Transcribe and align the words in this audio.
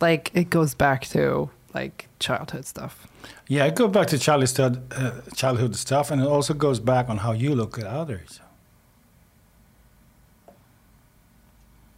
Like 0.00 0.30
it 0.34 0.50
goes 0.50 0.74
back 0.74 1.06
to 1.08 1.50
like 1.74 2.08
childhood 2.20 2.64
stuff. 2.66 3.06
Yeah, 3.48 3.64
it 3.66 3.74
goes 3.74 3.90
back 3.90 4.06
to 4.08 4.18
childhood, 4.18 4.92
uh, 4.92 5.20
childhood 5.34 5.74
stuff, 5.76 6.10
and 6.10 6.20
it 6.22 6.26
also 6.26 6.54
goes 6.54 6.80
back 6.80 7.08
on 7.08 7.18
how 7.18 7.32
you 7.32 7.54
look 7.54 7.78
at 7.78 7.86
others. 7.86 8.40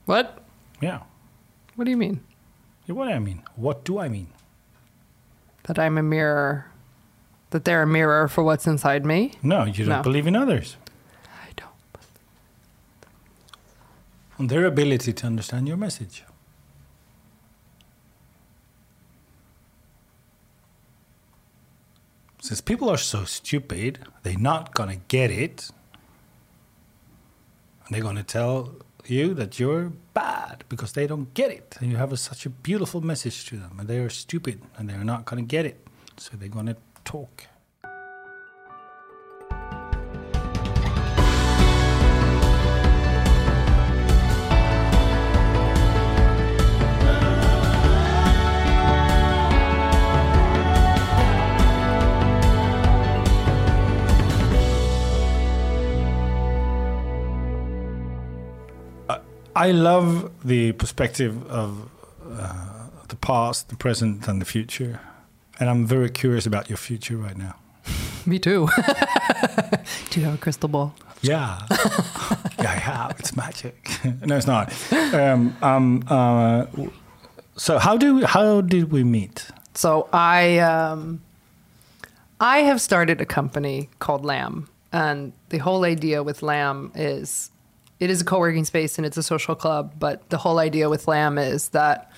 What? 0.06 0.38
Yeah. 0.80 1.00
What 1.76 1.84
do 1.84 1.90
you 1.90 1.96
mean? 1.96 2.21
Yeah, 2.86 2.94
What 2.94 3.06
do 3.06 3.12
I 3.12 3.18
mean? 3.18 3.42
What 3.56 3.84
do 3.84 3.98
I 3.98 4.09
mean? 4.09 4.29
That 5.64 5.79
I'm 5.79 5.98
a 5.98 6.03
mirror. 6.03 6.67
That 7.51 7.64
they're 7.64 7.82
a 7.82 7.87
mirror 7.87 8.29
for 8.29 8.43
what's 8.43 8.67
inside 8.67 9.05
me. 9.05 9.32
No, 9.43 9.64
you 9.64 9.85
don't 9.85 9.98
No. 9.98 10.03
believe 10.03 10.27
in 10.27 10.35
others. 10.37 10.77
I 11.27 11.51
don't. 11.57 11.71
On 14.39 14.46
their 14.46 14.64
ability 14.64 15.12
to 15.12 15.27
understand 15.27 15.69
your 15.69 15.77
message. 15.77 16.25
Since 22.50 22.63
people 22.63 22.90
are 22.90 22.96
so 22.96 23.22
stupid, 23.22 24.00
they're 24.25 24.36
not 24.36 24.75
gonna 24.75 24.96
get 25.07 25.31
it. 25.31 25.71
And 27.86 27.95
they're 27.95 28.03
gonna 28.03 28.25
tell 28.25 28.75
you 29.07 29.35
that 29.35 29.61
you're 29.61 29.93
bad 30.14 30.64
because 30.68 30.94
they 30.94 31.07
don't 31.07 31.32
get 31.32 31.53
it. 31.53 31.77
And 31.79 31.93
you 31.93 31.96
have 31.96 32.11
a, 32.11 32.17
such 32.17 32.47
a 32.47 32.50
beautiful 32.50 33.03
message 33.03 33.44
to 33.50 33.56
them, 33.56 33.77
and 33.78 33.86
they 33.86 34.00
are 34.00 34.11
stupid 34.11 34.62
and 34.77 34.91
they're 34.91 35.05
not 35.05 35.27
gonna 35.27 35.42
get 35.42 35.64
it. 35.64 35.86
So 36.17 36.36
they're 36.36 36.48
gonna 36.48 36.75
talk. 37.05 37.47
I 59.61 59.72
love 59.72 60.33
the 60.42 60.72
perspective 60.72 61.47
of 61.50 61.91
uh, 62.33 62.86
the 63.08 63.16
past, 63.16 63.69
the 63.69 63.77
present, 63.77 64.27
and 64.27 64.41
the 64.41 64.47
future. 64.47 65.00
And 65.58 65.69
I'm 65.69 65.84
very 65.84 66.08
curious 66.08 66.47
about 66.47 66.70
your 66.70 66.78
future 66.78 67.19
right 67.19 67.36
now. 67.36 67.56
Me 68.25 68.39
too. 68.39 68.70
do 70.11 70.19
you 70.19 70.25
have 70.25 70.36
a 70.36 70.39
crystal 70.39 70.70
ball? 70.70 70.94
Yeah. 71.20 71.61
yeah, 72.58 72.70
I 72.70 72.80
have. 72.91 73.17
It's 73.19 73.36
magic. 73.36 73.91
no, 74.25 74.39
it's 74.39 74.47
not. 74.47 74.72
Um, 75.12 75.55
um, 75.61 76.05
uh, 76.08 76.64
so 77.55 77.78
how 77.78 77.98
do 77.98 78.24
how 78.24 78.62
did 78.62 78.91
we 78.91 79.05
meet? 79.05 79.47
So 79.74 80.08
I 80.11 80.58
um, 80.61 81.20
I 82.41 82.61
have 82.61 82.80
started 82.80 83.20
a 83.20 83.27
company 83.27 83.91
called 83.98 84.24
Lamb, 84.24 84.70
and 84.91 85.34
the 85.50 85.58
whole 85.58 85.84
idea 85.84 86.22
with 86.22 86.42
Lamb 86.42 86.92
is 86.95 87.50
it 88.00 88.08
is 88.08 88.22
a 88.22 88.24
co-working 88.24 88.64
space 88.64 88.98
and 88.98 89.06
it's 89.06 89.18
a 89.18 89.22
social 89.22 89.54
club, 89.54 89.94
but 89.98 90.28
the 90.30 90.38
whole 90.38 90.58
idea 90.58 90.88
with 90.88 91.06
Lamb 91.06 91.36
is 91.36 91.68
that 91.68 92.10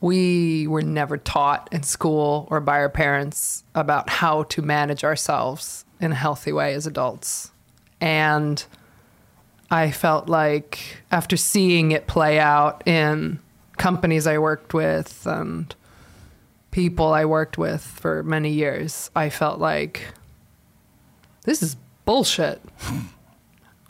we 0.00 0.66
were 0.66 0.80
never 0.80 1.18
taught 1.18 1.68
in 1.72 1.82
school 1.82 2.48
or 2.50 2.58
by 2.58 2.78
our 2.78 2.88
parents 2.88 3.64
about 3.74 4.08
how 4.08 4.44
to 4.44 4.62
manage 4.62 5.04
ourselves 5.04 5.84
in 6.00 6.12
a 6.12 6.14
healthy 6.14 6.52
way 6.52 6.72
as 6.72 6.86
adults. 6.86 7.50
And 8.00 8.64
I 9.70 9.90
felt 9.90 10.26
like 10.26 11.02
after 11.12 11.36
seeing 11.36 11.92
it 11.92 12.06
play 12.06 12.38
out 12.38 12.82
in 12.88 13.40
companies 13.76 14.26
I 14.26 14.38
worked 14.38 14.72
with 14.72 15.26
and 15.26 15.74
people 16.70 17.12
I 17.12 17.26
worked 17.26 17.58
with 17.58 17.82
for 17.82 18.22
many 18.22 18.50
years, 18.50 19.10
I 19.14 19.28
felt 19.28 19.60
like 19.60 20.06
this 21.44 21.62
is 21.62 21.76
bullshit. 22.06 22.62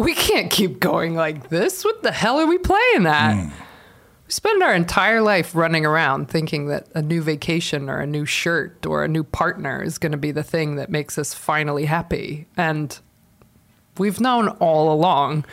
we 0.00 0.15
can't 0.15 0.50
keep 0.50 0.81
going 0.81 1.15
like 1.15 1.49
this. 1.49 1.84
What 1.84 2.03
the 2.03 2.12
hell 2.12 2.38
are 2.38 2.47
we 2.47 2.59
playing 2.59 3.06
at? 3.06 3.34
Hmm. 3.34 3.49
We 4.27 4.33
spend 4.33 4.62
our 4.62 4.75
entire 4.75 5.21
life 5.21 5.55
running 5.55 5.84
around 5.84 6.28
thinking 6.28 6.69
that 6.69 6.88
a 6.94 7.03
new 7.03 7.22
vacation 7.22 7.88
or 7.88 7.99
a 7.99 8.06
new 8.06 8.25
shirt 8.25 8.87
or 8.87 9.05
a 9.05 9.09
new 9.09 9.25
partner 9.25 9.83
is 9.83 9.99
going 9.99 10.12
to 10.12 10.19
be 10.19 10.33
the 10.33 10.43
thing 10.43 10.77
that 10.77 10.91
makes 10.91 11.19
us 11.19 11.34
finally 11.34 11.87
happy. 11.87 12.47
And 12.56 12.97
we've 13.99 14.21
known 14.21 14.49
all 14.49 14.93
along, 14.93 15.44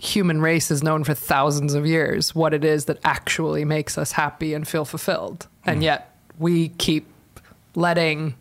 human 0.00 0.40
race 0.40 0.68
has 0.68 0.82
known 0.82 1.02
for 1.02 1.14
thousands 1.14 1.74
of 1.74 1.86
years 1.86 2.34
what 2.34 2.54
it 2.54 2.64
is 2.64 2.84
that 2.84 2.98
actually 3.04 3.64
makes 3.64 3.98
us 3.98 4.12
happy 4.12 4.54
and 4.54 4.66
feel 4.66 4.84
fulfilled. 4.84 5.48
And 5.64 5.78
hmm. 5.78 5.84
yet 5.84 6.14
we 6.38 6.68
keep 6.70 7.06
letting 7.74 8.34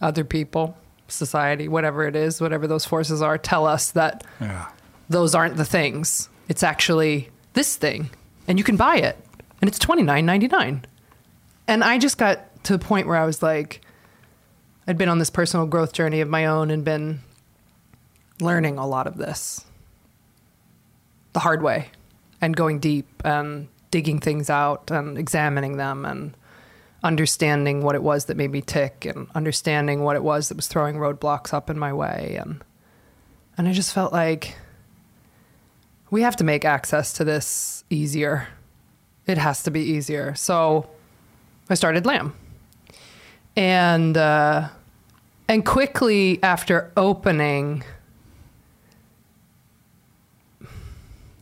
other 0.00 0.24
people, 0.24 0.76
society, 1.08 1.68
whatever 1.68 2.06
it 2.06 2.16
is, 2.16 2.40
whatever 2.40 2.66
those 2.66 2.84
forces 2.84 3.22
are, 3.22 3.38
tell 3.38 3.66
us 3.66 3.90
that 3.92 4.24
Yeah. 4.40 4.66
those 5.08 5.34
aren't 5.34 5.56
the 5.56 5.64
things. 5.64 6.28
It's 6.48 6.62
actually 6.62 7.30
this 7.54 7.76
thing, 7.76 8.10
and 8.48 8.58
you 8.58 8.64
can 8.64 8.76
buy 8.76 8.96
it, 8.96 9.16
and 9.60 9.68
it's 9.68 9.78
twenty 9.78 10.02
nine 10.02 10.26
ninety 10.26 10.48
nine. 10.48 10.84
And 11.68 11.82
I 11.84 11.98
just 11.98 12.18
got 12.18 12.40
to 12.64 12.72
the 12.72 12.78
point 12.78 13.06
where 13.06 13.16
I 13.16 13.24
was 13.24 13.42
like, 13.42 13.80
I'd 14.86 14.98
been 14.98 15.08
on 15.08 15.18
this 15.18 15.30
personal 15.30 15.66
growth 15.66 15.92
journey 15.92 16.20
of 16.20 16.28
my 16.28 16.46
own 16.46 16.70
and 16.70 16.84
been 16.84 17.20
learning 18.40 18.78
a 18.78 18.86
lot 18.86 19.06
of 19.06 19.16
this 19.16 19.64
the 21.32 21.40
hard 21.40 21.62
way, 21.62 21.90
and 22.40 22.54
going 22.56 22.78
deep 22.78 23.06
and 23.24 23.68
digging 23.90 24.18
things 24.20 24.48
out 24.50 24.90
and 24.90 25.16
examining 25.18 25.76
them 25.76 26.04
and 26.04 26.34
understanding 27.02 27.82
what 27.82 27.94
it 27.94 28.02
was 28.02 28.24
that 28.24 28.36
made 28.36 28.50
me 28.50 28.60
tick 28.60 29.04
and 29.04 29.28
understanding 29.34 30.02
what 30.02 30.16
it 30.16 30.22
was 30.22 30.48
that 30.48 30.56
was 30.56 30.66
throwing 30.66 30.96
roadblocks 30.96 31.52
up 31.52 31.70
in 31.70 31.78
my 31.78 31.92
way 31.92 32.36
and 32.40 32.62
and 33.58 33.68
I 33.68 33.72
just 33.72 33.94
felt 33.94 34.12
like 34.12 34.56
we 36.10 36.22
have 36.22 36.36
to 36.36 36.44
make 36.44 36.64
access 36.64 37.12
to 37.14 37.24
this 37.24 37.84
easier. 37.90 38.48
It 39.26 39.38
has 39.38 39.62
to 39.64 39.70
be 39.70 39.80
easier. 39.80 40.34
So 40.34 40.88
I 41.68 41.74
started 41.74 42.06
Lamb. 42.06 42.34
And 43.56 44.16
uh, 44.16 44.68
and 45.48 45.64
quickly 45.64 46.38
after 46.42 46.92
opening, 46.96 47.82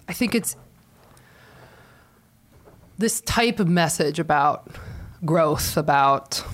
I 0.08 0.12
think 0.12 0.34
it's 0.34 0.56
this 2.96 3.20
type 3.22 3.58
of 3.58 3.68
message 3.68 4.20
about 4.20 4.68
growth, 5.24 5.76
about 5.76 6.44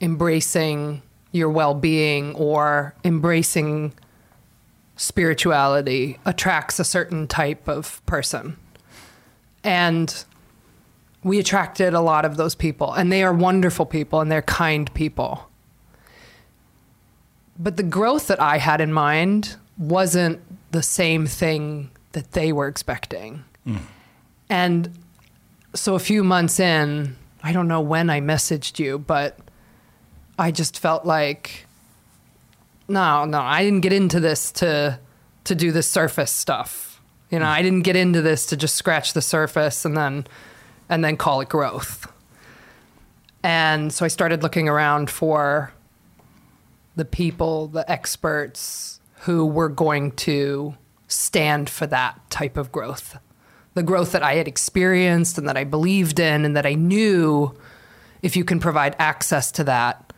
embracing 0.00 1.02
your 1.30 1.48
well 1.48 1.74
being 1.74 2.34
or 2.34 2.94
embracing 3.04 3.92
spirituality 4.96 6.18
attracts 6.24 6.78
a 6.78 6.84
certain 6.84 7.26
type 7.26 7.68
of 7.68 8.04
person. 8.06 8.56
And 9.64 10.24
we 11.24 11.38
attracted 11.38 11.94
a 11.94 12.00
lot 12.00 12.24
of 12.24 12.36
those 12.36 12.54
people, 12.54 12.92
and 12.92 13.10
they 13.10 13.22
are 13.22 13.32
wonderful 13.32 13.86
people 13.86 14.20
and 14.20 14.30
they're 14.30 14.42
kind 14.42 14.92
people. 14.94 15.48
But 17.58 17.76
the 17.76 17.82
growth 17.82 18.26
that 18.26 18.40
I 18.40 18.58
had 18.58 18.80
in 18.80 18.92
mind 18.92 19.56
wasn't 19.78 20.40
the 20.72 20.82
same 20.82 21.26
thing 21.26 21.90
that 22.12 22.32
they 22.32 22.52
were 22.52 22.66
expecting. 22.66 23.44
Hmm. 23.64 23.76
And 24.48 24.90
so 25.74 25.94
a 25.94 25.98
few 25.98 26.22
months 26.24 26.60
in, 26.60 27.16
I 27.42 27.52
don't 27.52 27.68
know 27.68 27.80
when 27.80 28.10
I 28.10 28.20
messaged 28.20 28.78
you, 28.78 28.98
but 28.98 29.38
I 30.38 30.50
just 30.50 30.78
felt 30.78 31.04
like 31.04 31.66
no, 32.88 33.24
no, 33.24 33.40
I 33.40 33.64
didn't 33.64 33.80
get 33.80 33.92
into 33.92 34.20
this 34.20 34.52
to 34.52 34.98
to 35.44 35.54
do 35.54 35.72
the 35.72 35.82
surface 35.82 36.30
stuff. 36.30 37.00
You 37.30 37.38
know, 37.38 37.46
I 37.46 37.62
didn't 37.62 37.82
get 37.82 37.96
into 37.96 38.20
this 38.20 38.46
to 38.46 38.56
just 38.56 38.74
scratch 38.74 39.14
the 39.14 39.22
surface 39.22 39.84
and 39.84 39.96
then 39.96 40.26
and 40.88 41.04
then 41.04 41.16
call 41.16 41.40
it 41.40 41.48
growth. 41.48 42.06
And 43.42 43.92
so 43.92 44.04
I 44.04 44.08
started 44.08 44.42
looking 44.42 44.68
around 44.68 45.10
for 45.10 45.72
the 46.94 47.04
people, 47.04 47.68
the 47.68 47.90
experts 47.90 49.00
who 49.20 49.46
were 49.46 49.68
going 49.68 50.12
to 50.12 50.74
stand 51.08 51.70
for 51.70 51.86
that 51.86 52.20
type 52.30 52.56
of 52.56 52.70
growth. 52.70 53.18
The 53.74 53.82
growth 53.82 54.12
that 54.12 54.22
I 54.22 54.34
had 54.34 54.48
experienced 54.48 55.38
and 55.38 55.48
that 55.48 55.56
I 55.56 55.64
believed 55.64 56.20
in 56.20 56.44
and 56.44 56.56
that 56.56 56.66
I 56.66 56.74
knew 56.74 57.56
if 58.22 58.36
you 58.36 58.44
can 58.44 58.60
provide 58.60 58.94
access 58.98 59.50
to 59.52 59.64
that, 59.64 60.12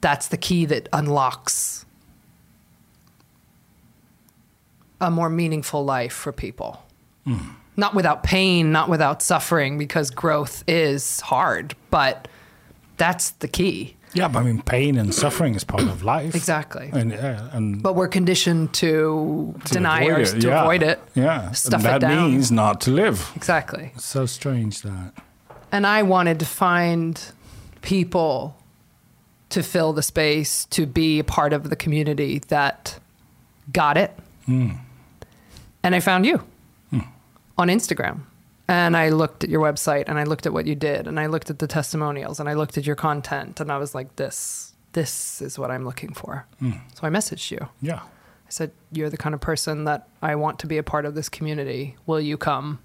that's 0.00 0.28
the 0.28 0.36
key 0.36 0.64
that 0.66 0.88
unlocks 0.92 1.86
a 5.00 5.10
more 5.10 5.28
meaningful 5.28 5.84
life 5.84 6.12
for 6.12 6.32
people. 6.32 6.82
Hmm. 7.24 7.50
Not 7.76 7.94
without 7.94 8.22
pain, 8.22 8.70
not 8.70 8.88
without 8.88 9.22
suffering, 9.22 9.78
because 9.78 10.10
growth 10.10 10.62
is 10.68 11.20
hard, 11.20 11.74
but 11.90 12.28
that's 12.98 13.30
the 13.30 13.48
key. 13.48 13.96
Yeah, 14.14 14.28
but 14.28 14.40
I 14.40 14.42
mean, 14.42 14.62
pain 14.62 14.98
and 14.98 15.14
suffering 15.14 15.54
is 15.54 15.64
part 15.64 15.82
of 15.84 16.02
life. 16.02 16.34
Exactly. 16.34 16.90
And 16.92 17.12
uh, 17.12 17.48
and 17.52 17.82
But 17.82 17.94
we're 17.94 18.08
conditioned 18.08 18.74
to, 18.74 19.54
to 19.64 19.74
deny 19.74 20.06
or 20.06 20.20
it, 20.20 20.40
to 20.40 20.48
yeah. 20.48 20.62
avoid 20.62 20.82
it. 20.82 21.00
Yeah, 21.14 21.50
stuff 21.52 21.80
and 21.80 21.86
it 21.86 22.00
that 22.00 22.00
down. 22.00 22.30
means 22.32 22.52
not 22.52 22.80
to 22.82 22.90
live. 22.90 23.30
Exactly. 23.36 23.92
It's 23.94 24.04
so 24.04 24.26
strange 24.26 24.82
that. 24.82 25.12
And 25.70 25.86
I 25.86 26.02
wanted 26.02 26.38
to 26.40 26.46
find 26.46 27.18
people 27.80 28.56
to 29.48 29.62
fill 29.62 29.92
the 29.92 30.02
space, 30.02 30.66
to 30.66 30.86
be 30.86 31.18
a 31.18 31.24
part 31.24 31.52
of 31.52 31.70
the 31.70 31.76
community 31.76 32.40
that 32.48 32.98
got 33.72 33.96
it. 33.96 34.12
Mm. 34.48 34.78
And 35.82 35.94
I 35.94 36.00
found 36.00 36.26
you 36.26 36.42
on 37.58 37.68
Instagram. 37.68 38.20
And 38.72 38.96
I 38.96 39.10
looked 39.10 39.44
at 39.44 39.50
your 39.50 39.60
website 39.60 40.04
and 40.06 40.18
I 40.18 40.24
looked 40.24 40.46
at 40.46 40.54
what 40.54 40.66
you 40.66 40.74
did 40.74 41.06
and 41.06 41.20
I 41.20 41.26
looked 41.26 41.50
at 41.50 41.58
the 41.58 41.66
testimonials 41.66 42.40
and 42.40 42.48
I 42.48 42.54
looked 42.54 42.78
at 42.78 42.86
your 42.86 42.96
content 42.96 43.60
and 43.60 43.70
I 43.70 43.76
was 43.76 43.94
like, 43.94 44.16
this, 44.16 44.72
this 44.92 45.42
is 45.42 45.58
what 45.58 45.70
I'm 45.70 45.84
looking 45.84 46.14
for. 46.14 46.46
So 46.94 47.00
I 47.02 47.10
messaged 47.10 47.50
you. 47.50 47.68
Yeah. 47.82 48.00
I 48.00 48.48
said, 48.48 48.70
You're 48.90 49.10
the 49.10 49.18
kind 49.18 49.34
of 49.34 49.42
person 49.42 49.84
that 49.84 50.08
I 50.22 50.36
want 50.36 50.58
to 50.60 50.66
be 50.66 50.78
a 50.78 50.82
part 50.82 51.04
of 51.04 51.14
this 51.14 51.28
community. 51.28 51.96
Will 52.06 52.20
you 52.20 52.38
come 52.38 52.78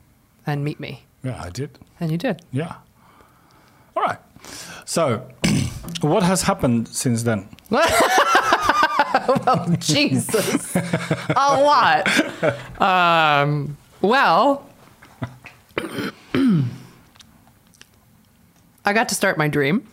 and 0.45 0.62
meet 0.62 0.78
me? 0.78 1.06
Yeah, 1.24 1.42
I 1.42 1.51
did. 1.51 1.80
And 2.01 2.12
you 2.12 2.18
did. 2.18 2.42
Yeah. 2.51 2.75
All 3.95 4.04
right. 4.04 4.19
So, 4.83 5.25
what 6.01 6.24
has 6.24 6.42
happened 6.42 6.90
since 6.90 7.24
then? 7.24 7.48
Well, 9.28 9.75
Jesus. 9.80 10.75
a 10.75 11.33
lot. 11.36 12.07
Um, 12.81 13.78
well, 14.01 14.68
I 18.86 18.94
got 18.94 19.10
to 19.10 19.16
start 19.16 19.38
my 19.38 19.48
dream, 19.48 19.88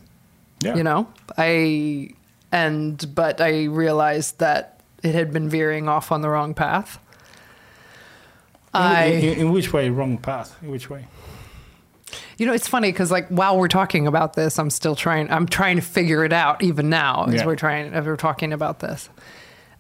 Yeah. 0.61 0.77
you 0.77 0.83
know. 0.83 1.09
I 1.37 2.11
and 2.53 3.15
but 3.15 3.41
I 3.41 3.65
realized 3.65 4.39
that 4.39 4.81
it 5.03 5.15
had 5.15 5.33
been 5.33 5.49
veering 5.49 5.89
off 5.89 6.13
on 6.13 6.21
the 6.21 6.29
wrong 6.29 6.55
path. 6.55 6.99
In, 8.75 8.81
I 8.81 9.05
in, 9.07 9.39
in 9.41 9.53
which 9.53 9.73
way? 9.73 9.91
Wrong 9.91 10.19
path. 10.19 10.57
In 10.63 10.71
which 10.71 10.89
way? 10.91 11.07
You 12.39 12.47
know, 12.47 12.53
it's 12.53 12.69
funny 12.69 12.91
because 12.93 13.11
like 13.11 13.29
while 13.29 13.59
we're 13.59 13.69
talking 13.69 14.07
about 14.07 14.35
this, 14.35 14.59
I'm 14.59 14.71
still 14.71 14.95
trying. 14.97 15.31
I'm 15.31 15.47
trying 15.47 15.77
to 15.77 15.83
figure 15.83 16.25
it 16.25 16.33
out 16.33 16.63
even 16.63 16.89
now 16.89 17.25
as 17.25 17.35
Yeah. 17.35 17.47
we're 17.47 17.57
trying 17.57 17.93
as 17.93 18.05
we're 18.07 18.17
talking 18.17 18.53
about 18.53 18.79
this. 18.81 19.09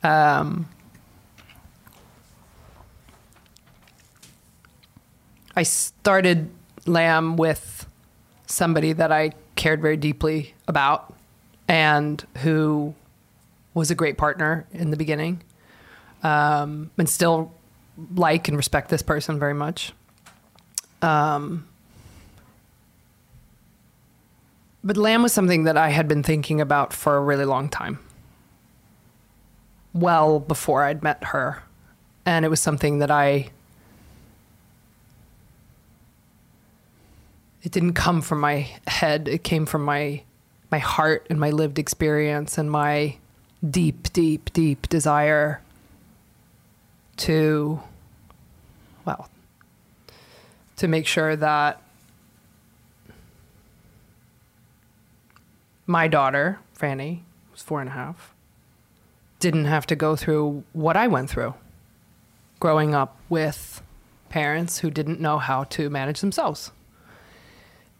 Um, 0.03 0.69
I 5.57 5.63
started 5.63 6.51
Lamb 6.87 7.37
with 7.37 7.87
somebody 8.47 8.93
that 8.93 9.13
I 9.13 9.33
cared 9.57 9.81
very 9.81 9.97
deeply 9.97 10.55
about 10.69 11.15
and 11.69 12.25
who 12.39 12.95
was 13.73 13.91
a 13.91 13.95
great 13.95 14.19
partner 14.19 14.67
in 14.73 14.91
the 14.91 14.97
beginning, 14.97 15.43
um, 16.23 16.91
and 16.99 17.09
still 17.09 17.53
like 18.15 18.49
and 18.49 18.57
respect 18.57 18.89
this 18.89 19.03
person 19.03 19.39
very 19.39 19.55
much. 19.55 19.93
Um, 21.03 21.67
but 24.83 24.97
lamb 24.97 25.23
was 25.23 25.33
something 25.33 25.65
that 25.65 25.77
I 25.77 25.89
had 25.89 26.09
been 26.09 26.23
thinking 26.23 26.61
about 26.61 26.93
for 26.93 27.17
a 27.17 27.21
really 27.21 27.45
long 27.45 27.69
time. 27.69 27.99
Well 29.95 30.41
before 30.41 30.83
I'd 30.83 31.03
met 31.03 31.25
her. 31.25 31.63
And 32.27 32.45
it 32.45 32.49
was 32.49 32.61
something 32.61 32.99
that 32.99 33.11
I. 33.11 33.51
It 37.65 37.73
didn't 37.73 37.95
come 37.95 38.21
from 38.21 38.41
my 38.41 38.69
head, 38.87 39.27
it 39.27 39.43
came 39.43 39.65
from 39.65 39.85
my 39.85 40.23
my 40.71 40.79
heart 40.79 41.27
and 41.31 41.41
my 41.41 41.51
lived 41.51 41.79
experience 41.79 42.59
and 42.59 42.71
my 42.71 43.17
deep, 43.69 44.13
deep, 44.13 44.53
deep 44.53 44.89
desire 44.89 45.63
to 47.17 47.81
well 49.05 49.31
to 50.77 50.89
make 50.89 51.07
sure 51.07 51.37
that 51.37 51.81
my 55.87 56.09
daughter, 56.09 56.59
Franny, 56.79 57.21
was 57.53 57.63
four 57.63 57.81
and 57.81 57.89
a 57.89 57.93
half, 57.93 58.35
didn't 59.39 59.67
have 59.67 59.87
to 59.87 59.97
go 59.97 60.17
through 60.17 60.65
what 60.73 60.97
I 60.97 61.07
went 61.07 61.31
through 61.31 61.55
growing 62.61 62.95
up 62.95 63.17
with 63.29 63.83
parents 64.29 64.79
who 64.79 64.91
didn't 64.91 65.21
know 65.21 65.39
how 65.39 65.65
to 65.65 65.89
manage 65.89 66.21
themselves. 66.21 66.73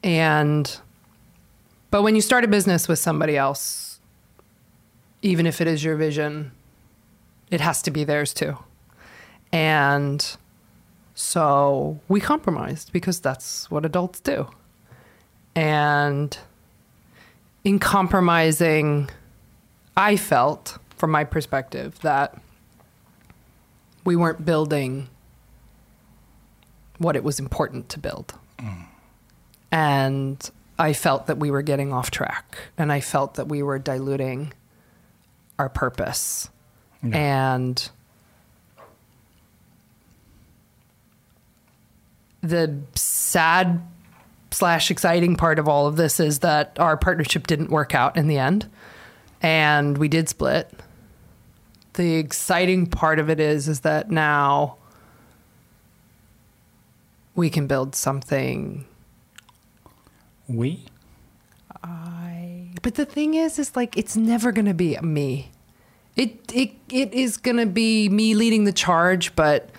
And, 0.05 0.79
but 1.91 2.03
when 2.03 2.15
you 2.15 2.21
start 2.21 2.45
a 2.45 2.49
business 2.49 2.87
with 2.87 2.99
somebody 2.99 3.39
else, 3.39 3.99
even 5.23 5.47
if 5.47 5.63
it 5.63 5.67
is 5.67 5.83
your 5.83 5.97
vision, 5.97 6.53
it 7.51 7.63
has 7.63 7.81
to 7.83 7.91
be 7.91 8.05
theirs 8.05 8.35
too. 8.35 8.59
And 9.51 10.37
so 11.15 11.99
we 12.07 12.21
compromised 12.21 12.93
because 12.93 13.19
that's 13.19 13.71
what 13.71 13.87
adults 13.87 14.21
do. 14.21 14.49
And 15.57 16.37
in 17.65 17.79
compromising, 17.79 19.09
I 19.97 20.17
felt, 20.17 20.77
from 20.97 21.13
my 21.13 21.25
perspective, 21.25 21.99
that 22.01 22.37
we 24.05 24.17
weren't 24.17 24.45
building 24.45 25.09
what 26.99 27.17
it 27.17 27.25
was 27.25 27.39
important 27.39 27.89
to 27.89 27.99
build. 27.99 28.35
Mm. 28.59 28.89
And 29.75 30.51
I 30.79 30.93
felt 30.93 31.27
that 31.27 31.39
we 31.39 31.51
were 31.51 31.63
getting 31.63 31.93
off 31.93 32.13
track. 32.13 32.59
And 32.79 32.93
I 32.93 33.01
felt 33.01 33.35
that 33.35 33.49
we 33.49 33.61
were 33.61 33.81
diluting 33.81 34.53
our 35.59 35.69
purpose. 35.69 36.49
And 37.03 37.91
the 42.41 42.79
sad 42.95 43.83
slash 44.53 44.93
exciting 44.93 45.35
part 45.35 45.59
of 45.59 45.67
all 45.67 45.89
of 45.89 45.97
this 45.97 46.21
is 46.21 46.39
that 46.39 46.79
our 46.79 46.97
partnership 46.97 47.49
didn't 47.49 47.71
work 47.71 47.95
out 47.95 48.17
in 48.17 48.29
the 48.29 48.39
end 48.39 48.71
and 49.43 49.99
we 49.99 50.07
did 50.09 50.29
split 50.29 50.71
the 51.95 52.15
exciting 52.15 52.87
part 52.87 53.19
of 53.19 53.29
it 53.29 53.41
is 53.41 53.67
is 53.67 53.81
that 53.81 54.11
now 54.11 54.77
we 57.35 57.51
can 57.51 57.67
build 57.67 57.97
something 57.97 58.85
We? 60.49 60.85
I 61.83 62.71
but 62.83 62.95
the 62.95 63.07
thing 63.07 63.35
is 63.35 63.59
is 63.59 63.75
like 63.75 63.97
it's 63.97 64.17
never 64.17 64.53
going 64.53 64.67
to 64.67 64.75
be 64.75 64.97
me. 64.99 65.51
It 66.17 66.53
it 66.53 66.73
it 66.91 67.13
is 67.13 67.37
going 67.37 67.57
to 67.57 67.67
be 67.67 68.09
me 68.09 68.35
leading 68.35 68.65
the 68.65 68.73
charge, 68.73 69.35
but 69.35 69.71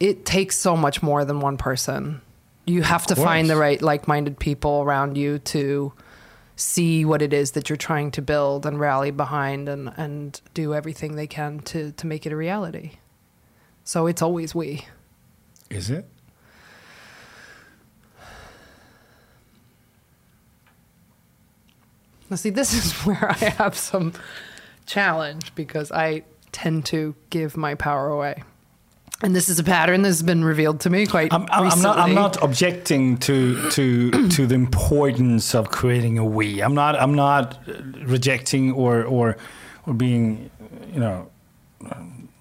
it 0.00 0.24
takes 0.24 0.56
so 0.56 0.76
much 0.76 1.02
more 1.02 1.24
than 1.24 1.40
one 1.40 1.56
person. 1.56 2.20
You 2.64 2.82
have 2.82 3.06
to 3.06 3.16
find 3.16 3.48
the 3.48 3.56
right 3.56 3.80
like-minded 3.80 4.38
people 4.38 4.82
around 4.82 5.16
you 5.16 5.38
to 5.40 5.92
see 6.54 7.04
what 7.04 7.22
it 7.22 7.32
is 7.32 7.52
that 7.52 7.70
you're 7.70 7.76
trying 7.76 8.10
to 8.10 8.22
build 8.22 8.66
and 8.66 8.78
rally 8.78 9.10
behind 9.10 9.68
and 9.68 9.92
and 9.96 10.40
do 10.54 10.74
everything 10.74 11.16
they 11.16 11.26
can 11.26 11.60
to 11.60 11.92
to 11.92 12.06
make 12.06 12.26
it 12.26 12.32
a 12.32 12.36
reality. 12.36 12.92
So 13.84 14.06
it's 14.06 14.22
always 14.22 14.54
we. 14.54 14.86
Is 15.70 15.90
it? 15.90 16.06
Now, 22.30 22.36
see, 22.36 22.50
this 22.50 22.74
is 22.84 22.92
where 23.06 23.30
I 23.30 23.34
have 23.58 23.76
some 23.76 24.12
challenge 24.86 25.54
because 25.54 25.92
I 25.92 26.24
tend 26.52 26.86
to 26.86 27.14
give 27.30 27.56
my 27.56 27.74
power 27.74 28.08
away. 28.08 28.42
And 29.20 29.34
this 29.34 29.48
is 29.48 29.58
a 29.58 29.64
pattern 29.64 30.02
that's 30.02 30.22
been 30.22 30.44
revealed 30.44 30.80
to 30.80 30.90
me 30.90 31.04
quite 31.04 31.32
I'm, 31.32 31.42
I'm, 31.50 31.72
I'm 31.72 31.82
not. 31.82 31.98
I'm 31.98 32.14
not 32.14 32.40
objecting 32.40 33.16
to 33.18 33.68
to 33.70 34.28
to 34.28 34.46
the 34.46 34.54
importance 34.54 35.56
of 35.56 35.70
creating 35.70 36.18
a 36.18 36.24
we. 36.24 36.62
I'm 36.62 36.74
not. 36.74 36.94
I'm 36.94 37.14
not 37.14 37.58
rejecting 37.66 38.70
or 38.70 39.02
or 39.02 39.36
or 39.86 39.94
being, 39.94 40.50
you 40.92 41.00
know, 41.00 41.28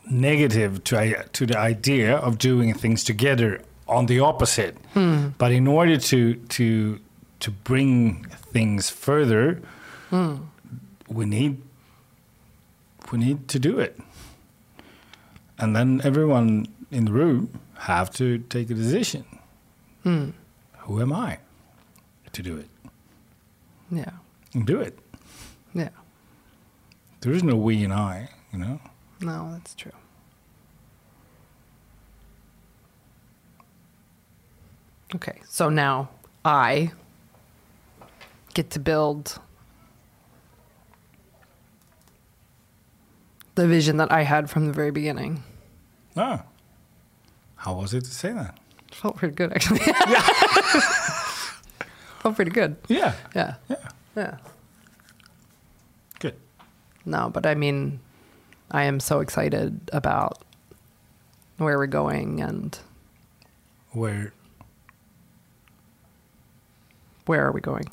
negative 0.07 0.83
to 0.83 1.23
to 1.33 1.45
the 1.47 1.57
idea 1.57 2.15
of 2.15 2.37
doing 2.37 2.75
things 2.75 3.03
together. 3.03 3.61
On 3.87 4.05
the 4.05 4.19
opposite, 4.19 4.75
hmm. 4.93 5.29
but 5.37 5.53
in 5.53 5.65
order 5.65 5.97
to 5.97 6.35
to 6.35 6.99
to 7.39 7.51
bring 7.51 8.25
things 8.51 8.89
further, 8.89 9.61
we 10.11 11.25
need 11.25 11.61
we 13.11 13.17
need 13.17 13.47
to 13.47 13.59
do 13.59 13.79
it, 13.79 13.99
and 15.57 15.75
then 15.75 16.01
everyone 16.03 16.67
in 16.91 17.05
the 17.05 17.11
room 17.11 17.59
have 17.75 18.09
to 18.11 18.39
take 18.39 18.69
a 18.69 18.73
decision. 18.73 19.25
Who 20.03 21.01
am 21.01 21.11
I 21.11 21.39
to 22.31 22.41
do 22.41 22.55
it? 22.57 22.69
Yeah. 23.91 24.11
And 24.53 24.65
do 24.65 24.79
it. 24.79 24.97
Yeah. 25.73 25.89
There 27.19 27.33
is 27.33 27.43
no 27.43 27.55
we 27.57 27.83
and 27.83 27.91
I, 27.91 28.29
you 28.53 28.59
know. 28.59 28.79
No, 29.19 29.49
that's 29.51 29.75
true. 29.75 29.91
Okay, 35.15 35.41
so 35.47 35.69
now 35.69 36.09
I 36.45 36.91
get 38.53 38.69
to 38.71 38.79
build 38.79 39.39
the 43.57 43.67
vision 43.67 43.97
that 43.97 44.11
I 44.11 44.21
had 44.21 44.49
from 44.49 44.67
the 44.67 44.73
very 44.73 44.91
beginning. 44.91 45.43
Oh. 46.15 46.41
How 47.55 47.73
was 47.73 47.93
it 47.93 48.05
to 48.05 48.11
say 48.11 48.31
that? 48.31 48.57
Felt 48.91 49.17
pretty 49.17 49.33
good, 49.33 49.51
actually. 49.51 49.79
yeah. 50.07 50.21
Felt 52.21 52.35
pretty 52.35 52.51
good. 52.51 52.77
Yeah. 52.87 53.15
Yeah. 53.35 53.55
Yeah. 53.67 53.75
Yeah. 54.15 54.37
Good. 56.19 56.35
No, 57.03 57.29
but 57.33 57.45
I 57.47 57.55
mean, 57.55 57.99
I 58.71 58.83
am 58.83 58.99
so 58.99 59.19
excited 59.21 59.89
about 59.91 60.43
where 61.57 61.77
we're 61.79 61.87
going 61.87 62.41
and 62.41 62.77
Where 63.91 64.33
where 67.25 67.45
are 67.45 67.51
we 67.51 67.61
going? 67.61 67.85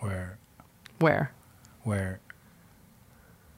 where 0.00 0.38
Where? 0.98 1.32
where 1.84 2.20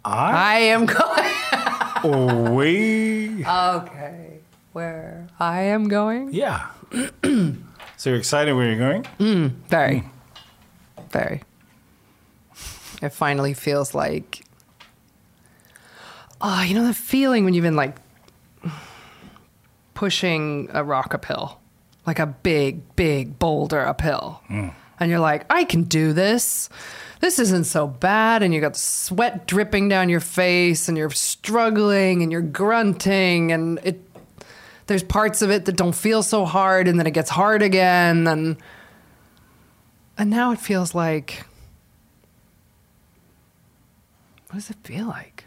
I 0.05 0.33
I 0.35 0.59
am 0.61 0.87
going. 0.87 2.55
we 2.55 3.45
okay. 3.45 4.39
Where 4.73 5.27
I 5.39 5.63
am 5.63 5.89
going? 5.89 6.33
Yeah. 6.33 6.69
so 7.97 8.11
you're 8.11 8.19
excited 8.19 8.53
where 8.55 8.67
you're 8.67 8.79
going? 8.79 9.03
Mm, 9.19 9.51
very. 9.69 10.05
Very. 11.11 11.43
It 13.03 13.11
finally 13.11 13.55
feels 13.55 13.95
like. 13.95 14.45
Oh, 16.41 16.63
you 16.63 16.75
know 16.75 16.87
the 16.87 16.95
feeling 16.95 17.45
when 17.45 17.53
you've 17.53 17.65
been 17.65 17.77
like 17.77 17.97
pushing 19.95 20.71
a 20.73 20.83
rock 20.83 21.13
uphill, 21.15 21.61
like 22.07 22.19
a 22.19 22.27
big, 22.27 22.97
big 22.97 23.39
boulder 23.39 23.87
uphill. 23.87 24.41
Mm. 24.49 24.73
And 25.01 25.11
you're 25.11 25.19
like, 25.21 25.47
I 25.51 25.65
can 25.65 25.85
do 25.85 26.13
this. 26.13 26.69
This 27.21 27.39
isn't 27.39 27.65
so 27.65 27.87
bad. 27.87 28.43
And 28.43 28.53
you 28.55 28.61
got 28.61 28.77
sweat 28.77 29.47
dripping 29.47 29.89
down 29.89 30.09
your 30.11 30.21
face 30.21 30.89
and 30.89 30.97
you're 30.97 31.11
struggling 31.11 32.23
and 32.23 32.31
you're 32.31 32.43
grunting 32.43 33.51
and 33.53 33.81
it 33.83 34.01
there's 34.87 35.03
parts 35.05 35.41
of 35.41 35.51
it 35.51 35.67
that 35.67 35.77
don't 35.77 35.95
feel 35.95 36.21
so 36.23 36.45
hard 36.45 36.89
and 36.89 36.99
then 36.99 37.07
it 37.07 37.13
gets 37.13 37.31
hard 37.31 37.63
again 37.63 38.27
and 38.27 38.57
and 40.19 40.29
now 40.31 40.51
it 40.51 40.59
feels 40.59 40.95
like 40.97 41.45
what 44.49 44.55
does 44.57 44.71
it 44.71 44.77
feel 44.83 45.07
like 45.07 45.45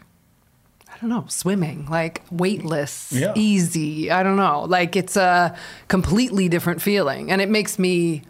i 0.92 0.96
don't 0.98 1.10
know 1.10 1.24
swimming 1.28 1.86
like 1.90 2.22
weightless 2.30 3.12
Yeah. 3.12 3.32
easy 3.34 4.10
i 4.10 4.22
don't 4.22 4.36
know 4.36 4.62
like 4.62 4.96
it's 4.96 5.16
a 5.16 5.54
completely 5.88 6.48
different 6.48 6.80
feeling 6.80 7.30
and 7.30 7.42
it 7.42 7.50
makes 7.50 7.78
me 7.78 8.22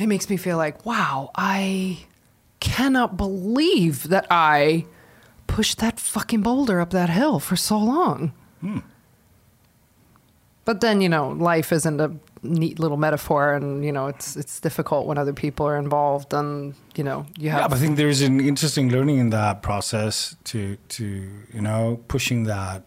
it 0.00 0.06
makes 0.06 0.28
me 0.28 0.36
feel 0.36 0.56
like 0.56 0.84
wow 0.86 1.30
i 1.34 1.98
cannot 2.58 3.16
believe 3.16 4.08
that 4.08 4.26
i 4.30 4.84
pushed 5.50 5.78
that 5.78 5.98
fucking 5.98 6.42
boulder 6.42 6.80
up 6.80 6.90
that 6.90 7.10
hill 7.10 7.40
for 7.40 7.56
so 7.56 7.76
long. 7.76 8.32
Hmm. 8.60 8.78
But 10.64 10.80
then 10.80 11.00
you 11.00 11.08
know, 11.08 11.30
life 11.30 11.72
isn't 11.72 12.00
a 12.00 12.12
neat 12.42 12.78
little 12.78 12.96
metaphor, 12.96 13.54
and 13.54 13.84
you 13.84 13.92
know, 13.92 14.06
it's 14.06 14.36
it's 14.36 14.60
difficult 14.60 15.06
when 15.06 15.18
other 15.18 15.32
people 15.32 15.66
are 15.66 15.76
involved, 15.76 16.32
and 16.32 16.74
you 16.94 17.02
know, 17.02 17.26
you 17.36 17.48
Yeah, 17.48 17.62
have 17.62 17.70
but 17.70 17.76
I 17.76 17.80
think 17.80 17.96
there's 17.96 18.20
an 18.20 18.40
interesting 18.40 18.90
learning 18.90 19.18
in 19.18 19.30
that 19.30 19.62
process 19.62 20.36
to 20.44 20.76
to 20.96 21.04
you 21.52 21.60
know 21.60 22.00
pushing 22.06 22.44
that 22.44 22.86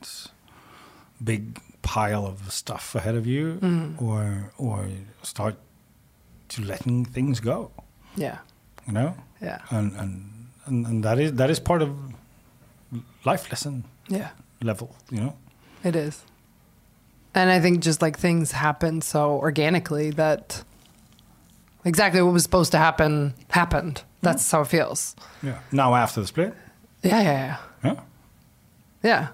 big 1.22 1.60
pile 1.82 2.25
of 2.25 2.51
stuff 2.51 2.96
ahead 2.96 3.15
of 3.15 3.27
you, 3.27 3.60
mm. 3.62 4.01
or 4.01 4.53
or 4.58 4.88
start 5.22 5.55
to 6.55 6.62
letting 6.63 7.05
things 7.05 7.39
go. 7.39 7.72
yeah, 8.15 8.38
You 8.88 8.93
know, 8.93 9.15
yeah, 9.41 9.60
and 9.69 9.91
and 9.95 10.12
and, 10.65 10.86
and 10.88 11.03
that 11.03 11.19
is 11.19 11.33
that 11.33 11.50
is 11.50 11.60
part 11.60 11.81
of 11.81 11.89
life 13.25 13.50
lesson 13.51 13.83
yeah. 14.07 14.29
level. 14.62 14.95
You 15.12 15.19
know. 15.22 15.33
It 15.83 15.95
is, 15.95 16.24
and 17.36 17.50
I 17.50 17.60
think 17.60 17.83
just 17.83 18.01
like 18.01 18.17
things 18.17 18.51
happen 18.51 19.01
so 19.01 19.31
organically 19.31 20.12
that 20.12 20.63
exactly 21.86 22.22
what 22.22 22.33
was 22.33 22.43
supposed 22.43 22.72
to 22.72 22.77
happen 22.77 23.33
happened. 23.50 24.03
That's 24.22 24.50
how 24.51 24.62
it 24.62 24.67
feels. 24.67 25.15
Yeah. 25.41 25.60
Now 25.72 25.95
after 25.95 26.22
the 26.22 26.27
split. 26.27 26.53
Yeah, 27.03 27.22
yeah, 27.22 27.31
yeah. 27.33 27.57
Yeah. 27.83 28.00
Yeah. 29.03 29.27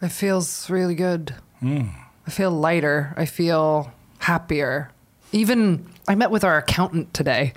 It 0.00 0.12
feels 0.12 0.70
really 0.70 0.94
good. 0.94 1.34
Hmm. 1.60 1.88
I 2.26 2.30
feel 2.30 2.50
lighter. 2.50 3.12
I 3.16 3.26
feel 3.26 3.92
happier. 4.18 4.90
Even 5.32 5.88
I 6.06 6.14
met 6.14 6.30
with 6.30 6.44
our 6.44 6.58
accountant 6.58 7.12
today 7.14 7.52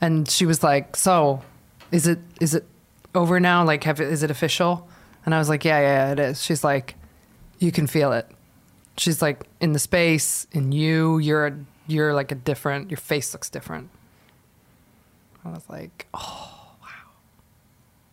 and 0.00 0.28
she 0.28 0.46
was 0.46 0.62
like, 0.62 0.96
"So, 0.96 1.42
is 1.90 2.06
it 2.06 2.18
is 2.40 2.54
it 2.54 2.66
over 3.14 3.38
now? 3.40 3.64
Like 3.64 3.84
have 3.84 4.00
is 4.00 4.22
it 4.22 4.30
official?" 4.30 4.88
And 5.24 5.34
I 5.34 5.38
was 5.38 5.48
like, 5.48 5.64
"Yeah, 5.64 5.80
yeah, 5.80 6.06
yeah, 6.06 6.12
it 6.12 6.18
is." 6.18 6.42
She's 6.42 6.64
like, 6.64 6.96
"You 7.58 7.72
can 7.72 7.86
feel 7.86 8.12
it." 8.12 8.28
She's 8.96 9.22
like, 9.22 9.44
"In 9.60 9.72
the 9.72 9.78
space, 9.78 10.46
in 10.52 10.72
you, 10.72 11.18
you're 11.18 11.46
a, 11.46 11.58
you're 11.86 12.12
like 12.14 12.32
a 12.32 12.34
different. 12.34 12.90
Your 12.90 12.98
face 12.98 13.32
looks 13.32 13.48
different." 13.48 13.90
I 15.44 15.50
was 15.50 15.64
like, 15.68 16.06
"Oh, 16.14 16.74
wow. 16.82 17.10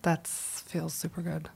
That 0.03 0.27
feels 0.27 0.93
super 0.93 1.21
good." 1.21 1.49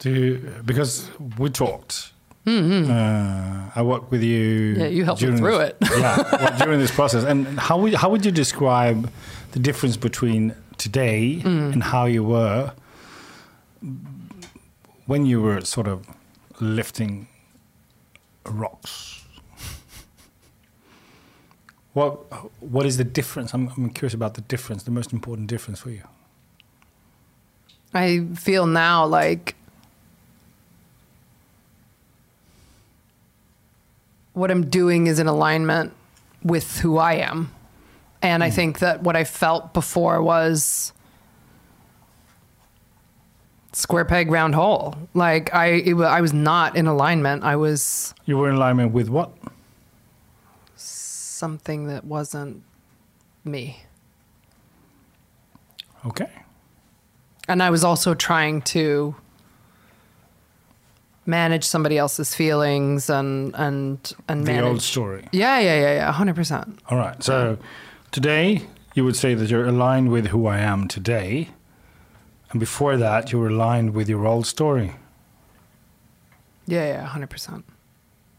To 0.00 0.62
because 0.64 1.10
we 1.36 1.50
talked. 1.50 2.12
Uh, 2.46 3.70
I 3.74 3.82
worked 3.82 4.10
with 4.10 4.22
you. 4.22 4.72
Mm-hmm. 4.74 4.80
Yeah, 4.80 4.86
you 4.88 5.04
helped 5.04 5.22
me 5.22 5.36
through 5.36 5.58
this- 5.58 5.70
it. 5.70 5.76
yeah, 6.00 6.16
well, 6.40 6.58
during 6.64 6.78
this 6.80 6.90
process. 6.90 7.24
And 7.24 7.46
how 7.60 7.78
would 7.78 7.94
how 7.94 8.08
would 8.10 8.24
you 8.24 8.32
describe 8.32 9.10
the 9.52 9.58
difference 9.60 9.96
between 9.96 10.54
today 10.78 11.40
Mm. 11.44 11.72
and 11.72 11.82
how 11.82 12.06
you 12.06 12.24
were 12.24 12.72
when 15.06 15.26
you 15.26 15.40
were 15.42 15.60
sort 15.62 15.86
of 15.88 16.06
lifting 16.60 17.28
rocks? 18.46 19.24
What 21.92 22.10
what 22.60 22.86
is 22.86 22.96
the 22.96 23.04
difference? 23.04 23.52
I'm, 23.54 23.68
I'm 23.76 23.90
curious 23.90 24.14
about 24.14 24.34
the 24.34 24.42
difference, 24.42 24.84
the 24.84 24.90
most 24.92 25.12
important 25.12 25.48
difference 25.48 25.80
for 25.80 25.90
you. 25.90 26.02
I 27.92 28.26
feel 28.36 28.66
now 28.66 29.04
like 29.06 29.56
what 34.32 34.50
I'm 34.50 34.68
doing 34.68 35.06
is 35.06 35.18
in 35.18 35.26
alignment 35.26 35.92
with 36.42 36.78
who 36.78 36.98
I 36.98 37.14
am. 37.14 37.52
And 38.22 38.42
I 38.44 38.48
hmm. 38.48 38.54
think 38.54 38.78
that 38.80 39.02
what 39.02 39.16
I 39.16 39.24
felt 39.24 39.72
before 39.72 40.22
was 40.22 40.92
square 43.72 44.04
peg 44.04 44.30
round 44.30 44.54
hole. 44.54 44.94
Like 45.14 45.54
I 45.54 45.66
it, 45.66 45.94
I 45.94 46.20
was 46.20 46.32
not 46.32 46.76
in 46.76 46.86
alignment. 46.86 47.44
I 47.44 47.56
was 47.56 48.14
You 48.26 48.38
were 48.38 48.48
in 48.48 48.56
alignment 48.56 48.92
with 48.92 49.08
what? 49.08 49.32
something 51.40 51.86
that 51.86 52.04
wasn't 52.04 52.62
me. 53.44 53.82
Okay. 56.04 56.28
And 57.48 57.62
I 57.62 57.70
was 57.70 57.82
also 57.82 58.12
trying 58.12 58.60
to 58.76 59.14
manage 61.30 61.64
somebody 61.64 61.96
else's 61.96 62.34
feelings 62.34 63.08
and 63.10 63.54
and 63.54 63.98
and 64.28 64.46
The 64.46 64.60
old 64.62 64.82
story. 64.82 65.22
Yeah, 65.32 65.58
yeah, 65.60 65.80
yeah, 65.80 65.94
yeah, 65.94 66.12
hundred 66.12 66.34
percent. 66.36 66.78
All 66.90 66.98
right. 66.98 67.22
So 67.22 67.56
today 68.10 68.62
you 68.94 69.04
would 69.04 69.16
say 69.16 69.34
that 69.34 69.48
you're 69.50 69.66
aligned 69.68 70.08
with 70.10 70.26
who 70.32 70.46
I 70.46 70.58
am 70.58 70.88
today. 70.88 71.48
And 72.50 72.58
before 72.60 72.96
that, 72.96 73.30
you 73.32 73.38
were 73.38 73.48
aligned 73.48 73.94
with 73.94 74.08
your 74.08 74.26
old 74.26 74.44
story. 74.46 74.90
Yeah, 76.66 76.86
yeah, 76.86 77.04
hundred 77.06 77.30
percent. 77.30 77.64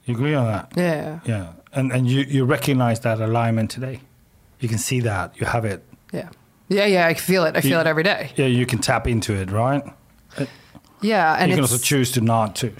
You 0.05 0.15
agree 0.15 0.33
on 0.35 0.45
that? 0.47 0.71
Yeah, 0.75 1.19
Yeah. 1.25 1.53
And, 1.73 1.91
and 1.93 2.07
you, 2.07 2.21
you 2.27 2.43
recognize 2.45 2.99
that 3.01 3.21
alignment 3.21 3.71
today. 3.71 4.01
You 4.59 4.67
can 4.67 4.77
see 4.77 4.99
that. 5.01 5.39
You 5.39 5.45
have 5.47 5.63
it. 5.63 5.81
yeah, 6.11 6.29
yeah, 6.67 6.85
yeah. 6.85 7.07
I 7.07 7.13
feel 7.13 7.45
it. 7.45 7.55
I 7.55 7.61
feel 7.61 7.71
You- 7.71 7.79
it 7.79 7.87
every 7.87 8.03
day. 8.03 8.31
Yeah, 8.35 8.47
you 8.47 8.65
can 8.65 8.79
tap 8.79 9.07
into 9.07 9.33
it, 9.33 9.49
right? 9.51 9.83
Yeah, 11.01 11.35
and 11.39 11.49
you 11.49 11.55
can 11.57 11.63
also 11.63 11.77
choose 11.77 12.11
to 12.13 12.21
not 12.21 12.55
to. 12.57 12.71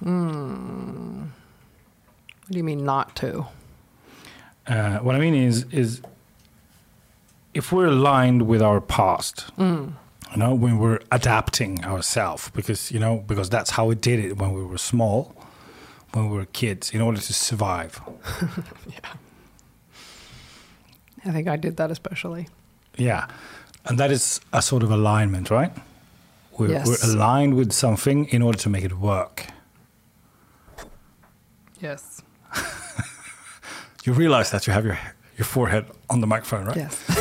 What 0.00 0.10
do 2.50 2.58
you 2.58 2.64
mean 2.64 2.84
not 2.84 3.16
to? 3.16 3.46
Uh, 4.66 4.98
what 4.98 5.14
I 5.14 5.18
mean 5.18 5.34
is, 5.34 5.64
is 5.72 6.00
if 7.54 7.72
we're 7.72 7.86
aligned 7.86 8.42
with 8.46 8.60
our 8.62 8.80
past, 8.80 9.46
you 9.58 9.94
know, 10.36 10.54
when 10.54 10.78
we're 10.78 11.00
adapting 11.12 11.84
ourselves, 11.84 12.50
because 12.50 12.90
you 12.92 12.98
know, 12.98 13.24
because 13.26 13.48
that's 13.48 13.70
how 13.70 13.86
we 13.86 13.94
did 13.94 14.18
it 14.24 14.38
when 14.38 14.52
we 14.52 14.62
were 14.62 14.78
small, 14.78 15.34
when 16.12 16.30
we 16.30 16.36
were 16.36 16.46
kids, 16.46 16.90
in 16.92 17.00
order 17.00 17.20
to 17.20 17.32
survive. 17.32 18.00
Yeah, 18.86 19.12
I 21.30 21.32
think 21.32 21.48
I 21.48 21.56
did 21.56 21.78
that 21.78 21.90
especially. 21.90 22.48
Yeah, 22.98 23.26
and 23.86 23.98
that 23.98 24.10
is 24.10 24.40
a 24.52 24.60
sort 24.60 24.82
of 24.82 24.90
alignment, 24.90 25.50
right? 25.50 25.72
We're, 26.58 26.70
Yes. 26.70 26.86
we're 26.86 27.12
aligned 27.12 27.54
with 27.54 27.72
something 27.72 28.26
in 28.26 28.42
order 28.42 28.58
to 28.58 28.68
make 28.70 28.84
it 28.84 28.98
work. 28.98 29.46
Yes. 31.80 32.22
You 34.06 34.12
realize 34.12 34.50
that 34.50 34.66
you 34.66 34.74
have 34.74 34.84
your 34.84 34.98
your 35.38 35.46
forehead 35.46 35.86
on 36.10 36.20
the 36.20 36.26
microphone, 36.26 36.66
right? 36.66 36.76
Yes. 36.76 37.02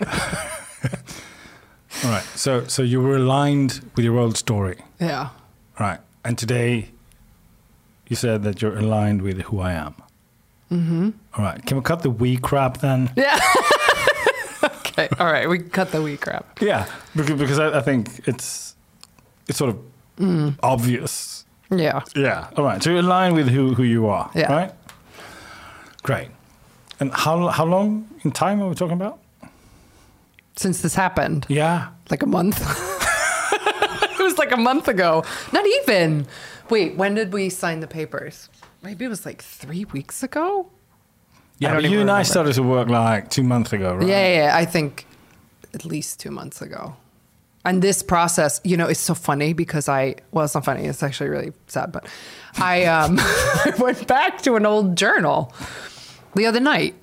All 2.04 2.10
right. 2.10 2.24
So 2.34 2.66
so 2.66 2.82
you 2.82 3.00
were 3.00 3.14
aligned 3.16 3.80
with 3.94 4.04
your 4.04 4.18
old 4.18 4.36
story, 4.36 4.78
Yeah. 5.00 5.28
right? 5.78 6.00
And 6.24 6.36
today, 6.38 6.90
you 8.08 8.16
said 8.16 8.42
that 8.42 8.60
you're 8.62 8.76
aligned 8.78 9.22
with 9.22 9.42
who 9.42 9.60
I 9.60 9.72
am. 9.74 9.94
Mm-hmm. 10.72 11.10
All 11.36 11.44
right. 11.44 11.64
Can 11.66 11.76
we 11.76 11.82
cut 11.82 12.02
the 12.02 12.10
we 12.10 12.36
crap 12.36 12.78
then? 12.80 13.10
Yeah. 13.16 13.38
Okay. 14.90 15.08
All 15.18 15.26
right. 15.26 15.48
We 15.48 15.58
cut 15.58 15.92
the 15.92 16.02
we 16.02 16.16
crap. 16.16 16.60
Yeah, 16.60 16.86
because, 17.14 17.38
because 17.38 17.58
I, 17.58 17.78
I 17.78 17.80
think 17.80 18.26
it's 18.26 18.74
it's 19.48 19.58
sort 19.58 19.70
of 19.70 19.78
mm. 20.18 20.54
obvious. 20.62 21.44
Yeah. 21.70 22.02
Yeah. 22.16 22.50
All 22.56 22.64
right. 22.64 22.82
So 22.82 22.90
you 22.90 23.00
align 23.00 23.34
with 23.34 23.48
who 23.48 23.74
who 23.74 23.82
you 23.82 24.06
are. 24.06 24.30
Yeah. 24.34 24.52
Right. 24.52 24.72
Great. 26.02 26.28
And 26.98 27.12
how 27.12 27.48
how 27.48 27.64
long 27.64 28.08
in 28.24 28.32
time 28.32 28.60
are 28.62 28.68
we 28.68 28.74
talking 28.74 28.96
about? 28.96 29.18
Since 30.56 30.82
this 30.82 30.94
happened, 30.94 31.46
Yeah. 31.48 31.88
like 32.10 32.22
a 32.22 32.26
month. 32.26 32.60
it 33.52 34.18
was 34.18 34.36
like 34.36 34.52
a 34.52 34.58
month 34.58 34.88
ago. 34.88 35.24
Not 35.52 35.64
even. 35.66 36.26
Wait, 36.68 36.96
when 36.96 37.14
did 37.14 37.32
we 37.32 37.48
sign 37.48 37.80
the 37.80 37.86
papers? 37.86 38.50
Maybe 38.82 39.04
it 39.04 39.08
was 39.08 39.24
like 39.24 39.42
three 39.42 39.86
weeks 39.86 40.22
ago. 40.22 40.70
Yeah. 41.60 41.74
But 41.74 41.84
you 41.90 42.00
and 42.00 42.10
I 42.10 42.24
started 42.24 42.54
to 42.54 42.62
work 42.62 42.88
like 42.88 43.30
two 43.30 43.42
months 43.44 43.72
ago, 43.72 43.94
right? 43.94 44.08
Yeah, 44.08 44.34
yeah, 44.36 44.56
I 44.56 44.64
think 44.64 45.06
at 45.74 45.84
least 45.84 46.18
two 46.18 46.30
months 46.32 46.60
ago. 46.60 46.96
And 47.64 47.82
this 47.82 48.02
process, 48.02 48.60
you 48.64 48.76
know, 48.76 48.86
it's 48.88 48.98
so 49.00 49.14
funny 49.14 49.52
because 49.52 49.88
I 49.88 50.16
well, 50.32 50.44
it's 50.46 50.54
not 50.54 50.64
funny. 50.64 50.86
It's 50.86 51.02
actually 51.02 51.28
really 51.30 51.52
sad. 51.68 51.92
But 51.92 52.06
I 52.56 52.84
um, 52.86 53.18
I 53.20 53.72
went 53.78 54.06
back 54.08 54.40
to 54.42 54.56
an 54.56 54.64
old 54.66 54.96
journal 54.96 55.52
the 56.34 56.46
other 56.46 56.60
night. 56.60 56.94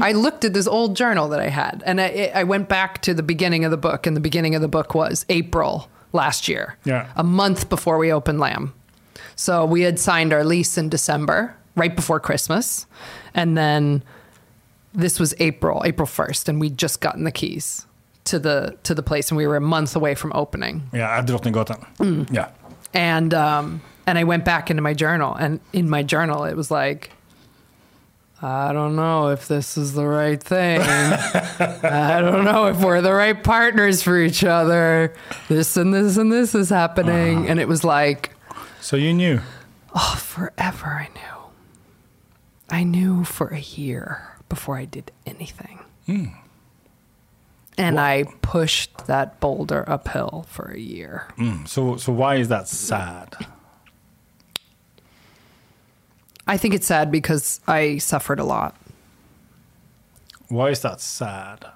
I 0.00 0.12
looked 0.12 0.42
at 0.46 0.54
this 0.54 0.66
old 0.66 0.96
journal 0.96 1.28
that 1.28 1.40
I 1.40 1.50
had, 1.50 1.82
and 1.84 2.00
I, 2.00 2.32
I 2.34 2.44
went 2.44 2.66
back 2.66 3.02
to 3.02 3.12
the 3.12 3.22
beginning 3.22 3.66
of 3.66 3.70
the 3.70 3.76
book. 3.76 4.06
And 4.06 4.16
the 4.16 4.22
beginning 4.22 4.54
of 4.54 4.62
the 4.62 4.68
book 4.68 4.94
was 4.94 5.26
April 5.28 5.90
last 6.14 6.48
year, 6.48 6.78
Yeah. 6.84 7.12
a 7.14 7.22
month 7.22 7.68
before 7.68 7.98
we 7.98 8.10
opened 8.10 8.40
Lamb. 8.40 8.72
So 9.34 9.66
we 9.66 9.82
had 9.82 9.98
signed 9.98 10.32
our 10.32 10.44
lease 10.44 10.78
in 10.78 10.88
December, 10.88 11.54
right 11.76 11.94
before 11.94 12.18
Christmas, 12.18 12.86
and 13.34 13.56
then 13.56 14.02
this 14.94 15.20
was 15.20 15.34
April, 15.38 15.82
April 15.84 16.08
1st, 16.08 16.48
and 16.48 16.60
we'd 16.60 16.78
just 16.78 17.00
gotten 17.00 17.24
the 17.24 17.32
keys 17.32 17.86
to 18.24 18.38
the 18.40 18.76
to 18.82 18.92
the 18.94 19.02
place 19.04 19.30
and 19.30 19.36
we 19.36 19.46
were 19.46 19.54
a 19.56 19.60
month 19.60 19.94
away 19.94 20.14
from 20.16 20.32
opening. 20.34 20.88
Yeah. 20.92 21.18
At 21.18 21.26
Drottninggatan. 21.26 21.86
Mm. 21.98 22.32
Yeah. 22.32 22.48
And 22.92 23.32
um 23.32 23.80
and 24.04 24.18
I 24.18 24.24
went 24.24 24.44
back 24.44 24.68
into 24.68 24.82
my 24.82 24.94
journal 24.94 25.32
and 25.34 25.60
in 25.72 25.88
my 25.88 26.02
journal 26.02 26.42
it 26.44 26.56
was 26.56 26.68
like 26.68 27.12
I 28.42 28.72
don't 28.72 28.96
know 28.96 29.28
if 29.28 29.46
this 29.48 29.78
is 29.78 29.92
the 29.94 30.04
right 30.06 30.42
thing. 30.42 30.80
I 30.82 32.18
don't 32.20 32.44
know 32.44 32.66
if 32.66 32.80
we're 32.82 33.00
the 33.00 33.12
right 33.14 33.40
partners 33.42 34.02
for 34.02 34.18
each 34.18 34.42
other. 34.44 35.14
This 35.48 35.76
and 35.76 35.94
this 35.94 36.16
and 36.16 36.30
this 36.32 36.54
is 36.54 36.68
happening. 36.68 37.48
And 37.48 37.58
it 37.60 37.66
was 37.68 37.82
like, 37.82 38.34
So 38.80 38.96
you 38.96 39.14
knew. 39.14 39.40
oh, 39.94 40.16
forever 40.18 40.86
I 40.86 41.08
knew. 41.14 41.35
I 42.68 42.82
knew 42.84 43.24
for 43.24 43.48
a 43.48 43.60
year 43.60 44.36
before 44.48 44.76
I 44.76 44.84
did 44.84 45.12
anything. 45.24 45.80
And 47.78 48.00
I 48.00 48.24
pushed 48.42 49.06
that 49.06 49.38
boulder 49.38 49.84
uphill 49.86 50.46
for 50.48 50.70
a 50.70 50.78
year. 50.78 51.28
Mm. 51.36 51.68
So 51.68 51.96
so 51.96 52.12
why 52.12 52.36
is 52.36 52.48
that 52.48 52.68
sad? 52.68 53.34
I 56.46 56.56
think 56.56 56.74
it's 56.74 56.86
sad 56.86 57.10
because 57.10 57.60
I 57.66 57.98
suffered 57.98 58.38
a 58.38 58.44
lot. 58.44 58.76
Why 60.48 60.70
is 60.70 60.80
that 60.80 61.00
sad? 61.00 61.66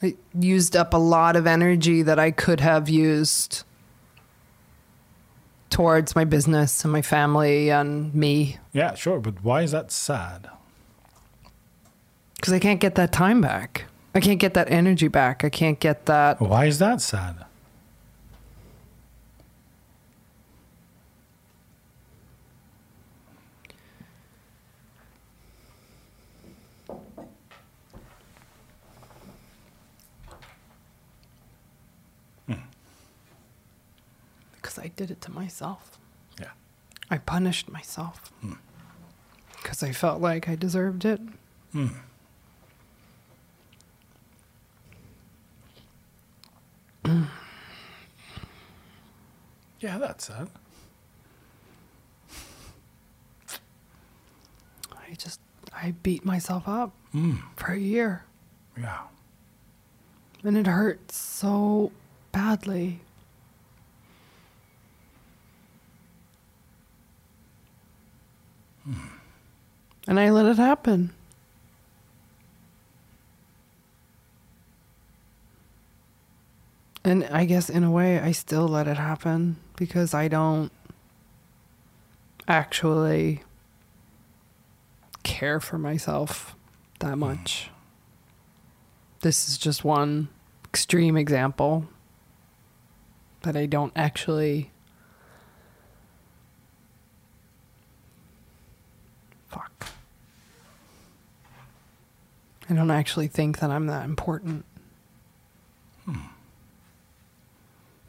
It 0.00 0.16
used 0.38 0.76
up 0.76 0.94
a 0.94 0.98
lot 0.98 1.36
of 1.36 1.46
energy 1.46 2.02
that 2.02 2.18
I 2.18 2.30
could 2.30 2.60
have 2.60 2.88
used 2.88 3.64
towards 5.72 6.14
my 6.14 6.24
business 6.24 6.84
and 6.84 6.92
my 6.92 7.02
family 7.02 7.70
and 7.70 8.14
me 8.14 8.58
Yeah, 8.72 8.94
sure, 8.94 9.18
but 9.20 9.42
why 9.42 9.62
is 9.62 9.72
that 9.72 9.90
sad? 9.90 10.48
because 12.36 12.52
I 12.52 12.58
can't 12.58 12.80
get 12.80 12.96
that 12.96 13.12
time 13.12 13.40
back. 13.40 13.84
I 14.16 14.20
can't 14.20 14.40
get 14.40 14.54
that 14.54 14.68
energy 14.70 15.06
back. 15.08 15.44
I 15.44 15.48
can't 15.48 15.78
get 15.78 16.06
that. 16.06 16.40
Why 16.40 16.66
is 16.66 16.78
that 16.80 17.00
sad? 17.00 17.44
I 34.82 34.88
did 34.88 35.10
it 35.10 35.20
to 35.22 35.30
myself. 35.30 35.98
Yeah. 36.40 36.50
I 37.10 37.18
punished 37.18 37.70
myself 37.70 38.32
hmm. 38.40 38.54
because 39.56 39.82
I 39.82 39.92
felt 39.92 40.20
like 40.20 40.48
I 40.48 40.56
deserved 40.56 41.04
it. 41.04 41.20
Hmm. 41.72 41.88
Yeah, 49.80 49.98
that's 49.98 50.28
it. 50.30 50.48
I 54.92 55.14
just 55.14 55.40
I 55.74 55.90
beat 56.04 56.24
myself 56.24 56.68
up 56.68 56.92
hmm. 57.10 57.36
for 57.56 57.72
a 57.72 57.78
year, 57.78 58.24
Yeah. 58.76 59.00
and 60.44 60.56
it 60.56 60.66
hurt 60.68 61.10
so 61.10 61.90
badly. 62.30 63.00
And 70.06 70.18
I 70.18 70.30
let 70.30 70.46
it 70.46 70.56
happen. 70.56 71.12
And 77.04 77.24
I 77.24 77.44
guess 77.44 77.68
in 77.68 77.82
a 77.82 77.90
way, 77.90 78.20
I 78.20 78.32
still 78.32 78.68
let 78.68 78.86
it 78.86 78.96
happen 78.96 79.56
because 79.76 80.14
I 80.14 80.28
don't 80.28 80.70
actually 82.46 83.42
care 85.22 85.60
for 85.60 85.78
myself 85.78 86.54
that 87.00 87.14
hmm. 87.14 87.20
much. 87.20 87.70
This 89.20 89.48
is 89.48 89.58
just 89.58 89.84
one 89.84 90.28
extreme 90.64 91.16
example 91.16 91.88
that 93.42 93.56
I 93.56 93.66
don't 93.66 93.92
actually. 93.94 94.70
Fuck. 99.48 99.88
I 102.72 102.74
don't 102.74 102.90
actually 102.90 103.28
think 103.28 103.58
that 103.58 103.70
I'm 103.70 103.88
that 103.88 104.06
important. 104.06 104.64
Hmm. 106.06 106.16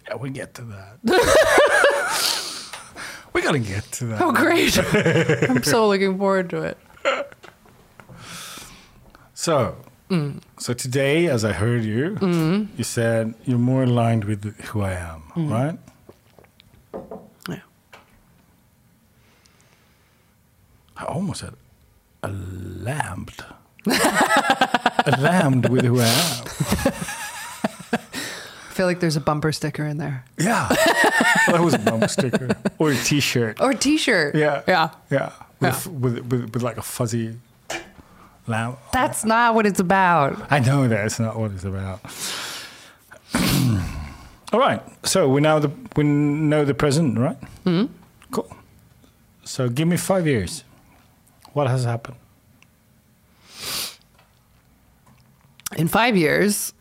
Yeah, 0.07 0.15
we 0.15 0.29
get 0.29 0.53
to 0.53 0.61
that. 0.61 0.99
we 3.33 3.41
gotta 3.41 3.59
get 3.59 3.83
to 3.91 4.05
that. 4.05 4.21
Oh, 4.21 4.31
great. 4.31 4.77
I'm 5.49 5.63
so 5.63 5.89
looking 5.89 6.17
forward 6.17 6.49
to 6.51 6.61
it. 6.61 6.77
So, 9.33 9.75
hmm. 10.07 10.37
so 10.57 10.73
today, 10.73 11.27
as 11.27 11.43
I 11.43 11.51
heard 11.51 11.83
you, 11.83 12.15
hmm. 12.15 12.67
you 12.77 12.85
said 12.85 13.33
you're 13.43 13.59
more 13.59 13.83
aligned 13.83 14.23
with 14.23 14.57
who 14.67 14.79
I 14.79 14.93
am, 14.93 15.23
right? 15.35 15.77
Yeah. 17.49 17.59
I 20.95 21.03
almost 21.03 21.41
said 21.41 21.55
a 22.23 22.29
lambed. 22.29 23.43
A 23.87 25.17
lambed 25.19 25.69
with 25.69 25.85
who 25.85 25.99
I 25.99 26.05
am. 26.05 26.47
I 27.93 28.75
feel 28.75 28.87
like 28.87 28.99
there's 28.99 29.15
a 29.15 29.21
bumper 29.21 29.51
sticker 29.51 29.85
in 29.85 29.97
there. 29.97 30.25
Yeah. 30.39 30.67
that 31.47 31.61
was 31.61 31.73
a 31.75 31.79
bumper 31.79 32.07
sticker. 32.07 32.55
Or 32.79 32.91
a 32.91 32.95
t 32.95 33.19
shirt. 33.19 33.61
Or 33.61 33.71
a 33.71 33.75
t 33.75 33.97
shirt. 33.97 34.35
Yeah. 34.35 34.63
Yeah. 34.67 34.89
Yeah. 35.11 35.31
With, 35.59 35.85
Yeah. 35.85 35.91
With, 35.91 36.25
with, 36.31 36.53
with 36.55 36.63
like 36.63 36.77
a 36.77 36.81
fuzzy 36.81 37.37
lamb. 38.47 38.77
That's 38.91 39.23
not 39.25 39.53
what 39.55 39.65
it's 39.65 39.79
about. 39.79 40.51
I 40.51 40.59
know 40.59 40.87
that's 40.87 41.19
not 41.19 41.37
what 41.37 41.51
it's 41.51 41.63
about. 41.65 41.99
All 44.53 44.59
right. 44.59 44.81
So 45.05 45.27
we 45.29 45.41
now 45.41 45.59
the 45.59 45.71
we 45.95 46.03
know 46.03 46.65
the 46.65 46.73
present, 46.73 47.17
right? 47.17 47.37
Mm-hmm. 47.65 47.93
Cool. 48.31 48.47
So 49.43 49.69
give 49.69 49.87
me 49.87 49.97
five 49.97 50.25
years. 50.27 50.63
What 51.53 51.67
has 51.67 51.83
happened? 51.85 52.17
In 55.77 55.87
five 55.87 56.15
years, 56.15 56.73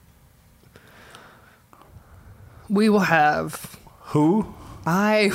we 2.68 2.88
will 2.88 3.00
have. 3.00 3.78
Who? 4.12 4.54
I. 4.86 5.30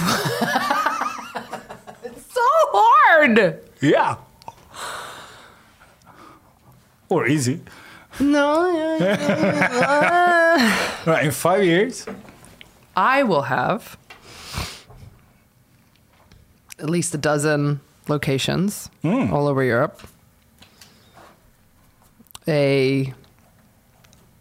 it's 2.04 2.34
so 2.34 2.42
hard. 2.44 3.60
Yeah. 3.82 4.18
Or 7.10 7.28
easy. 7.28 7.62
No. 8.20 8.98
Right, 11.06 11.24
in 11.24 11.32
five 11.32 11.64
years. 11.64 12.06
I 12.98 13.24
will 13.24 13.44
have 13.44 13.98
at 16.80 16.90
least 16.90 17.16
a 17.16 17.18
dozen 17.18 17.80
locations 18.10 18.90
hmm. 19.04 19.32
all 19.34 19.48
over 19.48 19.64
Europe. 19.64 20.02
A 22.46 23.14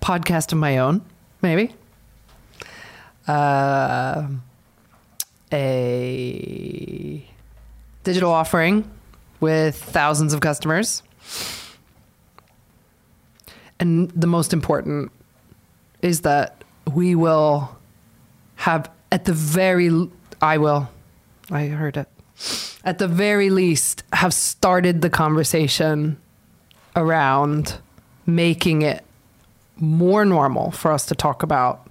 podcast 0.07 0.53
of 0.53 0.59
my 0.59 0.79
own, 0.79 1.03
maybe. 1.43 1.75
Uh, 3.27 4.29
a 5.53 7.29
digital 8.05 8.31
offering 8.31 8.89
with 9.41 9.75
thousands 9.75 10.33
of 10.33 10.41
customers. 10.41 11.03
And 13.81 14.09
the 14.13 14.29
most 14.29 14.53
important 14.53 15.11
is 16.03 16.21
that 16.21 16.63
we 16.95 17.17
will 17.17 17.77
have 18.55 18.89
at 19.11 19.25
the 19.25 19.33
very 19.33 20.09
I 20.41 20.59
will 20.59 20.89
I 21.51 21.67
heard 21.67 21.97
it 21.97 22.09
at 22.85 22.99
the 22.99 23.09
very 23.09 23.51
least 23.51 24.05
have 24.13 24.33
started 24.33 25.03
the 25.03 25.11
conversation 25.11 26.17
around 26.95 27.79
making 28.25 28.83
it 28.83 29.06
more 29.77 30.25
normal 30.25 30.71
for 30.71 30.91
us 30.93 31.07
to 31.07 31.15
talk 31.15 31.43
about 31.43 31.89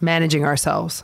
managing 0.00 0.44
ourselves 0.44 1.02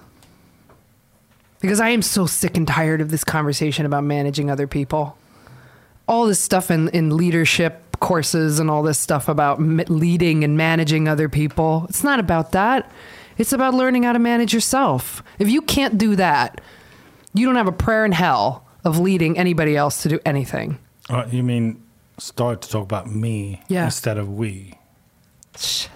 because 1.60 1.80
I 1.80 1.90
am 1.90 2.02
so 2.02 2.26
sick 2.26 2.56
and 2.56 2.66
tired 2.68 3.00
of 3.00 3.10
this 3.10 3.24
conversation 3.24 3.86
about 3.86 4.04
managing 4.04 4.50
other 4.50 4.66
people 4.66 5.16
all 6.08 6.26
this 6.26 6.40
stuff 6.40 6.70
in, 6.70 6.88
in 6.88 7.16
leadership 7.16 7.96
courses 8.00 8.58
and 8.58 8.68
all 8.68 8.82
this 8.82 8.98
stuff 8.98 9.28
about 9.28 9.60
leading 9.88 10.42
and 10.42 10.56
managing 10.56 11.06
other 11.06 11.28
people. 11.28 11.86
It's 11.88 12.02
not 12.02 12.18
about 12.18 12.50
that. 12.52 12.90
It's 13.38 13.52
about 13.52 13.72
learning 13.74 14.02
how 14.02 14.12
to 14.12 14.18
manage 14.18 14.52
yourself. 14.52 15.22
If 15.38 15.48
you 15.48 15.62
can't 15.62 15.96
do 15.98 16.16
that, 16.16 16.60
you 17.32 17.46
don't 17.46 17.54
have 17.54 17.68
a 17.68 17.72
prayer 17.72 18.04
in 18.04 18.10
hell 18.10 18.66
of 18.84 18.98
leading 18.98 19.38
anybody 19.38 19.76
else 19.76 20.02
to 20.02 20.08
do 20.08 20.18
anything. 20.26 20.78
Uh, 21.08 21.24
you 21.30 21.44
mean 21.44 21.80
start 22.18 22.62
to 22.62 22.68
talk 22.68 22.82
about 22.82 23.06
me 23.08 23.62
Yeah. 23.68 23.84
instead 23.84 24.18
of 24.18 24.28
we? 24.28 24.74
Shit. 25.58 25.90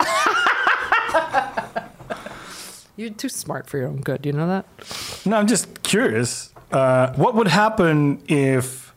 You're 2.96 3.10
too 3.10 3.28
smart 3.28 3.68
for 3.68 3.78
your 3.78 3.88
own 3.88 4.00
good. 4.00 4.24
You 4.24 4.32
know 4.32 4.46
that? 4.46 4.64
No, 5.26 5.36
I'm 5.36 5.46
just 5.46 5.82
curious. 5.82 6.52
Uh, 6.72 7.12
what 7.14 7.34
would 7.34 7.48
happen 7.48 8.22
if 8.26 8.94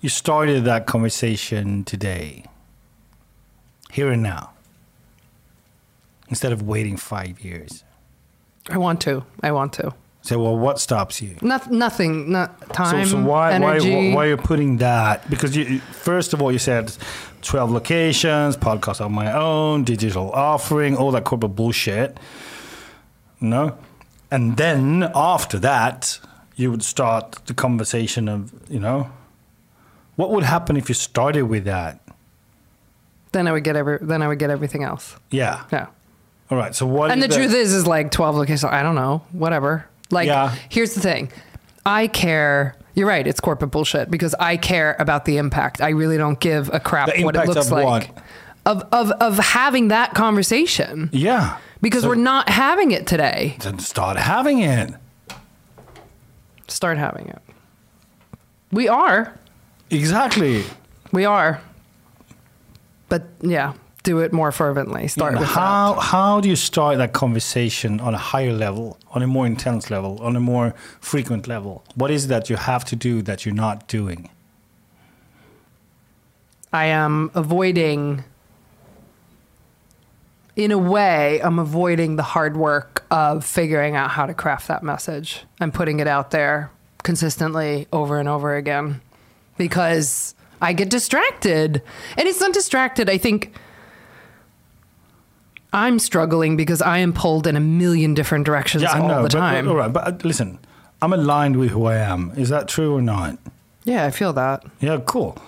you 0.00 0.08
started 0.08 0.64
that 0.64 0.86
conversation 0.86 1.84
today, 1.84 2.44
here 3.90 4.10
and 4.10 4.22
now, 4.22 4.50
instead 6.28 6.52
of 6.52 6.62
waiting 6.62 6.96
five 6.96 7.40
years? 7.40 7.84
I 8.68 8.78
want 8.78 9.00
to. 9.02 9.24
I 9.42 9.52
want 9.52 9.72
to. 9.74 9.94
Say, 10.22 10.36
well, 10.36 10.56
what 10.56 10.78
stops 10.78 11.22
you? 11.22 11.36
Not, 11.40 11.70
nothing. 11.70 12.30
Not 12.30 12.72
time. 12.74 13.06
so, 13.06 13.12
so 13.12 13.22
why, 13.22 13.52
energy. 13.52 13.90
why, 13.90 14.14
why 14.14 14.26
are 14.26 14.28
you 14.30 14.36
putting 14.36 14.76
that? 14.78 15.28
Because 15.30 15.56
you, 15.56 15.80
first 15.80 16.34
of 16.34 16.42
all, 16.42 16.52
you 16.52 16.58
said 16.58 16.94
12 17.42 17.70
locations, 17.70 18.56
podcast 18.56 19.02
on 19.04 19.12
my 19.12 19.32
own, 19.32 19.84
digital 19.84 20.30
offering, 20.32 20.96
all 20.96 21.10
that 21.12 21.24
corporate 21.24 21.56
bullshit. 21.56 22.18
No? 23.40 23.78
And 24.30 24.56
then 24.58 25.10
after 25.14 25.58
that, 25.58 26.20
you 26.54 26.70
would 26.70 26.82
start 26.82 27.40
the 27.46 27.54
conversation 27.54 28.28
of, 28.28 28.52
you 28.68 28.78
know, 28.78 29.10
what 30.16 30.30
would 30.30 30.44
happen 30.44 30.76
if 30.76 30.90
you 30.90 30.94
started 30.94 31.44
with 31.44 31.64
that? 31.64 31.98
Then 33.32 33.48
I 33.48 33.52
would 33.52 33.64
get 33.64 33.76
every. 33.76 33.98
Then 34.00 34.22
I 34.22 34.28
would 34.28 34.38
get 34.38 34.50
everything 34.50 34.82
else. 34.82 35.16
Yeah. 35.30 35.64
Yeah. 35.72 35.86
All 36.50 36.58
right. 36.58 36.74
So 36.74 36.84
what? 36.84 37.10
And 37.10 37.22
the 37.22 37.28
truth 37.28 37.54
is, 37.54 37.72
is 37.72 37.86
like 37.86 38.10
12 38.10 38.36
locations. 38.36 38.64
I 38.64 38.82
don't 38.82 38.96
know. 38.96 39.22
Whatever. 39.32 39.86
Like, 40.10 40.26
Yeah. 40.26 40.54
here's 40.68 40.94
the 40.94 41.00
thing. 41.00 41.30
I 41.86 42.06
care. 42.08 42.76
You're 42.94 43.08
right. 43.08 43.26
It's 43.26 43.40
corporate 43.40 43.70
bullshit 43.70 44.10
because 44.10 44.34
I 44.38 44.56
care 44.56 44.96
about 44.98 45.24
the 45.24 45.36
impact. 45.38 45.80
I 45.80 45.90
really 45.90 46.16
don't 46.18 46.38
give 46.40 46.68
a 46.72 46.80
crap 46.80 47.08
what 47.20 47.36
it 47.36 47.46
looks 47.46 47.66
of 47.66 47.72
like. 47.72 47.84
what? 47.84 48.22
Of, 48.66 48.82
of, 48.92 49.10
of 49.12 49.38
having 49.38 49.88
that 49.88 50.12
conversation 50.14 51.08
Yeah. 51.12 51.56
because 51.80 52.02
So 52.02 52.08
we're 52.08 52.14
not 52.16 52.48
having 52.50 52.90
it 52.90 53.06
today. 53.06 53.56
Then 53.60 53.78
start 53.78 54.16
having 54.18 54.58
it. 54.60 54.92
Start 56.68 56.98
having 56.98 57.28
it. 57.28 57.40
We 58.70 58.88
are. 58.88 59.34
Exactly. 59.90 60.64
We 61.12 61.24
are. 61.24 61.60
But 63.08 63.24
yeah, 63.40 63.72
do 64.02 64.18
it 64.20 64.32
more 64.32 64.50
fervently. 64.52 65.08
Start 65.08 65.34
Yeah, 65.34 65.40
with 65.40 65.48
how 65.48 65.94
that. 65.94 66.00
how 66.00 66.40
do 66.40 66.48
you 66.48 66.56
start 66.56 66.98
that 66.98 67.12
conversation 67.12 68.00
on 68.00 68.14
a 68.14 68.18
higher 68.18 68.52
level, 68.52 68.98
on 69.12 69.22
a 69.22 69.26
more 69.26 69.46
intense 69.46 69.90
level, 69.90 70.18
on 70.22 70.36
a 70.36 70.40
more 70.40 70.74
frequent 71.00 71.46
level? 71.46 71.84
What 71.94 72.10
is 72.10 72.24
it 72.24 72.28
that 72.28 72.48
you 72.50 72.56
have 72.56 72.84
to 72.86 72.96
do 72.96 73.22
that 73.22 73.44
you're 73.44 73.54
not 73.54 73.86
doing? 73.88 74.30
I 76.72 76.86
am 76.86 77.30
avoiding, 77.34 78.24
in 80.56 80.70
a 80.70 80.78
way, 80.78 81.40
I'm 81.42 81.58
avoiding 81.58 82.16
the 82.16 82.22
hard 82.22 82.56
work 82.56 83.04
of 83.10 83.44
figuring 83.44 83.96
out 83.96 84.10
how 84.10 84.26
to 84.26 84.34
craft 84.34 84.68
that 84.68 84.82
message 84.82 85.44
and 85.60 85.74
putting 85.74 86.00
it 86.00 86.06
out 86.06 86.30
there 86.30 86.70
consistently 87.02 87.88
over 87.92 88.18
and 88.20 88.28
over 88.28 88.54
again 88.54 89.00
because 89.58 90.34
I 90.62 90.72
get 90.72 90.90
distracted. 90.90 91.82
And 92.16 92.28
it's 92.28 92.40
not 92.40 92.52
distracted. 92.52 93.10
I 93.10 93.18
think 93.18 93.52
I'm 95.72 95.98
struggling 95.98 96.56
because 96.56 96.82
I 96.82 96.98
am 96.98 97.12
pulled 97.12 97.46
in 97.46 97.54
a 97.56 97.60
million 97.60 98.14
different 98.14 98.44
directions 98.44 98.82
Yeah, 98.82 98.98
all 99.00 99.08
know. 99.08 99.16
the 99.22 99.28
but- 99.28 99.38
time. 99.38 99.68
all 99.68 99.76
right, 99.76 99.92
but 99.92 100.06
uh, 100.06 100.16
listen, 100.24 100.58
I'm 101.00 101.12
aligned 101.12 101.56
with 101.56 101.70
who 101.70 101.84
I 101.86 101.96
am. 101.96 102.32
Is 102.36 102.48
that 102.48 102.66
true 102.68 102.94
or 102.96 103.00
not? 103.02 103.38
Yeah, 103.84 104.04
I 104.04 104.10
feel 104.10 104.32
that. 104.34 104.64
Yeah, 104.80 104.98
cool. 105.06 105.38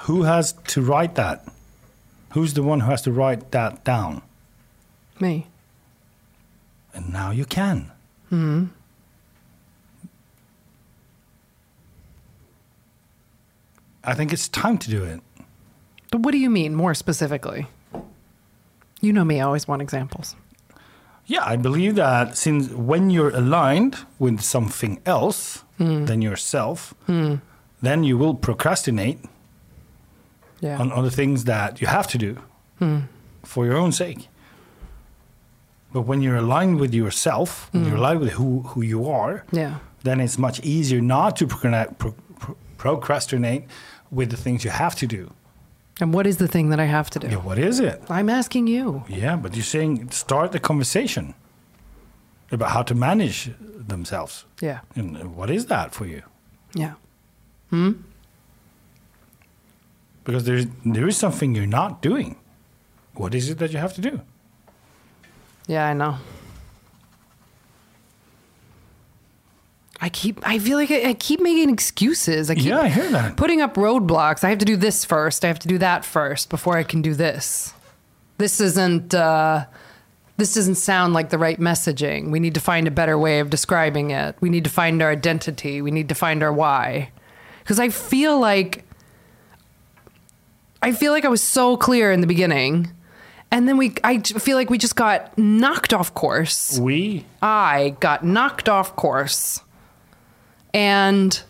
Who 0.00 0.22
has 0.24 0.52
to 0.68 0.82
write 0.82 1.14
that? 1.16 1.44
Who's 2.34 2.54
the 2.54 2.62
one 2.62 2.80
who 2.80 2.90
has 2.90 3.02
to 3.02 3.12
write 3.12 3.50
that 3.50 3.82
down? 3.82 4.22
Me. 5.18 5.46
And 6.94 7.12
now 7.12 7.30
you 7.30 7.44
can. 7.44 7.90
Hmm. 8.28 8.66
I 14.02 14.14
think 14.14 14.32
it's 14.32 14.48
time 14.48 14.78
to 14.78 14.90
do 14.90 15.04
it. 15.04 15.20
But 16.10 16.20
what 16.22 16.32
do 16.32 16.38
you 16.38 16.50
mean 16.50 16.74
more 16.74 16.94
specifically? 16.94 17.66
You 19.00 19.12
know 19.12 19.24
me, 19.24 19.40
I 19.40 19.44
always 19.44 19.66
want 19.66 19.82
examples. 19.82 20.36
Yeah, 21.26 21.44
I 21.44 21.56
believe 21.56 21.94
that 21.94 22.36
since 22.36 22.70
when 22.70 23.10
you're 23.10 23.30
aligned 23.30 23.96
with 24.18 24.40
something 24.40 25.00
else 25.06 25.64
hmm. 25.78 26.04
than 26.06 26.22
yourself, 26.22 26.94
hmm. 27.06 27.36
then 27.80 28.04
you 28.04 28.18
will 28.18 28.34
procrastinate 28.34 29.18
Yeah. 30.60 30.78
on 30.78 30.92
other 30.92 31.10
things 31.10 31.44
that 31.44 31.80
you 31.80 31.86
have 31.86 32.06
to 32.08 32.18
do 32.18 32.36
hmm. 32.78 32.98
for 33.44 33.64
your 33.64 33.76
own 33.76 33.92
sake. 33.92 34.28
But 35.92 36.02
when 36.02 36.20
you're 36.22 36.36
aligned 36.36 36.78
with 36.80 36.94
yourself, 36.94 37.68
when 37.72 37.84
you're 37.84 37.96
aligned 37.96 38.20
with 38.20 38.32
who, 38.32 38.62
who 38.62 38.82
you 38.82 39.08
are, 39.08 39.44
yeah. 39.50 39.74
then 40.04 40.20
it's 40.20 40.38
much 40.38 40.60
easier 40.62 41.00
not 41.00 41.36
to 41.36 41.46
procrastinate, 41.46 41.98
pro, 41.98 42.14
pro, 42.38 42.54
procrastinate 42.76 43.64
with 44.10 44.30
the 44.30 44.36
things 44.36 44.64
you 44.64 44.70
have 44.70 44.94
to 44.96 45.06
do. 45.06 45.32
And 46.00 46.14
what 46.14 46.26
is 46.26 46.38
the 46.38 46.48
thing 46.48 46.70
that 46.70 46.80
I 46.80 46.86
have 46.86 47.10
to 47.10 47.18
do? 47.18 47.28
Yeah, 47.28 47.36
what 47.36 47.58
is 47.58 47.80
it? 47.80 48.02
I'm 48.08 48.28
asking 48.30 48.66
you. 48.66 49.04
Yeah, 49.08 49.36
but 49.36 49.54
you're 49.54 49.64
saying 49.64 50.10
start 50.10 50.52
the 50.52 50.60
conversation 50.60 51.34
about 52.50 52.70
how 52.70 52.82
to 52.82 52.94
manage 52.94 53.50
themselves. 53.60 54.44
Yeah. 54.60 54.80
And 54.94 55.36
what 55.36 55.50
is 55.50 55.66
that 55.66 55.94
for 55.94 56.06
you? 56.06 56.22
Yeah. 56.74 56.94
Hmm? 57.70 57.92
Because 60.24 60.44
there's 60.44 60.66
there 60.84 61.08
is 61.08 61.16
something 61.16 61.54
you're 61.54 61.66
not 61.66 62.02
doing. 62.02 62.36
What 63.14 63.34
is 63.34 63.50
it 63.50 63.58
that 63.58 63.72
you 63.72 63.78
have 63.78 63.94
to 63.94 64.00
do? 64.00 64.20
Yeah, 65.66 65.86
I 65.86 65.94
know. 65.94 66.16
I 70.02 70.08
keep 70.08 70.40
I 70.46 70.58
feel 70.58 70.78
like 70.78 70.90
I, 70.90 71.10
I 71.10 71.14
keep 71.14 71.40
making 71.40 71.70
excuses. 71.70 72.50
I 72.50 72.54
keep 72.54 72.64
Yeah, 72.66 72.80
I 72.80 72.88
hear 72.88 73.10
that. 73.10 73.36
putting 73.36 73.60
up 73.60 73.74
roadblocks. 73.74 74.42
I 74.44 74.48
have 74.48 74.58
to 74.58 74.64
do 74.64 74.76
this 74.76 75.04
first. 75.04 75.44
I 75.44 75.48
have 75.48 75.58
to 75.60 75.68
do 75.68 75.78
that 75.78 76.04
first 76.04 76.48
before 76.48 76.76
I 76.78 76.82
can 76.84 77.02
do 77.02 77.14
this. 77.14 77.74
This 78.38 78.60
isn't 78.60 79.14
uh 79.14 79.66
this 80.38 80.54
doesn't 80.54 80.76
sound 80.76 81.12
like 81.12 81.28
the 81.28 81.36
right 81.36 81.60
messaging. 81.60 82.30
We 82.30 82.40
need 82.40 82.54
to 82.54 82.60
find 82.60 82.88
a 82.88 82.90
better 82.90 83.18
way 83.18 83.40
of 83.40 83.50
describing 83.50 84.10
it. 84.10 84.36
We 84.40 84.48
need 84.48 84.64
to 84.64 84.70
find 84.70 85.02
our 85.02 85.10
identity. 85.10 85.82
We 85.82 85.90
need 85.90 86.08
to 86.08 86.14
find 86.14 86.42
our 86.42 86.52
why. 86.52 87.10
Cuz 87.66 87.78
I 87.78 87.90
feel 87.90 88.40
like 88.40 88.84
I 90.82 90.92
feel 90.92 91.12
like 91.12 91.26
I 91.26 91.28
was 91.28 91.42
so 91.42 91.76
clear 91.76 92.10
in 92.10 92.22
the 92.22 92.26
beginning. 92.26 92.90
And 93.52 93.68
then 93.68 93.76
we 93.76 93.94
I 94.02 94.18
feel 94.20 94.56
like 94.56 94.70
we 94.70 94.78
just 94.78 94.96
got 94.96 95.36
knocked 95.36 95.92
off 95.92 96.14
course. 96.14 96.78
We 96.78 97.26
I 97.42 97.96
got 98.00 98.24
knocked 98.24 98.68
off 98.68 98.96
course. 98.96 99.60
And 100.72 101.40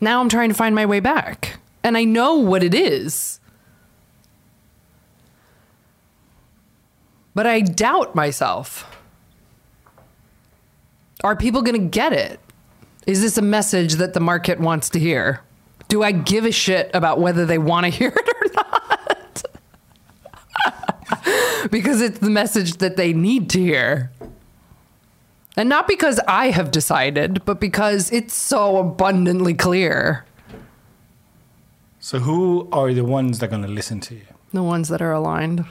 now 0.00 0.20
I'm 0.20 0.28
trying 0.28 0.48
to 0.48 0.54
find 0.54 0.74
my 0.74 0.86
way 0.86 1.00
back. 1.00 1.58
And 1.82 1.96
I 1.96 2.04
know 2.04 2.36
what 2.36 2.62
it 2.62 2.74
is. 2.74 3.40
But 7.34 7.46
I 7.46 7.60
doubt 7.60 8.14
myself. 8.14 8.86
Are 11.22 11.36
people 11.36 11.62
going 11.62 11.80
to 11.80 11.86
get 11.86 12.12
it? 12.12 12.40
Is 13.06 13.20
this 13.22 13.38
a 13.38 13.42
message 13.42 13.94
that 13.94 14.14
the 14.14 14.20
market 14.20 14.60
wants 14.60 14.90
to 14.90 14.98
hear? 14.98 15.40
Do 15.88 16.02
I 16.02 16.12
give 16.12 16.44
a 16.44 16.52
shit 16.52 16.90
about 16.94 17.20
whether 17.20 17.44
they 17.46 17.58
want 17.58 17.84
to 17.84 17.90
hear 17.98 18.12
it 18.14 18.28
or 18.28 18.46
not? 18.54 19.44
because 21.70 22.00
it's 22.00 22.18
the 22.18 22.30
message 22.30 22.74
that 22.78 22.96
they 22.96 23.12
need 23.12 23.50
to 23.50 23.60
hear. 23.60 24.10
And 25.60 25.68
not 25.68 25.86
because 25.86 26.18
I 26.26 26.52
have 26.52 26.70
decided, 26.70 27.44
but 27.44 27.60
because 27.60 28.10
it's 28.12 28.32
so 28.32 28.78
abundantly 28.78 29.52
clear. 29.52 30.24
So 31.98 32.20
who 32.20 32.66
are 32.72 32.94
the 32.94 33.04
ones 33.04 33.40
that 33.40 33.44
are 33.44 33.50
going 33.50 33.64
to 33.64 33.68
listen 33.68 34.00
to 34.08 34.14
you? 34.14 34.24
The 34.54 34.62
ones 34.62 34.88
that 34.88 35.02
are 35.02 35.12
aligned 35.12 35.66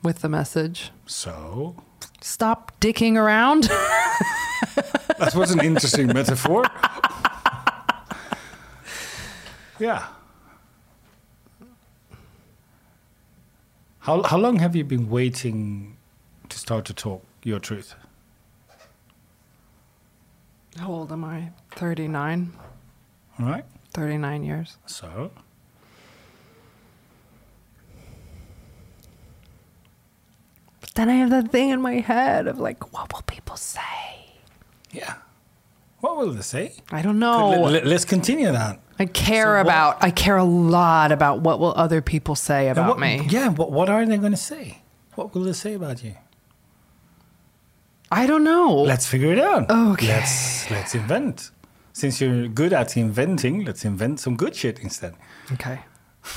with 0.00 0.20
the 0.20 0.28
message. 0.28 0.92
So 1.06 1.74
Stop 2.20 2.70
dicking 2.80 3.16
around. 3.16 3.64
that 5.18 5.32
was 5.34 5.50
an 5.50 5.58
interesting 5.60 6.06
metaphor. 6.06 6.62
yeah. 9.80 10.06
How 13.98 14.22
how 14.22 14.38
long 14.38 14.60
have 14.60 14.76
you 14.76 14.84
been 14.84 15.10
waiting 15.10 15.96
to 16.48 16.56
start 16.56 16.84
to 16.84 16.94
talk 16.94 17.24
your 17.42 17.58
truth? 17.58 17.96
How 20.78 20.88
old 20.90 21.12
am 21.12 21.24
I? 21.24 21.50
39. 21.72 22.52
All 23.38 23.46
right. 23.46 23.64
39 23.92 24.44
years. 24.44 24.76
So 24.86 25.30
But 30.80 30.90
then 30.94 31.08
I 31.08 31.14
have 31.14 31.30
that 31.30 31.50
thing 31.50 31.70
in 31.70 31.80
my 31.80 31.94
head 32.00 32.46
of 32.46 32.58
like, 32.58 32.92
what 32.92 33.12
will 33.12 33.22
people 33.22 33.56
say? 33.56 33.80
yeah. 34.92 35.14
What 36.00 36.18
will 36.18 36.32
they 36.32 36.42
say? 36.42 36.74
I 36.92 37.00
don't 37.00 37.18
know. 37.18 37.62
Let, 37.62 37.86
us 37.86 38.04
continue 38.04 38.52
that. 38.52 38.78
I 38.98 39.06
care 39.06 39.44
So 39.46 39.52
what- 39.54 39.60
about, 39.62 40.04
I 40.04 40.10
care 40.10 40.36
a 40.36 40.44
lot 40.44 41.10
about 41.10 41.40
what 41.40 41.58
will 41.58 41.72
other 41.74 42.02
people 42.02 42.34
say 42.34 42.68
about 42.68 42.88
what- 42.90 42.98
me. 43.00 43.26
Yeah. 43.30 43.48
What 43.48 43.72
what 43.72 43.88
are 43.88 44.04
they 44.04 44.18
going 44.18 44.32
to 44.32 44.36
say? 44.36 44.82
What 45.14 45.34
will 45.34 45.42
they 45.44 45.54
say 45.54 45.72
about 45.72 46.04
you? 46.04 46.14
I 48.10 48.26
don't 48.26 48.44
know. 48.44 48.82
Let's 48.82 49.06
figure 49.06 49.32
it 49.32 49.38
out. 49.38 49.70
Okay. 49.70 50.08
Let's 50.08 50.70
let's 50.70 50.94
invent. 50.94 51.50
Since 51.92 52.20
you're 52.20 52.46
good 52.48 52.72
at 52.72 52.96
inventing, 52.96 53.64
let's 53.64 53.84
invent 53.84 54.20
some 54.20 54.36
good 54.36 54.54
shit 54.54 54.78
instead. 54.80 55.14
okay. 55.52 55.80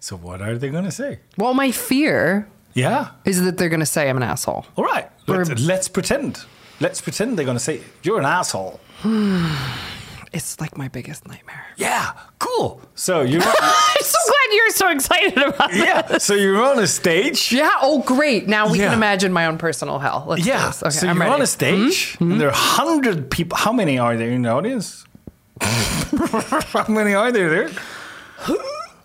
So 0.00 0.16
what 0.16 0.42
are 0.42 0.58
they 0.58 0.68
gonna 0.68 0.90
say? 0.92 1.20
Well, 1.38 1.54
my 1.54 1.70
fear 1.70 2.46
Yeah. 2.74 3.12
is 3.24 3.42
that 3.44 3.56
they're 3.56 3.70
going 3.70 3.80
to 3.80 3.86
say 3.86 4.10
I'm 4.10 4.18
an 4.18 4.22
asshole. 4.22 4.66
All 4.76 4.84
right. 4.84 5.08
Let's, 5.26 5.58
let's 5.62 5.88
pretend. 5.88 6.44
Let's 6.78 7.00
pretend 7.00 7.38
they're 7.38 7.46
gonna 7.46 7.58
say 7.58 7.80
you're 8.02 8.18
an 8.18 8.26
asshole. 8.26 8.80
It's 10.36 10.60
like 10.60 10.76
my 10.76 10.88
biggest 10.88 11.26
nightmare. 11.28 11.64
Yeah. 11.76 12.10
Cool. 12.40 12.80
So 12.96 13.22
you're 13.22 13.40
I'm 13.44 14.02
so 14.02 14.18
glad 14.30 14.56
you're 14.56 14.70
so 14.70 14.88
excited 14.90 15.38
about 15.38 15.72
it. 15.72 15.76
yeah. 15.78 16.18
So 16.18 16.34
you're 16.34 16.60
on 16.62 16.78
a 16.80 16.86
stage. 16.86 17.52
Yeah. 17.52 17.70
Oh, 17.80 18.02
great. 18.02 18.48
Now 18.48 18.68
we 18.70 18.78
Yeah. 18.78 18.86
can 18.88 18.94
imagine 18.94 19.32
my 19.32 19.46
own 19.46 19.58
personal 19.58 19.98
hell. 20.00 20.24
Let's 20.26 20.42
do 20.42 20.48
Yeah. 20.50 20.66
this. 20.66 20.82
Okay, 20.82 20.90
so 20.90 21.08
I'm 21.08 21.16
you're 21.16 21.20
ready. 21.26 21.34
on 21.34 21.42
a 21.42 21.46
stage. 21.46 22.16
Hmm? 22.16 22.24
Hmm? 22.24 22.32
And 22.32 22.40
there 22.40 22.48
are 22.48 22.54
hundred 22.78 23.30
people. 23.30 23.56
How 23.58 23.72
many 23.72 23.98
are 23.98 24.16
there 24.16 24.30
in 24.32 24.42
the 24.42 24.50
audience? 24.50 25.04
How 25.60 26.84
many 26.88 27.14
are 27.14 27.30
there 27.32 27.48
there? 27.48 27.68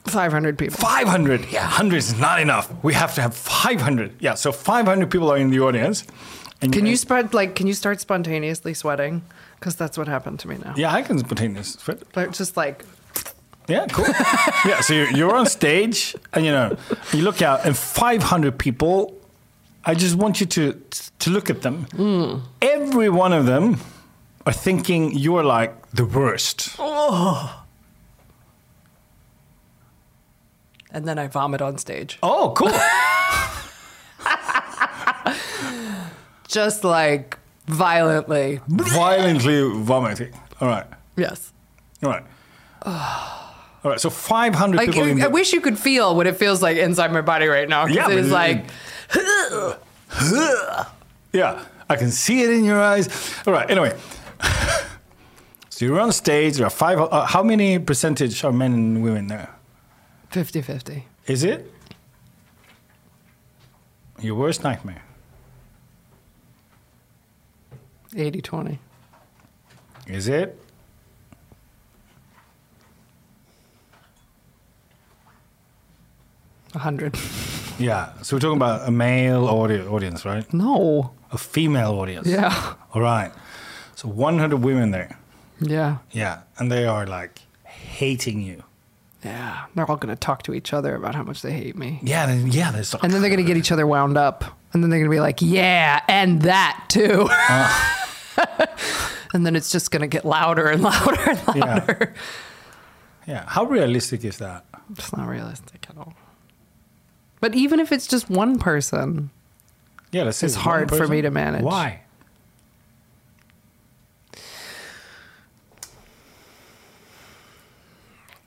500 0.05 0.57
people. 0.57 0.75
500. 0.77 1.45
Yeah, 1.51 1.61
100 1.67 1.95
is 1.97 2.17
not 2.19 2.39
enough. 2.39 2.71
We 2.83 2.93
have 2.95 3.13
to 3.15 3.21
have 3.21 3.35
500. 3.35 4.15
Yeah, 4.19 4.33
so 4.33 4.51
500 4.51 5.11
people 5.11 5.31
are 5.31 5.37
in 5.37 5.51
the 5.51 5.59
audience. 5.59 6.03
And 6.61 6.73
Can 6.73 6.85
you 6.87 6.97
spread 6.97 7.33
like? 7.33 7.53
Can 7.55 7.67
you 7.67 7.73
start 7.73 8.01
spontaneously 8.01 8.73
sweating? 8.73 9.21
Because 9.59 9.75
that's 9.75 9.97
what 9.97 10.07
happened 10.07 10.39
to 10.39 10.47
me 10.47 10.57
now. 10.63 10.73
Yeah, 10.77 10.93
I 10.93 11.01
can 11.01 11.17
spontaneous. 11.19 11.75
fit. 11.75 12.03
Like, 12.15 12.31
just 12.31 12.55
like 12.55 12.85
Yeah, 13.67 13.85
cool. 13.87 14.05
yeah, 14.65 14.79
so 14.81 14.93
you're, 14.93 15.11
you're 15.11 15.35
on 15.35 15.45
stage, 15.45 16.15
and 16.33 16.45
you 16.45 16.51
know, 16.51 16.77
you 17.13 17.21
look 17.23 17.41
out, 17.41 17.65
and 17.65 17.77
500 17.77 18.57
people. 18.57 19.15
I 19.85 19.95
just 19.95 20.15
want 20.15 20.39
you 20.39 20.45
to 20.47 20.73
to 21.19 21.29
look 21.29 21.49
at 21.49 21.61
them. 21.61 21.85
Hmm. 21.95 22.35
Every 22.61 23.09
one 23.09 23.33
of 23.33 23.45
them 23.45 23.77
are 24.45 24.53
thinking 24.53 25.17
you're 25.17 25.43
like 25.43 25.73
the 25.91 26.05
worst. 26.05 26.75
Oh. 26.79 27.55
and 30.91 31.07
then 31.07 31.19
I 31.19 31.27
vomit 31.27 31.61
on 31.61 31.77
stage. 31.77 32.17
Oh, 32.23 32.53
cool. 32.55 32.71
Just 36.47 36.83
like 36.83 37.37
violently. 37.69 38.59
Violently 38.67 39.69
vomiting. 39.83 40.33
All 40.59 40.67
right. 40.67 40.85
Yes. 41.15 41.53
All 42.03 42.09
right. 42.09 42.23
All 42.85 43.91
right. 43.91 43.99
So 43.99 44.09
500 44.09 44.77
Like 44.77 44.87
people 44.87 45.03
in 45.03 45.21
I, 45.21 45.25
I 45.25 45.27
the, 45.27 45.33
wish 45.33 45.53
you 45.53 45.61
could 45.61 45.77
feel 45.79 46.15
what 46.15 46.27
it 46.27 46.35
feels 46.35 46.61
like 46.61 46.77
inside 46.77 47.11
my 47.13 47.21
body 47.21 47.47
right 47.47 47.67
now. 47.69 47.85
Yeah, 47.85 48.05
it 48.05 48.09
but 48.09 48.17
is 48.17 48.27
it- 48.27 48.33
like 48.33 48.65
Yeah, 51.31 51.63
I 51.89 51.95
can 51.95 52.11
see 52.11 52.41
it 52.43 52.49
in 52.49 52.63
your 52.63 52.81
eyes. 52.81 53.07
All 53.45 53.53
right. 53.53 53.69
Anyway, 53.69 53.95
so 55.69 55.85
you're 55.85 55.99
on 55.99 56.11
stage. 56.11 56.57
There 56.57 56.65
are 56.65 56.69
five. 56.71 56.99
Uh, 56.99 57.25
how 57.25 57.43
many 57.43 57.77
percentage 57.79 58.43
are 58.43 58.51
men 58.51 58.73
and 58.73 59.03
women 59.03 59.27
there? 59.27 59.49
50-50. 60.31 61.03
Is 61.27 61.43
it 61.43 61.71
your 64.21 64.35
worst 64.35 64.63
nightmare? 64.63 65.01
80-20. 68.13 68.77
Is 70.07 70.27
it? 70.27 70.59
A 76.75 76.79
hundred. 76.79 77.17
Yeah. 77.79 78.13
So 78.21 78.35
we're 78.35 78.39
talking 78.41 78.57
about 78.57 78.87
a 78.87 78.91
male 78.91 79.47
audi- 79.47 79.81
audience, 79.81 80.25
right? 80.25 80.51
No. 80.53 81.11
A 81.31 81.37
female 81.37 81.91
audience. 81.93 82.27
Yeah. 82.27 82.73
All 82.93 83.01
right. 83.01 83.31
So 83.95 84.07
100 84.07 84.57
women 84.57 84.91
there. 84.91 85.17
Yeah. 85.59 85.97
Yeah, 86.11 86.41
and 86.57 86.71
they 86.71 86.85
are 86.85 87.05
like 87.05 87.41
hating 87.63 88.41
you. 88.41 88.63
Yeah. 89.23 89.65
They're 89.75 89.89
all 89.89 89.97
gonna 89.97 90.15
talk 90.15 90.43
to 90.43 90.53
each 90.53 90.73
other 90.73 90.95
about 90.95 91.15
how 91.15 91.23
much 91.23 91.41
they 91.41 91.51
hate 91.51 91.75
me. 91.75 91.99
Yeah. 92.03 92.25
Then, 92.27 92.47
yeah. 92.47 92.71
There's 92.71 92.93
And 92.93 93.11
then 93.11 93.21
they're 93.21 93.29
gonna 93.29 93.43
get 93.43 93.57
each 93.57 93.71
other 93.71 93.85
wound 93.87 94.17
up. 94.17 94.43
And 94.73 94.83
then 94.83 94.89
they're 94.89 94.99
gonna 94.99 95.09
be 95.09 95.19
like, 95.19 95.41
Yeah, 95.41 96.01
and 96.07 96.43
that 96.43 96.85
too. 96.89 97.27
Uh, 97.31 97.95
and 99.33 99.45
then 99.45 99.55
it's 99.55 99.71
just 99.71 99.91
gonna 99.91 100.07
get 100.07 100.25
louder 100.25 100.67
and 100.67 100.81
louder 100.91 101.21
and 101.29 101.47
louder. 101.59 102.13
yeah. 103.27 103.45
How 103.47 103.63
realistic 103.65 104.23
is 104.25 104.37
that? 104.37 104.65
It's 104.91 105.15
not 105.15 105.27
realistic 105.27 105.85
at 105.89 105.97
all. 105.97 106.13
But 107.41 107.55
even 107.55 107.79
if 107.79 107.91
it's 107.91 108.07
just 108.07 108.29
one 108.29 108.59
person, 108.59 109.29
Yeah, 110.11 110.23
let's 110.23 110.43
It's 110.43 110.55
hard 110.55 110.89
for 110.89 111.07
me 111.07 111.21
to 111.21 111.31
manage. 111.31 111.63
Why? 111.63 112.01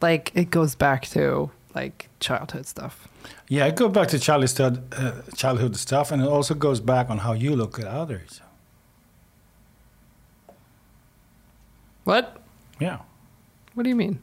like 0.01 0.33
it 0.35 0.51
goes 0.51 0.75
back 0.75 1.07
to 1.09 1.51
like 1.75 2.09
childhood 2.21 2.67
stuff. 2.67 3.09
Yeah, 3.49 3.67
it 3.67 3.77
goes 3.77 3.93
back 3.93 4.09
to 4.09 4.19
childhood, 4.19 4.83
uh, 4.97 5.23
childhood 5.37 5.77
stuff, 5.77 6.11
and 6.11 6.21
it 6.23 6.29
also 6.29 6.55
goes 6.55 6.81
back 6.81 7.09
on 7.09 7.19
how 7.19 7.33
you 7.33 7.55
look 7.55 7.79
at 7.79 7.87
others. 7.87 8.41
What? 12.05 12.43
Yeah. 12.81 12.99
What 13.75 13.85
do 13.85 13.89
you 13.89 13.97
mean? 13.97 14.19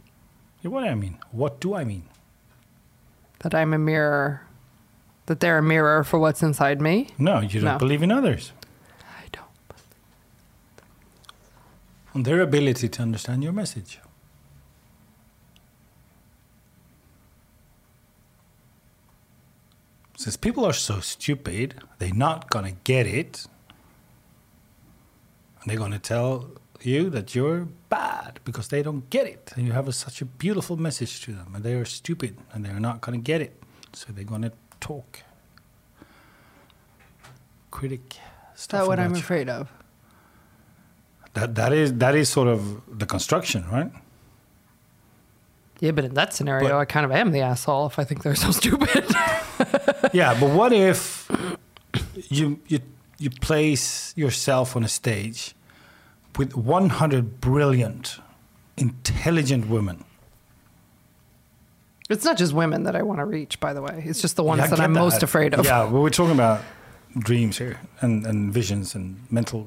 Yeah, 0.62 0.72
What 0.72 0.82
do 0.84 0.88
I 0.89 0.96
mean? 0.96 1.18
What 1.32 1.60
do 1.62 1.74
I 1.76 1.84
mean? 1.84 2.04
That 3.39 3.56
I'm 3.56 3.74
a 3.74 3.78
mirror 3.78 4.42
that 5.28 5.39
they're 5.39 5.60
a 5.60 5.63
mirror 5.63 6.04
for 6.04 6.18
what's 6.20 6.42
inside 6.42 6.82
me? 6.82 7.08
No, 7.20 7.39
you 7.39 7.62
don't 7.62 7.74
No. 7.74 7.78
believe 7.78 8.02
in 8.02 8.12
others, 8.12 8.52
I 9.22 9.26
don't. 9.32 9.46
on 12.15 12.24
their 12.24 12.42
ability 12.42 12.89
to 12.89 13.02
understand 13.04 13.44
your 13.44 13.54
message. 13.54 14.00
Since 20.18 20.36
people 20.38 20.65
are 20.65 20.74
so 20.74 21.00
stupid, 21.00 21.76
they're 21.98 22.13
not 22.13 22.50
gonna 22.50 22.74
get 22.84 23.08
it. 23.08 23.46
And 25.62 25.70
they're 25.70 25.78
gonna 25.78 26.00
tell 26.00 26.50
you 26.86 27.10
that 27.10 27.36
you're 27.36 27.68
bad 27.89 28.39
because 28.46 28.68
they 28.70 28.82
don't 28.84 29.10
get 29.10 29.28
it. 29.28 29.52
And 29.56 29.65
you 29.65 29.74
have 29.74 29.88
a, 29.88 29.94
such 29.94 30.22
a 30.22 30.26
beautiful 30.26 30.78
message 30.78 31.22
to 31.22 31.32
them, 31.34 31.54
and 31.56 31.63
they 31.63 31.74
are 31.74 31.86
stupid 31.86 32.38
and 32.54 32.63
they're 32.65 32.80
not 32.80 33.02
gonna 33.02 33.18
get 33.18 33.42
it. 33.42 33.62
So 33.94 34.12
they're 34.13 34.24
gonna 34.24 34.52
talk. 34.80 35.20
Critic 37.72 38.18
Is 38.56 38.62
stuff. 38.62 38.82
that 38.82 38.88
what 38.88 39.00
I'm 39.00 39.13
you. 39.13 39.20
afraid 39.20 39.50
of? 39.50 39.70
That 41.34 41.56
that 41.56 41.74
is 41.74 41.94
that 42.00 42.15
is 42.15 42.30
sort 42.30 42.48
of 42.48 42.82
the 43.00 43.06
construction, 43.06 43.65
right? 43.72 43.92
Yeah, 45.80 45.92
but 45.92 46.04
in 46.06 46.13
that 46.15 46.34
scenario, 46.34 46.70
But- 46.70 46.78
I 46.78 46.86
kind 46.86 47.06
of 47.06 47.12
am 47.12 47.32
the 47.32 47.39
asshole 47.42 47.86
if 47.88 48.00
I 48.00 48.04
think 48.04 48.24
they're 48.24 48.36
so 48.36 48.52
stupid. 48.62 49.06
yeah, 50.13 50.38
but 50.39 50.50
what 50.50 50.74
if 50.74 51.30
you 52.30 52.60
you 52.68 52.80
you 53.18 53.30
place 53.30 54.13
yourself 54.18 54.76
on 54.76 54.84
a 54.84 54.88
stage 54.88 55.54
with 56.39 56.56
100 56.56 57.41
brilliant, 57.41 58.17
intelligent 58.78 59.67
women? 59.67 60.06
it's 62.10 62.25
not 62.25 62.38
just 62.38 62.54
women 62.54 62.84
that 62.84 62.95
I 62.95 63.04
want 63.04 63.19
to 63.19 63.25
reach, 63.25 63.60
by 63.60 63.71
the 63.73 63.84
way. 63.84 64.02
It's 64.04 64.19
just 64.19 64.36
the 64.36 64.43
ones 64.43 64.62
Yeah, 64.62 64.67
that 64.67 64.80
I'm 64.80 64.93
most 64.93 65.21
afraid 65.21 65.54
of. 65.54 65.63
Yeah, 65.65 65.84
well, 65.84 66.02
we're 66.02 66.10
talking 66.10 66.34
about 66.34 66.62
dreams 67.19 67.60
here 67.60 67.78
and, 68.02 68.25
and 68.25 68.52
visions 68.52 68.95
and 68.95 69.06
mental 69.30 69.62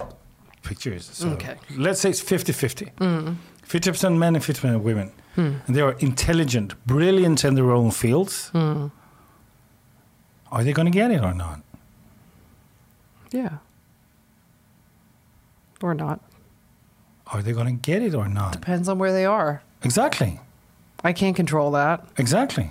pictures. 0.64 1.04
So 1.12 1.28
Okay. 1.36 1.54
let's 1.76 2.00
say 2.00 2.10
it's 2.10 2.22
mm. 2.22 2.26
50 2.26 2.52
50. 2.52 2.86
50% 2.96 4.18
men 4.18 4.34
and 4.34 4.44
50% 4.44 4.82
women. 4.82 5.12
Hmm. 5.36 5.52
And 5.66 5.76
they 5.76 5.82
are 5.82 5.92
intelligent, 6.00 6.74
brilliant 6.84 7.44
in 7.44 7.54
their 7.54 7.70
own 7.70 7.90
fields. 7.92 8.48
Hmm. 8.48 8.86
Are 10.50 10.64
they 10.64 10.72
going 10.72 10.90
to 10.92 10.98
get 10.98 11.10
it 11.12 11.22
or 11.22 11.34
not? 11.34 11.60
Yeah. 13.30 13.58
Or 15.80 15.94
not. 15.94 16.18
Are 17.32 17.42
they 17.42 17.52
going 17.52 17.66
to 17.66 17.72
get 17.90 18.02
it 18.02 18.14
or 18.14 18.28
not? 18.28 18.52
Depends 18.52 18.88
on 18.88 18.98
where 18.98 19.12
they 19.12 19.24
are. 19.24 19.62
Exactly. 19.82 20.40
I 21.02 21.12
can't 21.12 21.34
control 21.34 21.70
that. 21.72 22.06
Exactly. 22.16 22.70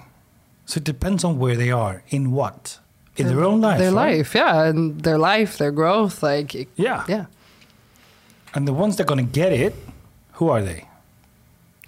So 0.66 0.78
it 0.78 0.84
depends 0.84 1.24
on 1.24 1.40
where 1.40 1.56
they 1.56 1.72
are. 1.72 2.04
In 2.10 2.32
what? 2.32 2.80
In 3.18 3.28
their 3.28 3.44
own 3.44 3.60
life. 3.60 3.80
Their 3.80 3.92
right? 3.92 4.18
life, 4.20 4.34
yeah. 4.36 4.64
And 4.64 5.02
their 5.02 5.18
life, 5.18 5.58
their 5.58 5.72
growth. 5.72 6.24
Like, 6.24 6.56
it- 6.56 6.70
Yeah. 6.76 7.04
yeah. 7.08 7.26
And 8.54 8.68
the 8.68 8.74
ones 8.74 8.96
that 8.96 9.04
are 9.04 9.16
going 9.16 9.26
to 9.26 9.32
get 9.32 9.52
it, 9.52 9.76
who 10.34 10.50
are 10.50 10.62
they? 10.62 10.88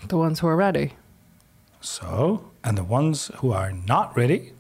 The 0.08 0.18
ones 0.18 0.40
who 0.40 0.48
are 0.48 0.56
ready. 0.56 0.94
So, 1.80 2.52
and 2.64 2.78
the 2.78 2.84
ones 2.84 3.30
who 3.38 3.52
are 3.52 3.72
not 3.72 4.16
ready, 4.18 4.52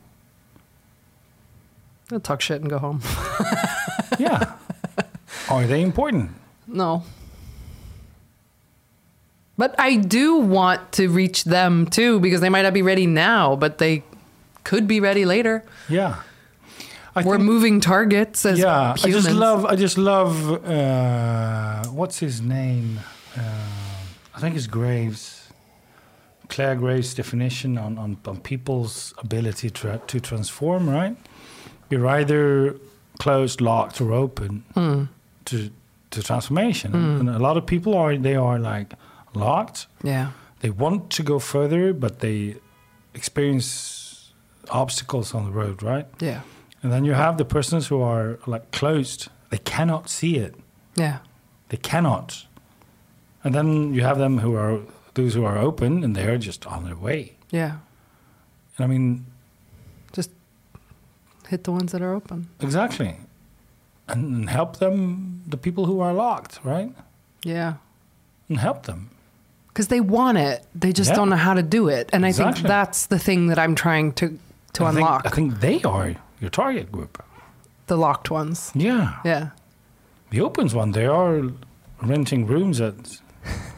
They'll 2.09 2.19
talk 2.19 2.41
shit 2.41 2.61
and 2.61 2.69
go 2.69 2.77
home. 2.79 3.01
yeah. 4.19 4.53
are 5.49 5.65
they 5.65 5.81
important? 5.81 6.31
No. 6.67 7.03
But 9.57 9.75
I 9.79 9.97
do 9.97 10.37
want 10.37 10.91
to 10.93 11.07
reach 11.09 11.43
them 11.43 11.85
too 11.85 12.19
because 12.19 12.41
they 12.41 12.49
might 12.49 12.63
not 12.63 12.73
be 12.73 12.81
ready 12.81 13.05
now, 13.05 13.55
but 13.55 13.77
they 13.77 14.03
could 14.63 14.87
be 14.87 14.99
ready 14.99 15.25
later. 15.25 15.63
Yeah. 15.89 16.15
I 17.15 17.21
We're 17.21 17.35
think- 17.37 17.45
moving 17.45 17.79
targets 17.79 18.43
as 18.45 18.57
yeah, 18.57 18.95
humans. 18.95 19.05
I 19.05 19.09
just 19.11 19.31
love, 19.31 19.65
I 19.65 19.75
just 19.75 19.97
love, 19.99 20.65
uh, 20.65 21.83
what's 21.89 22.17
his 22.19 22.41
name? 22.41 22.99
Uh, 23.37 23.41
I 24.35 24.39
think 24.39 24.55
it's 24.55 24.65
Graves. 24.67 25.39
Clare 26.49 26.75
Graves' 26.75 27.13
definition 27.13 27.77
on, 27.77 27.97
on, 27.99 28.17
on 28.25 28.39
people's 28.39 29.13
ability 29.19 29.69
to, 29.69 29.99
to 30.07 30.19
transform, 30.19 30.89
right? 30.89 31.15
You're 31.89 32.07
either 32.07 32.75
closed, 33.19 33.61
locked, 33.61 34.01
or 34.01 34.11
open 34.11 34.63
Hmm. 34.73 35.03
to, 35.45 35.69
to 36.11 36.23
transformation. 36.23 36.93
And 36.95 37.29
a 37.29 37.39
lot 37.39 37.57
of 37.57 37.65
people 37.67 37.95
are, 37.95 38.15
they 38.17 38.35
are 38.35 38.57
like 38.59 38.93
locked. 39.35 39.87
Yeah. 40.03 40.31
They 40.59 40.69
want 40.69 41.09
to 41.11 41.23
go 41.23 41.39
further, 41.39 41.93
but 41.93 42.19
they 42.19 42.55
experience 43.13 44.31
obstacles 44.69 45.33
on 45.33 45.45
the 45.45 45.51
road, 45.51 45.83
right? 45.83 46.07
Yeah. 46.19 46.41
And 46.81 46.91
then 46.91 47.05
you 47.05 47.13
have 47.13 47.37
the 47.37 47.45
persons 47.45 47.87
who 47.87 48.01
are 48.01 48.39
like 48.47 48.71
closed. 48.71 49.29
They 49.49 49.57
cannot 49.59 50.09
see 50.09 50.37
it. 50.37 50.55
Yeah. 50.95 51.19
They 51.69 51.77
cannot. 51.77 52.45
And 53.43 53.53
then 53.53 53.93
you 53.93 54.03
have 54.03 54.17
them 54.17 54.39
who 54.39 54.55
are 54.55 54.79
those 55.15 55.33
who 55.33 55.43
are 55.45 55.57
open 55.57 56.03
and 56.03 56.15
they're 56.15 56.37
just 56.37 56.65
on 56.65 56.85
their 56.85 56.95
way. 56.95 57.35
Yeah. 57.51 57.77
And 58.77 58.85
I 58.85 58.87
mean, 58.87 59.25
Just 60.11 60.31
hit 61.47 61.63
the 61.63 61.71
ones 61.71 61.91
that 61.91 62.01
are 62.01 62.13
open. 62.13 62.47
exactly. 62.61 63.17
And, 64.07 64.35
and 64.35 64.49
help 64.49 64.77
them, 64.77 65.43
the 65.47 65.57
people 65.57 65.85
who 65.85 65.99
are 66.01 66.13
locked, 66.13 66.59
right? 66.63 66.91
Yeah. 67.43 67.75
And 68.49 68.57
help 68.59 68.83
them. 68.85 69.09
Because 69.73 69.87
they 69.87 69.99
want 70.01 70.37
it. 70.37 70.63
They 70.75 70.93
just 70.93 71.09
Yeah. 71.09 71.15
don't 71.15 71.29
know 71.29 71.35
how 71.35 71.55
to 71.55 71.63
do 71.63 71.87
it. 71.89 72.09
And 72.13 72.25
I 72.25 72.31
think 72.31 72.57
that's 72.59 73.07
the 73.07 73.17
thing 73.17 73.47
that 73.47 73.57
I'm 73.57 73.73
trying 73.73 74.11
to, 74.13 74.37
to 74.73 74.85
I 74.85 74.87
think- 74.91 74.99
unlock. 74.99 75.25
I 75.25 75.29
think 75.29 75.59
they 75.61 75.81
are 75.83 76.13
your 76.39 76.49
target 76.51 76.91
group. 76.91 77.23
the 77.87 77.97
locked 77.97 78.31
ones. 78.31 78.71
Yeah. 78.75 79.15
Yeah. 79.25 79.49
The 80.29 80.39
opens 80.41 80.73
one, 80.73 80.91
they 80.93 81.05
are 81.05 81.41
renting 82.01 82.47
rooms 82.47 82.79
at 82.79 82.95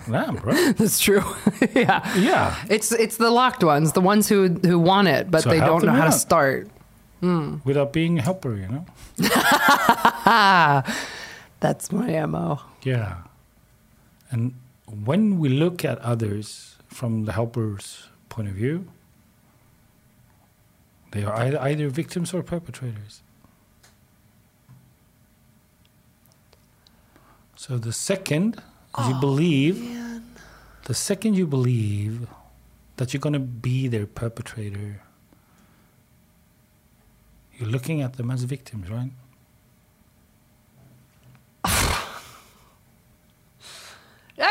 Lamb, 0.07 0.37
right? 0.43 0.77
That's 0.77 0.99
true. 0.99 1.23
yeah. 1.73 2.01
yeah. 2.15 2.55
It's 2.69 2.91
it's 2.91 3.17
the 3.17 3.31
locked 3.31 3.63
ones, 3.63 3.93
the 3.93 4.01
ones 4.01 4.29
who 4.29 4.49
who 4.67 4.77
want 4.77 5.07
it, 5.07 5.31
but 5.31 5.41
So 5.43 5.49
they 5.49 5.59
don't 5.59 5.83
know 5.83 5.91
how 5.91 6.01
to 6.05 6.13
out. 6.13 6.27
start. 6.27 6.67
Hmm. 7.21 7.55
Without 7.65 7.91
being 7.93 8.19
a 8.19 8.21
helper, 8.21 8.53
you 8.55 8.67
know? 8.67 8.85
That's 11.59 11.91
my 11.91 12.25
MO. 12.27 12.59
Yeah. 12.83 13.15
And 14.29 14.53
when 15.03 15.39
we 15.39 15.49
look 15.49 15.83
at 15.83 15.99
others 15.99 16.77
from 16.87 17.25
the 17.25 17.33
helper's 17.33 18.07
point 18.29 18.47
of 18.47 18.53
view, 18.53 18.87
they 21.11 21.23
are 21.23 21.33
either, 21.33 21.59
either 21.61 21.89
victims 21.89 22.33
or 22.33 22.43
perpetrators. 22.43 23.21
So 27.55 27.77
the 27.77 27.93
second 27.93 28.55
you 28.97 29.15
oh, 29.15 29.19
believe, 29.19 30.21
the 30.83 30.93
second 30.93 31.35
you 31.35 31.47
believe 31.47 32.27
that 32.97 33.13
you're 33.13 33.21
going 33.21 33.33
to 33.33 33.39
be 33.39 33.87
their 33.87 34.05
perpetrator, 34.05 35.01
you're 37.57 37.69
looking 37.69 38.01
at 38.01 38.13
them 38.17 38.29
as 38.29 38.43
victims, 38.43 38.89
right? 38.89 39.11
You 44.37 44.43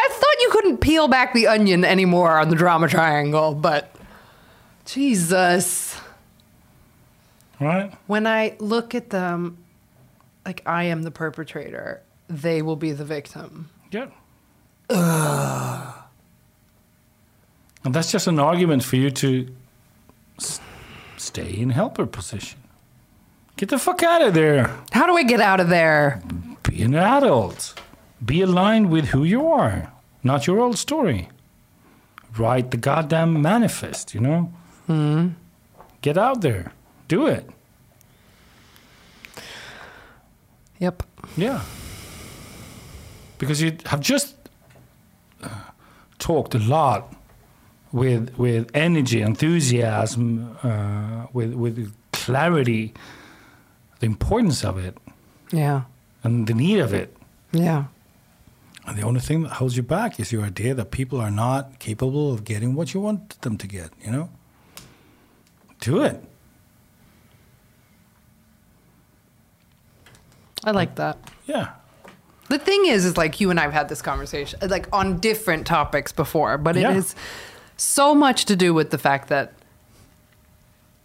couldn't 0.65 0.81
peel 0.81 1.09
back 1.09 1.35
the 1.35 1.47
onion 1.47 1.85
anymore 1.85 2.39
on 2.39 2.49
the 2.49 2.57
drama 2.57 2.89
triangle, 2.89 3.55
but 3.55 3.95
Jesus. 4.87 6.01
Right? 7.61 7.93
When 8.07 8.27
I 8.27 8.57
look 8.59 8.95
at 8.95 9.11
them 9.11 9.59
like 10.47 10.63
I 10.65 10.85
am 10.85 11.03
the 11.03 11.11
perpetrator, 11.11 12.01
they 12.29 12.63
will 12.63 12.77
be 12.77 12.93
the 12.93 13.05
victim. 13.05 13.69
Yeah. 13.91 14.07
And 17.85 17.95
that's 17.95 18.11
just 18.11 18.27
an 18.27 18.39
argument 18.39 18.85
for 18.85 18.97
you 18.97 19.11
to 19.11 19.55
s- 20.41 20.61
stay 21.19 21.55
in 21.59 21.69
helper 21.71 22.07
position. 22.07 22.59
Get 23.59 23.69
the 23.69 23.79
fuck 23.79 24.03
out 24.03 24.23
of 24.23 24.33
there. 24.33 24.75
How 24.93 25.07
do 25.07 25.15
I 25.15 25.25
get 25.25 25.41
out 25.43 25.61
of 25.61 25.69
there? 25.69 26.23
Be 26.63 26.83
an 26.83 26.95
adult. 26.95 27.79
Be 28.25 28.41
aligned 28.41 28.89
with 28.91 29.07
who 29.07 29.25
you 29.25 29.47
are, 29.49 29.93
not 30.25 30.47
your 30.47 30.61
old 30.61 30.79
story. 30.79 31.29
Write 32.39 32.71
the 32.71 32.77
goddamn 32.77 33.41
manifest, 33.43 34.15
you 34.15 34.21
know? 34.21 34.51
Get 36.01 36.19
out 36.19 36.41
there. 36.41 36.73
Do 37.09 37.27
it. 37.27 37.49
Yep. 40.81 41.03
Yeah. 41.37 41.61
Because 43.39 43.63
you 43.63 43.77
have 43.87 44.01
just 44.01 44.35
uh, 45.43 45.49
talked 46.19 46.55
a 46.55 46.59
lot 46.59 47.15
with 47.93 48.35
with 48.37 48.71
energy, 48.75 49.21
enthusiasm, 49.23 50.57
uh, 50.63 51.27
with 51.33 51.55
with 51.55 51.93
clarity, 52.13 52.93
the 54.01 54.07
importance 54.07 54.65
of 54.65 54.79
it 54.79 54.97
Yeah. 55.53 55.83
and 56.25 56.47
the 56.47 56.55
need 56.55 56.81
of 56.81 56.93
it. 56.93 57.17
Yeah. 57.53 57.85
And 58.87 58.99
the 58.99 59.03
only 59.03 59.21
thing 59.21 59.45
that 59.45 59.53
holds 59.53 59.77
you 59.77 59.83
back 59.83 60.21
is 60.21 60.31
your 60.31 60.45
idea 60.45 60.75
that 60.75 60.91
people 60.91 61.19
are 61.21 61.31
not 61.31 61.79
capable 61.79 62.33
of 62.33 62.45
getting 62.45 62.75
what 62.75 62.93
you 62.93 63.01
want 63.01 63.41
them 63.41 63.57
to 63.59 63.67
get. 63.67 63.91
You 64.05 64.11
know. 64.13 64.31
Do 65.81 66.03
it. 66.03 66.23
I 70.65 70.71
like 70.71 70.95
that. 70.97 71.19
Yeah. 71.47 71.71
The 72.49 72.59
thing 72.59 72.87
is, 72.87 73.05
is 73.05 73.17
like 73.17 73.41
you 73.41 73.51
and 73.51 73.59
I 73.59 73.65
have 73.65 73.73
had 73.73 73.89
this 73.89 74.03
conversation, 74.03 74.59
like 74.69 74.87
on 74.93 75.19
different 75.19 75.67
topics 75.67 76.13
before, 76.13 76.59
but 76.59 76.77
it 76.77 76.81
Yeah. 76.81 76.93
is 76.93 77.15
so 77.77 78.15
much 78.15 78.45
to 78.47 78.57
do 78.57 78.73
with 78.73 78.91
the 78.91 78.99
fact 78.99 79.29
that, 79.29 79.53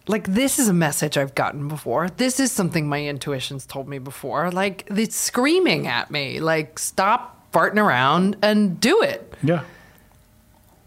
like, 0.08 0.28
this 0.28 0.60
is 0.60 0.68
a 0.68 0.74
message 0.74 1.18
I've 1.18 1.36
gotten 1.36 1.68
before. 1.68 2.10
This 2.10 2.40
is 2.40 2.52
something 2.52 2.88
my 2.88 3.06
intuitions 3.06 3.66
told 3.66 3.88
me 3.88 4.00
before. 4.00 4.52
Like, 4.52 4.86
it's 4.90 5.16
screaming 5.16 5.88
at 5.88 6.12
me, 6.12 6.40
like, 6.40 6.78
stop 6.80 7.39
farting 7.52 7.78
around 7.78 8.38
and 8.42 8.80
do 8.80 9.02
it. 9.02 9.34
Yeah. 9.44 9.64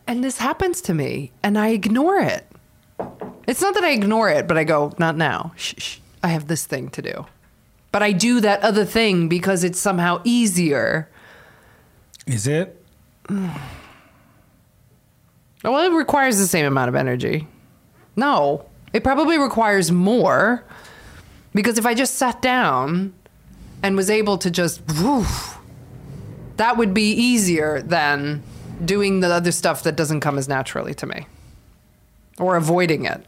And 0.07 0.23
this 0.23 0.39
happens 0.39 0.81
to 0.83 0.95
me, 0.95 1.33
and 1.43 1.59
I 1.59 1.69
ignore 1.69 2.19
it. 2.19 2.47
It's 3.47 3.61
not 3.61 3.75
that 3.75 3.85
I 3.85 3.91
ignore 3.91 4.29
it, 4.29 4.47
but 4.47 4.59
I 4.59 4.65
go, 4.65 4.93
not 4.99 5.17
now. 5.17 5.53
Shh, 5.57 5.75
shh. 5.79 5.99
I 6.23 6.29
have 6.29 6.47
this 6.49 6.67
thing 6.67 6.89
to 6.91 7.03
do. 7.03 7.27
But 7.91 8.03
I 8.03 8.13
do 8.13 8.41
that 8.41 8.63
other 8.63 8.85
thing 8.85 9.29
because 9.29 9.65
it's 9.65 9.79
somehow 9.79 10.21
easier. 10.25 11.09
Is 12.27 12.47
it? 12.47 12.85
Well, 15.65 15.79
it 15.79 15.97
requires 15.97 16.39
the 16.39 16.47
same 16.49 16.67
amount 16.67 16.89
of 16.89 16.97
energy. 16.97 17.47
No, 18.17 18.67
it 18.93 19.05
probably 19.05 19.39
requires 19.39 19.93
more 19.93 20.65
because 21.55 21.79
if 21.79 21.87
I 21.87 21.95
just 21.95 22.17
sat 22.17 22.43
down 22.43 23.15
and 23.83 23.97
was 23.97 24.11
able 24.11 24.39
to 24.39 24.51
just, 24.51 24.83
woof, 25.01 25.59
that 26.63 26.77
would 26.77 26.95
be 26.95 27.11
easier 27.11 27.83
than 27.83 28.41
doing 28.85 29.19
the 29.19 29.27
other 29.27 29.51
stuff 29.51 29.83
that 29.83 29.97
doesn't 29.97 30.21
come 30.21 30.39
as 30.39 30.49
naturally 30.49 30.95
to 30.95 31.07
me 31.07 31.27
or 32.39 32.55
avoiding 32.55 33.05
it. 33.05 33.27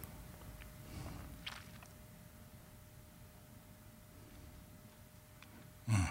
Hmm. 5.91 6.05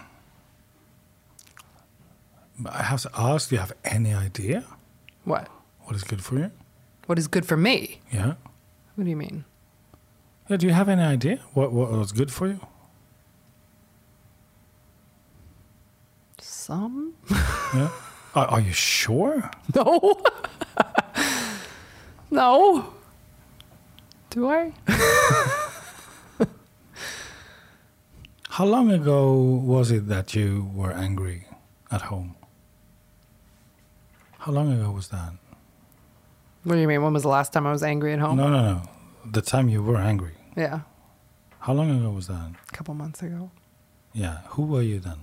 I 2.66 2.82
have 2.82 3.00
to 3.02 3.10
ask, 3.16 3.48
do 3.48 3.54
you 3.54 3.60
have 3.60 3.72
any 3.86 4.12
idea 4.12 4.64
What? 5.24 5.48
what 5.84 5.96
is 5.96 6.04
good 6.04 6.22
for 6.22 6.34
you? 6.38 6.50
What 7.06 7.18
is 7.18 7.26
good 7.26 7.46
for 7.46 7.56
me? 7.56 8.00
Yeah. 8.12 8.34
What 8.96 9.04
do 9.04 9.08
you 9.10 9.16
mean? 9.16 9.46
Yeah, 10.50 10.58
do 10.58 10.66
you 10.66 10.74
have 10.74 10.90
any 10.90 11.02
idea 11.02 11.38
what, 11.54 11.72
what 11.72 11.90
was 11.90 12.12
good 12.12 12.30
for 12.30 12.48
you? 12.48 12.60
Some? 16.38 17.13
Yeah. 17.30 17.88
Are, 18.34 18.46
are 18.46 18.60
you 18.60 18.72
sure? 18.72 19.48
No. 19.76 20.20
no. 22.30 22.92
Do 24.30 24.48
I? 24.50 24.72
How 28.50 28.64
long 28.64 28.90
ago 28.90 29.32
was 29.40 29.90
it 29.92 30.08
that 30.08 30.34
you 30.34 30.68
were 30.74 30.90
angry 30.92 31.46
at 31.92 32.02
home? 32.02 32.34
How 34.38 34.50
long 34.52 34.72
ago 34.72 34.90
was 34.90 35.08
that? 35.08 35.32
What 36.64 36.74
do 36.74 36.80
you 36.80 36.88
mean? 36.88 37.02
When 37.02 37.12
was 37.12 37.22
the 37.22 37.28
last 37.28 37.52
time 37.52 37.66
I 37.66 37.72
was 37.72 37.82
angry 37.84 38.12
at 38.12 38.18
home? 38.18 38.36
No, 38.36 38.48
no, 38.48 38.62
no. 38.62 38.82
The 39.30 39.42
time 39.42 39.68
you 39.68 39.82
were 39.82 39.96
angry. 39.96 40.34
Yeah, 40.56 40.80
How 41.60 41.72
long 41.72 41.90
ago 41.90 42.10
was 42.10 42.26
that? 42.28 42.50
a 42.68 42.72
couple 42.72 42.94
months 42.94 43.22
ago. 43.22 43.50
Yeah. 44.12 44.38
Who 44.50 44.62
were 44.66 44.82
you 44.82 44.98
then? 45.00 45.18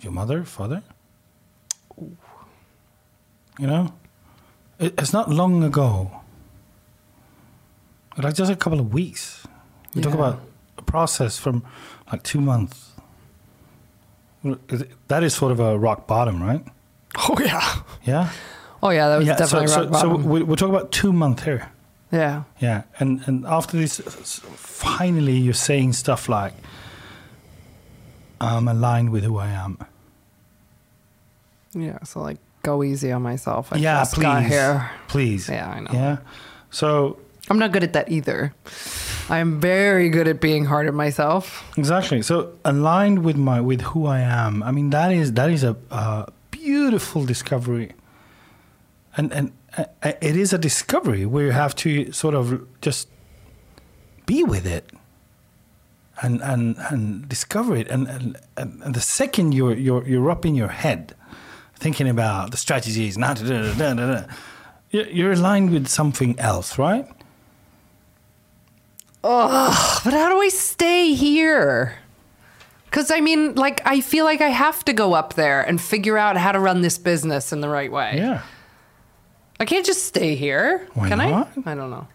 Your 0.00 0.12
mother, 0.12 0.44
father? 0.44 0.82
You 3.58 3.66
know, 3.66 3.94
it, 4.78 4.94
it's 4.98 5.12
not 5.12 5.30
long 5.30 5.62
ago. 5.64 6.10
Like 8.18 8.34
just 8.34 8.50
a 8.50 8.56
couple 8.56 8.80
of 8.80 8.92
weeks. 8.92 9.46
We 9.94 10.02
talk 10.02 10.14
about 10.14 10.40
a 10.78 10.82
process 10.82 11.38
from 11.38 11.64
like 12.10 12.22
two 12.22 12.40
months. 12.40 12.92
That 15.08 15.22
is 15.22 15.34
sort 15.34 15.52
of 15.52 15.60
a 15.60 15.78
rock 15.78 16.06
bottom, 16.06 16.42
right? 16.42 16.64
Oh 17.18 17.38
yeah. 17.40 17.76
Yeah. 18.04 18.30
Oh 18.82 18.90
yeah, 18.90 19.08
that 19.08 19.16
was 19.16 19.26
yeah. 19.26 19.36
definitely 19.36 19.68
so, 19.68 19.84
rock 19.84 19.94
so, 19.94 20.00
so 20.00 20.08
bottom. 20.10 20.24
we, 20.28 20.42
we're 20.42 20.56
talking 20.56 20.74
about 20.74 20.92
two 20.92 21.14
months 21.14 21.44
here. 21.44 21.70
yeah. 22.12 22.42
Yeah, 22.60 22.82
and 23.00 23.22
and 23.26 23.46
after 23.46 23.78
this, 23.78 24.00
finally 24.54 25.38
you're 25.38 25.54
saying 25.54 25.94
stuff 25.94 26.28
like, 26.28 26.52
"I'm 28.40 28.68
aligned 28.68 29.10
with 29.10 29.24
who 29.24 29.38
I 29.38 29.48
am." 29.48 29.78
Yeah. 31.74 32.02
So 32.04 32.20
like, 32.20 32.38
go 32.62 32.82
easy 32.82 33.12
on 33.12 33.22
myself. 33.22 33.72
I 33.72 33.76
yeah, 33.76 34.00
just 34.00 34.14
please, 34.14 34.22
got 34.22 34.42
here. 34.44 34.90
please. 35.08 35.48
Yeah, 35.48 35.68
I 35.70 35.80
know. 35.80 35.90
Yeah, 35.92 36.16
so 36.70 37.18
I'm 37.48 37.58
not 37.58 37.72
good 37.72 37.84
at 37.84 37.92
that 37.92 38.10
either. 38.10 38.52
I'm 39.28 39.60
very 39.60 40.08
good 40.08 40.28
at 40.28 40.40
being 40.40 40.66
hard 40.66 40.86
on 40.88 40.94
myself. 40.94 41.64
exactly. 41.76 42.22
So 42.22 42.52
aligned 42.64 43.24
with 43.24 43.36
my 43.36 43.60
with 43.60 43.80
who 43.82 44.06
I 44.06 44.20
am. 44.20 44.62
I 44.62 44.70
mean, 44.70 44.90
that 44.90 45.12
is 45.12 45.32
that 45.34 45.50
is 45.50 45.64
a, 45.64 45.76
a 45.90 46.30
beautiful 46.50 47.24
discovery, 47.24 47.92
and 49.16 49.32
and 49.32 49.52
uh, 49.76 49.84
it 50.02 50.36
is 50.36 50.52
a 50.52 50.58
discovery 50.58 51.26
where 51.26 51.46
you 51.46 51.52
have 51.52 51.74
to 51.76 52.12
sort 52.12 52.34
of 52.34 52.66
just 52.80 53.08
be 54.26 54.42
with 54.44 54.66
it. 54.66 54.90
And, 56.22 56.40
and 56.40 56.78
and 56.90 57.28
discover 57.28 57.76
it 57.76 57.88
and, 57.88 58.08
and, 58.08 58.36
and 58.56 58.94
the 58.94 59.02
second 59.02 59.52
you're 59.52 59.74
you're 59.74 60.02
you're 60.08 60.30
up 60.30 60.46
in 60.46 60.54
your 60.54 60.68
head 60.68 61.14
thinking 61.74 62.08
about 62.08 62.52
the 62.52 62.56
strategies 62.56 63.18
you're 63.18 65.06
you're 65.08 65.32
aligned 65.32 65.70
with 65.72 65.88
something 65.88 66.38
else 66.40 66.78
right 66.78 67.06
Oh, 69.28 70.00
But 70.04 70.12
how 70.12 70.28
do 70.28 70.40
I 70.40 70.48
stay 70.48 71.12
here? 71.12 71.98
Because 72.84 73.10
I 73.10 73.20
mean, 73.20 73.54
like, 73.56 73.82
I 73.84 74.00
feel 74.00 74.24
like 74.24 74.40
I 74.40 74.48
have 74.48 74.84
to 74.84 74.92
go 74.92 75.14
up 75.14 75.34
there 75.34 75.62
and 75.62 75.80
figure 75.80 76.16
out 76.16 76.36
how 76.36 76.52
to 76.52 76.60
run 76.60 76.80
this 76.80 76.96
business 76.96 77.52
in 77.52 77.60
the 77.60 77.68
right 77.68 77.90
way. 77.90 78.14
yeah 78.16 78.42
I 79.58 79.64
can't 79.64 79.84
just 79.86 80.04
stay 80.04 80.34
here. 80.34 80.86
Why 80.94 81.08
Can 81.08 81.18
not? 81.18 81.48
I? 81.66 81.72
I 81.72 81.74
don't 81.74 81.90
know. 81.90 82.06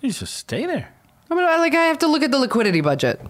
you 0.00 0.10
just 0.12 0.34
stay 0.34 0.64
there 0.66 0.88
I 1.30 1.34
mean, 1.34 1.44
like, 1.44 1.74
I 1.74 1.84
have 1.84 1.98
to 1.98 2.06
look 2.06 2.22
at 2.22 2.30
the 2.30 2.38
liquidity 2.38 2.80
budget. 2.80 3.20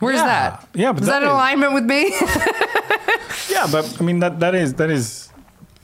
Where's 0.00 0.16
Yeah. 0.16 0.26
that? 0.26 0.68
Yeah, 0.74 0.92
but 0.92 1.02
is 1.02 1.08
that 1.08 1.20
that 1.20 1.22
in 1.22 1.28
alignment 1.30 1.72
with 1.74 1.84
me? 1.84 2.14
Yeah, 3.48 3.66
but 3.70 3.96
I 4.00 4.02
mean 4.04 4.18
that 4.20 4.40
that 4.40 4.54
is 4.54 4.74
that 4.74 4.90
is 4.90 5.30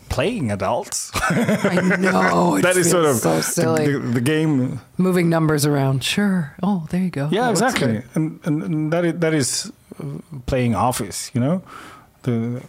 playing 0.08 0.50
adults. 0.50 1.10
I 1.14 1.80
know. 1.98 2.58
That 2.62 2.76
is 2.76 2.90
sort 2.90 3.04
of 3.06 3.16
so 3.16 3.36
the- 3.36 3.42
silly. 3.42 3.92
The, 3.92 3.98
the 3.98 4.20
game. 4.20 4.80
Moving 4.98 5.28
numbers 5.30 5.64
around. 5.64 6.02
Sure. 6.04 6.54
Oh, 6.62 6.86
there 6.90 7.00
you 7.00 7.10
go. 7.10 7.28
Yeah, 7.32 7.42
That 7.46 7.50
exactly. 7.52 8.02
And, 8.14 8.40
and 8.44 8.62
and 8.62 8.92
that 8.92 9.04
is 9.04 9.14
that 9.20 9.32
is 9.34 9.72
uh, 10.00 10.18
playing 10.46 10.74
office. 10.74 11.30
You 11.34 11.40
know, 11.40 11.62
the 12.24 12.62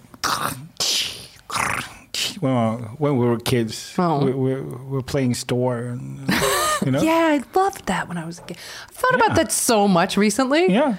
when 2.39 2.53
uh, 2.53 2.78
when 2.99 3.18
we 3.18 3.26
were 3.26 3.39
kids, 3.39 3.93
Oh. 3.97 4.24
we, 4.26 4.32
we, 4.34 4.61
we 4.61 4.86
were 4.95 5.01
playing 5.03 5.34
store, 5.36 5.80
and 5.80 6.20
you 6.86 6.91
know. 6.91 7.01
Yeah, 7.09 7.39
I 7.39 7.41
loved 7.59 7.86
that 7.86 8.07
when 8.07 8.18
I 8.18 8.26
was 8.26 8.39
a 8.39 8.43
kid. 8.43 8.57
I 8.89 8.91
thought 8.93 9.11
Yeah. 9.18 9.26
about 9.26 9.36
that 9.36 9.51
so 9.51 9.88
much 9.88 10.18
recently. 10.18 10.72
Yeah. 10.72 10.95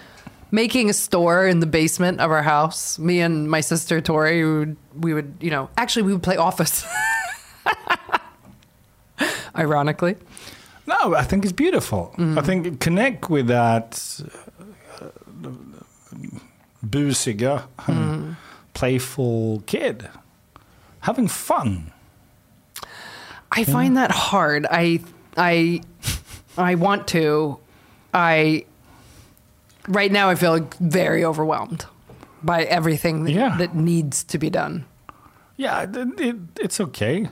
making 0.51 0.89
a 0.91 0.93
store 0.93 1.49
in 1.51 1.59
the 1.61 1.67
basement 1.67 2.21
of 2.21 2.31
our 2.31 2.43
house. 2.43 2.99
Me 2.99 3.21
and 3.21 3.49
my 3.51 3.61
sister 3.63 4.01
Tori, 4.01 4.45
we 4.45 4.59
would, 4.59 4.77
we 5.05 5.13
would 5.15 5.35
you 5.41 5.51
know, 5.51 5.69
actually 5.77 6.03
we 6.07 6.13
would 6.13 6.23
play 6.23 6.37
Office. 6.37 6.85
Ironically, 9.57 10.17
No, 10.87 11.15
I 11.15 11.23
think 11.23 11.45
it's 11.45 11.53
beautiful. 11.53 12.13
I 12.19 12.41
think 12.43 12.81
connect 12.81 13.31
with 13.31 13.47
that 13.47 14.21
uh, 15.01 15.51
busiga, 16.85 17.63
playful 18.75 19.63
kid, 19.67 20.09
having 21.05 21.29
fun. 21.29 21.93
I 23.53 23.65
find 23.65 23.97
that 23.97 24.11
hard. 24.11 24.67
I 24.71 25.01
I 25.37 25.81
I 26.59 26.75
want 26.75 27.07
to. 27.09 27.59
I 28.13 28.65
right 29.89 30.11
now 30.13 30.31
I 30.31 30.35
feel 30.35 30.69
very 30.81 31.25
overwhelmed 31.25 31.87
by 32.43 32.65
everything 32.65 33.25
that, 33.25 33.33
Yeah. 33.33 33.57
that 33.59 33.75
needs 33.75 34.25
to 34.25 34.39
be 34.39 34.51
done. 34.51 34.85
Yeah, 35.57 35.83
it, 35.83 36.21
it, 36.21 36.37
it's 36.61 36.81
okay, 36.81 37.29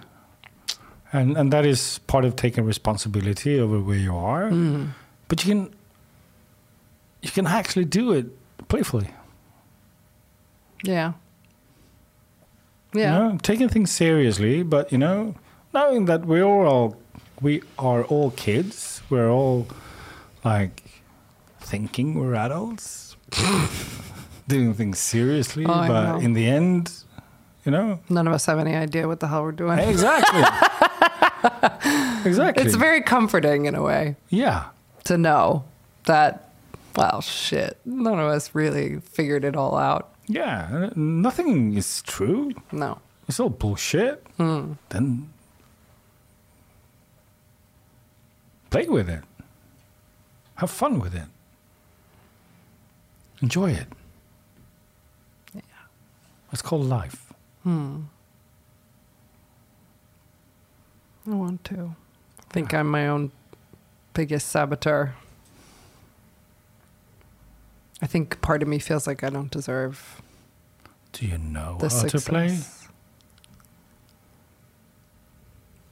and 1.13 1.37
and 1.37 1.53
that 1.53 1.67
is 1.67 1.99
part 2.07 2.25
of 2.25 2.35
taking 2.37 2.65
responsibility 2.67 3.59
over 3.61 3.81
where 3.81 3.99
you 3.99 4.15
are. 4.17 4.49
Hmm. 4.51 4.85
But 5.29 5.45
you 5.45 5.55
can 5.55 5.75
you 7.23 7.31
can 7.33 7.47
actually 7.47 7.85
do 7.87 8.13
it 8.13 8.27
playfully. 8.69 9.09
Yeah. 10.85 11.13
You 12.95 13.01
Yeah. 13.01 13.19
know, 13.19 13.39
taking 13.43 13.69
things 13.69 13.91
seriously, 13.91 14.63
but 14.63 14.93
you 14.93 14.99
know, 14.99 15.35
knowing 15.73 16.05
that 16.07 16.27
we 16.27 16.41
are 16.41 16.67
all 16.67 16.97
we 17.41 17.63
are 17.79 18.05
all 18.05 18.31
kids. 18.33 19.03
We're 19.11 19.31
all 19.31 19.67
like 20.45 20.83
thinking 21.61 22.15
we're 22.19 22.35
adults, 22.35 23.17
doing 24.49 24.75
things 24.75 24.99
seriously, 24.99 25.65
Oh, 25.67 25.87
but 25.89 26.23
in 26.23 26.33
the 26.35 26.47
end, 26.47 26.93
you 27.65 27.73
know, 27.73 27.99
None 28.09 28.27
of 28.29 28.33
us 28.35 28.47
have 28.47 28.59
any 28.59 28.75
idea 28.75 29.07
what 29.09 29.21
the 29.21 29.29
hell 29.29 29.43
we're 29.43 29.53
doing. 29.53 29.79
exactly, 29.79 30.43
exactly. 32.25 32.65
It's 32.65 32.75
very 32.75 33.01
comforting 33.03 33.67
in 33.67 33.75
a 33.75 33.83
way. 33.83 34.17
yeah, 34.29 34.67
to 35.05 35.17
know 35.19 35.65
that, 36.05 36.51
well, 36.97 37.21
shit, 37.21 37.79
none 37.85 38.19
of 38.19 38.27
us 38.29 38.55
really 38.55 38.99
figured 39.01 39.45
it 39.45 39.57
all 39.57 39.77
out. 39.77 40.12
Yeah. 40.27 40.91
Nothing 40.95 41.75
is 41.75 42.03
true. 42.03 42.53
No. 42.71 42.99
It's 43.29 43.41
all 43.41 43.51
bullshit. 43.51 44.27
Hmm. 44.37 44.73
Then 44.89 45.33
play 48.71 48.89
with 48.89 49.09
it. 49.09 49.23
Have 50.57 50.71
fun 50.71 50.99
with 51.01 51.15
it. 51.15 51.29
Enjoy 53.41 53.71
it. 53.71 53.87
Yeah. 55.55 55.61
It's 56.53 56.63
called 56.63 56.85
life. 56.87 57.33
Hmm. 57.63 58.03
I 61.27 61.35
want 61.35 61.65
to. 61.65 61.95
I 62.41 62.53
think 62.53 62.75
I'm 62.75 62.89
my 62.89 63.09
own 63.09 63.31
biggest 64.15 64.49
saboteur. 64.49 65.15
I 68.03 68.07
think 68.07 68.41
part 68.43 68.63
of 68.63 68.69
me 68.69 68.79
feels 68.81 69.07
like 69.07 69.23
I 69.23 69.31
don't 69.31 69.51
deserve 69.51 70.21
Do 71.13 71.25
you 71.27 71.39
know 71.39 71.77
the 71.79 71.89
how 71.89 71.97
success. 71.99 72.25
to 72.25 72.31
play? 72.31 72.59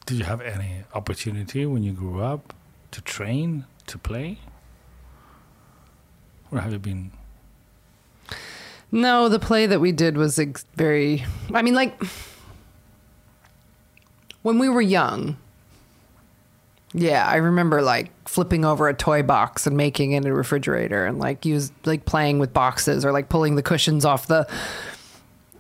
did 0.07 0.19
you 0.19 0.25
have 0.25 0.41
any 0.41 0.83
opportunity 0.93 1.65
when 1.67 1.85
you 1.85 1.93
grew 1.93 2.21
up 2.21 2.53
to 2.91 3.01
train 3.01 3.65
to 3.87 3.97
play, 3.97 4.39
or 6.51 6.59
have 6.61 6.73
you 6.73 6.81
been? 6.81 7.13
No, 8.91 9.29
the 9.29 9.39
play 9.39 9.67
that 9.67 9.81
we 9.81 9.93
did 9.93 10.17
was 10.17 10.37
ex- 10.37 10.65
very. 10.75 11.25
I 11.55 11.63
mean, 11.63 11.75
like 11.75 12.03
when 14.43 14.59
we 14.59 14.69
were 14.69 14.81
young. 14.83 15.37
Yeah, 16.93 17.25
I 17.27 17.37
remember 17.37 17.83
like 17.83 18.11
flipping 18.29 18.65
over 18.65 18.89
a 18.89 18.95
toy 18.95 19.23
box 19.23 19.67
and 19.67 19.77
making 19.77 20.13
it 20.13 20.25
a 20.25 20.33
refrigerator, 20.33 21.07
and 21.07 21.19
like 21.19 21.45
use 21.47 21.71
like 21.85 22.05
playing 22.05 22.39
with 22.41 22.53
boxes 22.53 23.05
or 23.05 23.13
like 23.13 23.29
pulling 23.29 23.55
the 23.55 23.63
cushions 23.63 24.05
off 24.05 24.27
the 24.27 24.49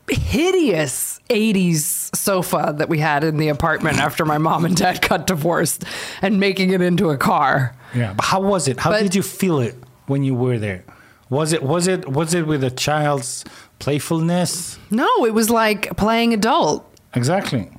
hideous 0.08 1.20
80s 1.28 2.14
sofa 2.16 2.74
that 2.78 2.88
we 2.88 2.98
had 2.98 3.22
in 3.22 3.36
the 3.36 3.48
apartment 3.48 3.98
after 3.98 4.24
my 4.24 4.38
mom 4.38 4.64
and 4.64 4.76
dad 4.76 5.06
got 5.08 5.26
divorced 5.26 5.84
and 6.20 6.40
making 6.40 6.70
it 6.70 6.80
into 6.80 7.10
a 7.10 7.16
car. 7.16 7.74
Yeah, 7.94 8.12
but 8.14 8.24
how 8.24 8.40
was 8.40 8.66
it? 8.68 8.78
How 8.80 8.90
But- 8.90 9.02
did 9.02 9.14
you 9.14 9.22
feel 9.22 9.60
it 9.60 9.76
when 10.06 10.24
you 10.24 10.34
were 10.34 10.58
there? 10.58 10.84
Was 11.28 11.52
it 11.52 11.62
was 11.62 11.86
it 11.86 12.08
was 12.08 12.34
it 12.34 12.44
with 12.46 12.64
a 12.64 12.70
child's 12.72 13.44
playfulness? 13.78 14.78
No, 14.90 15.08
it 15.24 15.32
was 15.32 15.48
like 15.48 15.96
playing 15.96 16.34
adult. 16.34 16.84
Exactly. 17.14 17.70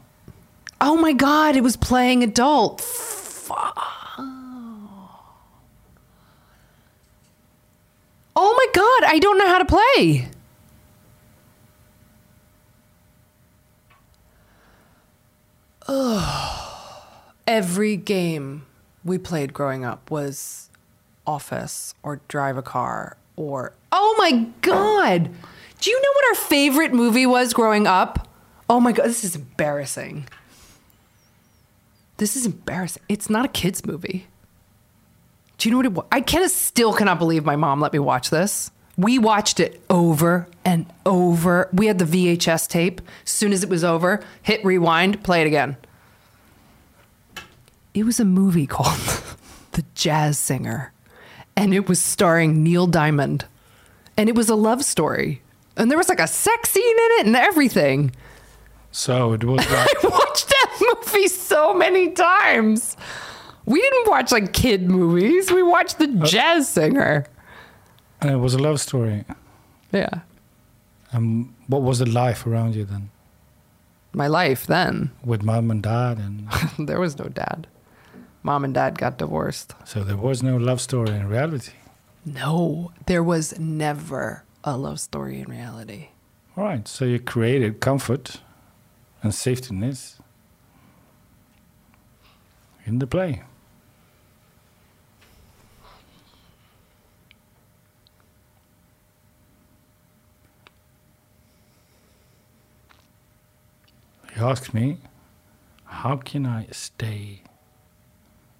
Oh 0.79 0.95
my 0.95 1.11
God, 1.11 1.57
it 1.57 1.63
was 1.63 1.75
playing 1.75 2.23
adult. 2.23 2.81
Fu- 3.55 4.23
Oh 8.33 8.53
my 8.57 8.67
God, 8.73 9.11
I 9.13 9.19
don't 9.19 9.37
know 9.37 9.47
how 9.47 9.57
to 9.59 9.65
play. 9.65 10.29
Ugh. 15.87 16.57
Every 17.47 17.97
game 17.97 18.65
we 19.03 19.17
played 19.17 19.53
growing 19.53 19.83
up 19.83 20.09
was 20.11 20.69
office 21.25 21.93
or 22.03 22.21
drive 22.27 22.57
a 22.57 22.61
car 22.61 23.17
or. 23.35 23.73
Oh 23.91 24.15
my 24.17 24.47
God. 24.61 25.29
Do 25.79 25.89
you 25.89 26.01
know 26.01 26.09
what 26.13 26.25
our 26.29 26.35
favorite 26.45 26.93
movie 26.93 27.25
was 27.25 27.53
growing 27.53 27.87
up? 27.87 28.27
Oh 28.69 28.79
my 28.79 28.91
God, 28.91 29.07
this 29.07 29.23
is 29.23 29.35
embarrassing. 29.35 30.27
This 32.21 32.35
is 32.35 32.45
embarrassing. 32.45 33.01
It's 33.09 33.31
not 33.31 33.45
a 33.45 33.47
kids 33.47 33.83
movie. 33.83 34.27
Do 35.57 35.67
you 35.67 35.71
know 35.71 35.77
what 35.77 35.85
it 35.87 35.93
was? 35.93 36.05
I 36.11 36.21
can 36.21 36.47
still 36.49 36.93
cannot 36.93 37.17
believe 37.17 37.43
my 37.45 37.55
mom 37.55 37.81
let 37.81 37.93
me 37.93 37.97
watch 37.97 38.29
this. 38.29 38.69
We 38.95 39.17
watched 39.17 39.59
it 39.59 39.81
over 39.89 40.47
and 40.63 40.85
over. 41.03 41.67
We 41.73 41.87
had 41.87 41.97
the 41.97 42.05
VHS 42.05 42.67
tape. 42.67 43.01
As 43.25 43.31
soon 43.31 43.51
as 43.51 43.63
it 43.63 43.69
was 43.71 43.83
over, 43.83 44.23
hit 44.43 44.63
rewind, 44.63 45.23
play 45.23 45.41
it 45.41 45.47
again. 45.47 45.77
It 47.95 48.03
was 48.03 48.19
a 48.19 48.25
movie 48.25 48.67
called 48.67 48.99
The 49.71 49.83
Jazz 49.95 50.37
Singer, 50.37 50.93
and 51.55 51.73
it 51.73 51.89
was 51.89 51.99
starring 51.99 52.61
Neil 52.61 52.85
Diamond. 52.85 53.45
And 54.15 54.29
it 54.29 54.35
was 54.35 54.47
a 54.47 54.53
love 54.53 54.85
story. 54.85 55.41
And 55.75 55.89
there 55.89 55.97
was 55.97 56.07
like 56.07 56.19
a 56.19 56.27
sex 56.27 56.69
scene 56.69 56.83
in 56.83 57.11
it 57.13 57.25
and 57.25 57.35
everything. 57.35 58.11
So 58.91 59.33
it 59.33 59.43
was 59.43 59.65
uh, 59.65 59.71
like 59.71 60.05
I 60.05 60.07
watched 60.07 60.51
movie 61.05 61.27
so 61.27 61.73
many 61.73 62.11
times. 62.11 62.97
We 63.65 63.79
didn't 63.81 64.07
watch 64.09 64.31
like 64.31 64.53
kid 64.53 64.89
movies. 64.89 65.51
We 65.51 65.63
watched 65.63 65.99
The 65.99 66.07
Jazz 66.07 66.67
Singer. 66.69 67.25
and 68.21 68.31
it 68.31 68.37
was 68.37 68.53
a 68.53 68.59
love 68.59 68.79
story. 68.81 69.23
Yeah. 69.91 70.21
Um, 71.13 71.53
what 71.67 71.81
was 71.81 71.99
the 71.99 72.05
life 72.09 72.45
around 72.47 72.73
you 72.75 72.85
then, 72.85 73.09
My 74.13 74.27
life 74.27 74.65
then. 74.65 75.11
with 75.25 75.43
mom 75.43 75.69
and 75.69 75.83
dad, 75.83 76.17
and 76.19 76.47
there 76.87 76.99
was 76.99 77.17
no 77.19 77.25
dad. 77.25 77.67
Mom 78.43 78.63
and 78.63 78.73
dad 78.73 78.97
got 78.97 79.17
divorced. 79.17 79.73
so 79.85 80.03
there 80.03 80.17
was 80.17 80.41
no 80.41 80.55
love 80.57 80.79
story 80.81 81.09
in 81.11 81.27
reality. 81.27 81.73
No, 82.25 82.91
there 83.07 83.21
was 83.23 83.59
never 83.59 84.43
a 84.63 84.77
love 84.77 84.99
story 84.99 85.41
in 85.41 85.49
reality. 85.49 86.09
All 86.55 86.63
right, 86.63 86.87
so 86.87 87.03
you 87.05 87.19
created 87.19 87.81
comfort 87.81 88.37
and 89.21 89.33
safetyness 89.33 90.19
in 92.91 92.99
the 92.99 93.07
play. 93.07 93.41
He 104.33 104.39
asked 104.39 104.73
me, 104.73 104.97
How 105.85 106.17
can 106.17 106.45
I 106.45 106.67
stay 106.71 107.43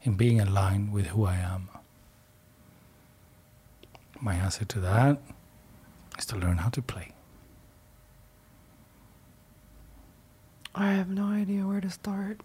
in 0.04 0.14
being 0.14 0.40
aligned 0.40 0.94
with 0.94 1.08
who 1.08 1.26
I 1.26 1.36
am? 1.36 1.68
My 4.22 4.36
answer 4.36 4.64
to 4.64 4.80
that 4.80 5.22
is 6.18 6.26
to 6.28 6.38
learn 6.38 6.58
how 6.58 6.70
to 6.70 6.82
play. 6.82 7.12
I 10.74 10.94
have 10.94 11.10
no 11.10 11.26
idea 11.26 11.68
where 11.68 11.82
to 11.82 11.90
start. 11.90 12.40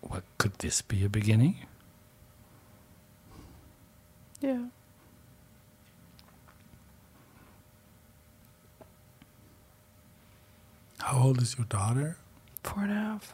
What 0.00 0.22
could 0.38 0.54
this 0.58 0.82
be 0.82 1.04
a 1.04 1.08
beginning? 1.08 1.56
Yeah. 4.40 4.64
How 10.98 11.18
old 11.22 11.40
is 11.40 11.56
your 11.56 11.64
daughter? 11.66 12.16
Four 12.62 12.82
and 12.84 12.92
a 12.92 12.94
half. 12.94 13.32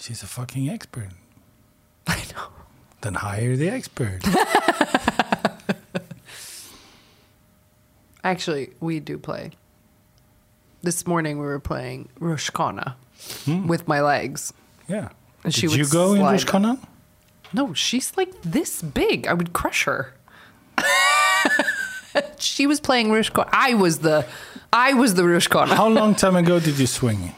She's 0.00 0.22
a 0.22 0.26
fucking 0.26 0.68
expert. 0.70 1.08
I 2.06 2.22
know. 2.34 2.48
Then 3.00 3.14
hire 3.14 3.56
the 3.56 3.68
expert. 3.68 4.20
Actually, 8.24 8.70
we 8.80 9.00
do 9.00 9.18
play. 9.18 9.52
This 10.82 11.06
morning 11.06 11.38
we 11.38 11.46
were 11.46 11.60
playing 11.60 12.08
Rutschkana 12.20 12.94
Hmm. 13.44 13.66
with 13.66 13.88
my 13.88 14.00
legs. 14.00 14.52
yeah. 14.88 15.08
And 15.44 15.52
Did 15.52 15.60
she 15.60 15.68
would 15.68 15.76
you 15.76 15.86
go 15.88 16.14
in 16.14 16.20
slide. 16.20 16.40
Rutschkana? 16.40 16.78
No, 17.52 17.72
she's 17.74 18.16
like 18.16 18.32
this 18.42 18.82
big. 18.82 19.26
I 19.26 19.32
would 19.32 19.52
crush 19.52 19.84
her. 19.84 20.14
she 22.38 22.66
was 22.66 22.80
playing 22.80 23.08
Rutschkana. 23.08 23.48
I 23.52 23.74
was 23.74 23.98
the 24.00 24.26
I 24.72 24.94
was 24.94 25.14
the 25.14 25.22
Rutschkana. 25.22 25.68
How 25.68 25.88
long 25.88 26.14
time 26.24 26.36
ago 26.36 26.60
did 26.60 26.78
you 26.78 26.86
swing? 26.86 27.34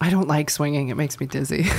I 0.00 0.10
don't 0.10 0.28
like 0.28 0.50
swinging. 0.50 0.88
It 0.88 0.96
makes 0.96 1.20
me 1.20 1.26
dizzy. 1.26 1.66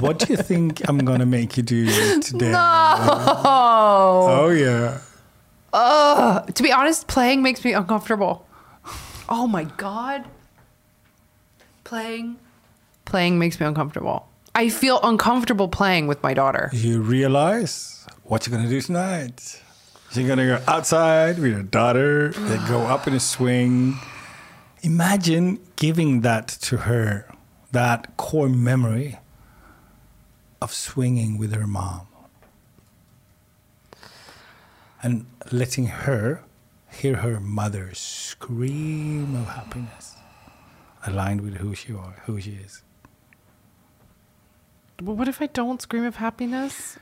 What 0.00 0.18
do 0.18 0.32
you 0.32 0.36
think 0.36 0.88
I'm 0.88 0.98
gonna 0.98 1.26
make 1.26 1.56
you 1.56 1.62
do 1.62 1.86
today? 2.20 2.52
oh. 2.54 4.26
Oh 4.30 4.48
yeah. 4.50 4.98
To 5.72 6.62
be 6.62 6.70
honest, 6.72 7.06
playing 7.06 7.42
makes 7.42 7.64
me 7.64 7.72
uncomfortable. 7.72 8.46
Oh 9.28 9.46
my 9.46 9.64
god. 9.64 10.24
Playing 11.84 12.36
playing 13.08 13.38
makes 13.38 13.58
me 13.58 13.66
uncomfortable. 13.66 14.28
I 14.54 14.68
feel 14.68 15.00
uncomfortable 15.02 15.68
playing 15.68 16.06
with 16.06 16.22
my 16.22 16.34
daughter. 16.34 16.70
You 16.72 17.00
realize 17.00 18.06
what 18.24 18.46
you're 18.46 18.56
gonna 18.56 18.68
do 18.68 18.80
tonight. 18.80 19.62
You're 20.12 20.28
gonna 20.28 20.46
go 20.46 20.62
outside 20.66 21.38
with 21.38 21.52
your 21.52 21.62
daughter, 21.62 22.30
they 22.32 22.58
go 22.68 22.80
up 22.80 23.06
in 23.06 23.14
a 23.14 23.20
swing. 23.20 23.98
Imagine 24.82 25.58
giving 25.76 26.22
that 26.22 26.48
to 26.68 26.78
her, 26.88 27.26
that 27.72 28.16
core 28.16 28.48
memory 28.48 29.18
of 30.60 30.72
swinging 30.72 31.38
with 31.38 31.52
her 31.54 31.66
mom. 31.66 32.06
And 35.02 35.26
letting 35.52 35.86
her 35.86 36.42
hear 36.90 37.16
her 37.16 37.38
mother 37.38 37.90
scream 37.94 39.36
of 39.36 39.46
happiness, 39.48 40.16
aligned 41.06 41.42
with 41.42 41.56
who 41.58 41.74
she 41.74 41.92
are, 41.92 42.22
who 42.26 42.40
she 42.40 42.52
is. 42.52 42.82
But 44.98 45.14
what 45.14 45.28
if 45.28 45.40
I 45.40 45.46
don't 45.46 45.80
scream 45.80 46.04
of 46.04 46.16
happiness? 46.16 46.98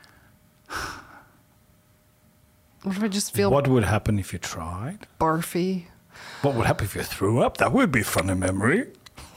What 2.82 2.96
if 2.96 3.02
I 3.02 3.08
just 3.08 3.32
feel 3.34 3.50
What 3.50 3.66
would 3.68 3.84
happen 3.84 4.18
if 4.18 4.32
you 4.32 4.38
tried? 4.38 5.06
barfy? 5.18 5.84
What 6.42 6.54
would 6.54 6.66
happen 6.66 6.84
if 6.84 6.94
you 6.94 7.02
threw 7.02 7.42
up? 7.42 7.56
That 7.56 7.72
would 7.72 7.90
be 7.90 8.00
a 8.02 8.04
funny 8.04 8.34
memory. 8.34 8.92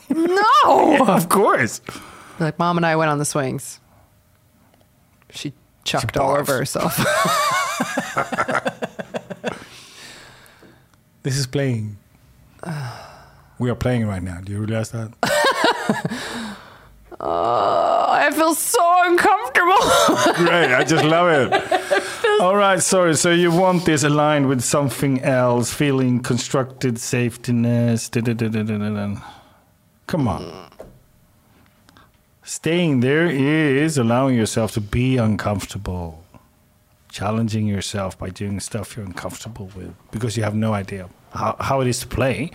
No! 0.09 1.05
of 1.07 1.29
course. 1.29 1.81
Like 2.39 2.59
mom 2.59 2.77
and 2.77 2.85
I 2.85 2.95
went 2.95 3.09
on 3.09 3.17
the 3.17 3.25
swings. 3.25 3.79
She 5.31 5.53
chucked 5.83 6.17
all 6.17 6.35
over 6.35 6.57
herself. 6.57 6.99
This 11.21 11.37
is 11.37 11.47
playing. 11.47 11.97
We 13.59 13.69
are 13.69 13.75
playing 13.75 14.07
right 14.07 14.23
now. 14.23 14.39
Do 14.41 14.53
you 14.53 14.59
realize 14.61 14.91
that? 14.91 15.11
Oh, 17.21 18.05
I 18.09 18.31
feel 18.31 18.53
so 18.53 18.79
uncomfortable. 19.03 20.33
Great. 20.45 20.73
I 20.73 20.83
just 20.85 21.03
love 21.03 21.27
it. 21.29 22.41
All 22.41 22.55
right. 22.55 22.81
Sorry. 22.81 23.15
So 23.15 23.31
you 23.31 23.51
want 23.51 23.85
this 23.85 24.03
aligned 24.03 24.47
with 24.47 24.61
something 24.61 25.21
else, 25.21 25.73
feeling 25.73 26.21
constructed 26.21 26.95
da-da-da-da-da-da. 26.95 29.21
Come 30.07 30.27
on. 30.27 30.69
Staying 32.43 33.01
there 33.01 33.27
is 33.27 33.97
allowing 33.97 34.35
yourself 34.35 34.71
to 34.71 34.81
be 34.81 35.17
uncomfortable, 35.17 36.23
challenging 37.09 37.67
yourself 37.67 38.17
by 38.17 38.29
doing 38.29 38.59
stuff 38.59 38.95
you're 38.95 39.05
uncomfortable 39.05 39.69
with 39.75 39.93
because 40.09 40.35
you 40.35 40.43
have 40.43 40.55
no 40.55 40.73
idea 40.73 41.09
how, 41.33 41.55
how 41.59 41.81
it 41.81 41.87
is 41.87 41.99
to 41.99 42.07
play. 42.07 42.49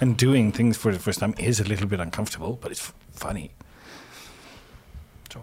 And 0.00 0.16
doing 0.16 0.52
things 0.52 0.76
for 0.76 0.92
the 0.92 0.98
first 0.98 1.20
time 1.20 1.34
is 1.38 1.60
a 1.60 1.64
little 1.64 1.86
bit 1.86 1.98
uncomfortable, 1.98 2.58
but 2.60 2.72
it's 2.72 2.92
funny. 3.14 3.50
So, 5.32 5.42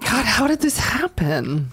God, 0.00 0.24
how 0.24 0.46
did 0.46 0.60
this 0.60 0.78
happen? 0.78 1.70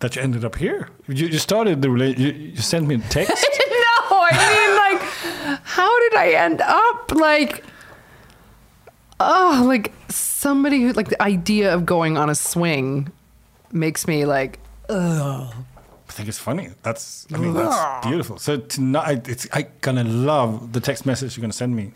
that 0.00 0.16
you 0.16 0.22
ended 0.22 0.44
up 0.44 0.56
here. 0.56 0.90
You, 1.08 1.26
you 1.26 1.38
started 1.38 1.82
the 1.82 1.88
rela- 1.88 2.16
you, 2.16 2.28
you 2.28 2.56
sent 2.56 2.86
me 2.86 2.96
a 2.96 2.98
text. 2.98 3.30
no, 3.70 4.26
I 4.30 4.32
mean, 4.54 4.76
like, 4.76 5.60
how 5.64 5.98
did 6.00 6.14
I 6.14 6.30
end 6.32 6.60
up 6.60 7.12
like? 7.12 7.64
Oh, 9.20 9.64
like 9.66 9.92
somebody 10.08 10.82
who 10.82 10.92
like 10.92 11.08
the 11.08 11.20
idea 11.20 11.74
of 11.74 11.84
going 11.84 12.16
on 12.16 12.30
a 12.30 12.34
swing 12.34 13.10
makes 13.72 14.06
me 14.06 14.24
like, 14.24 14.60
ugh. 14.88 15.52
I 16.18 16.20
think 16.22 16.30
it's 16.30 16.38
funny. 16.40 16.70
That's 16.82 17.28
I 17.32 17.36
mean 17.38 17.54
that's 17.54 18.04
beautiful. 18.04 18.38
So 18.38 18.56
tonight 18.56 19.28
it's 19.28 19.46
I 19.52 19.68
gonna 19.82 20.02
love 20.02 20.72
the 20.72 20.80
text 20.80 21.06
message 21.06 21.36
you're 21.36 21.42
gonna 21.42 21.52
send 21.52 21.76
me 21.76 21.92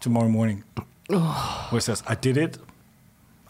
tomorrow 0.00 0.28
morning. 0.28 0.64
Where 1.08 1.78
it 1.78 1.82
says, 1.82 2.02
I 2.06 2.14
did 2.14 2.36
it, 2.36 2.58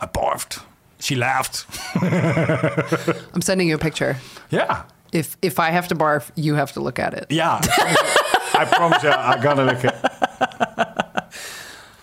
I 0.00 0.06
barfed. 0.06 0.62
She 1.00 1.16
laughed. 1.16 1.66
I'm 3.34 3.42
sending 3.42 3.68
you 3.68 3.74
a 3.74 3.78
picture. 3.78 4.18
Yeah. 4.50 4.84
If 5.12 5.36
if 5.42 5.58
I 5.58 5.70
have 5.70 5.88
to 5.88 5.96
barf, 5.96 6.30
you 6.36 6.54
have 6.54 6.70
to 6.74 6.80
look 6.80 7.00
at 7.00 7.12
it. 7.14 7.26
Yeah. 7.30 7.58
I 8.54 8.66
promise 8.70 9.02
you 9.02 9.10
I 9.10 9.36
gotta 9.42 9.64
look 9.64 9.84
at 9.84 9.94
it. 10.04 11.32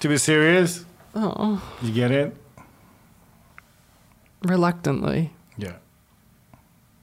To 0.02 0.10
be 0.10 0.18
serious? 0.18 0.84
Oh, 1.16 1.62
You 1.82 1.94
get 1.94 2.12
it? 2.12 2.36
reluctantly. 4.44 5.32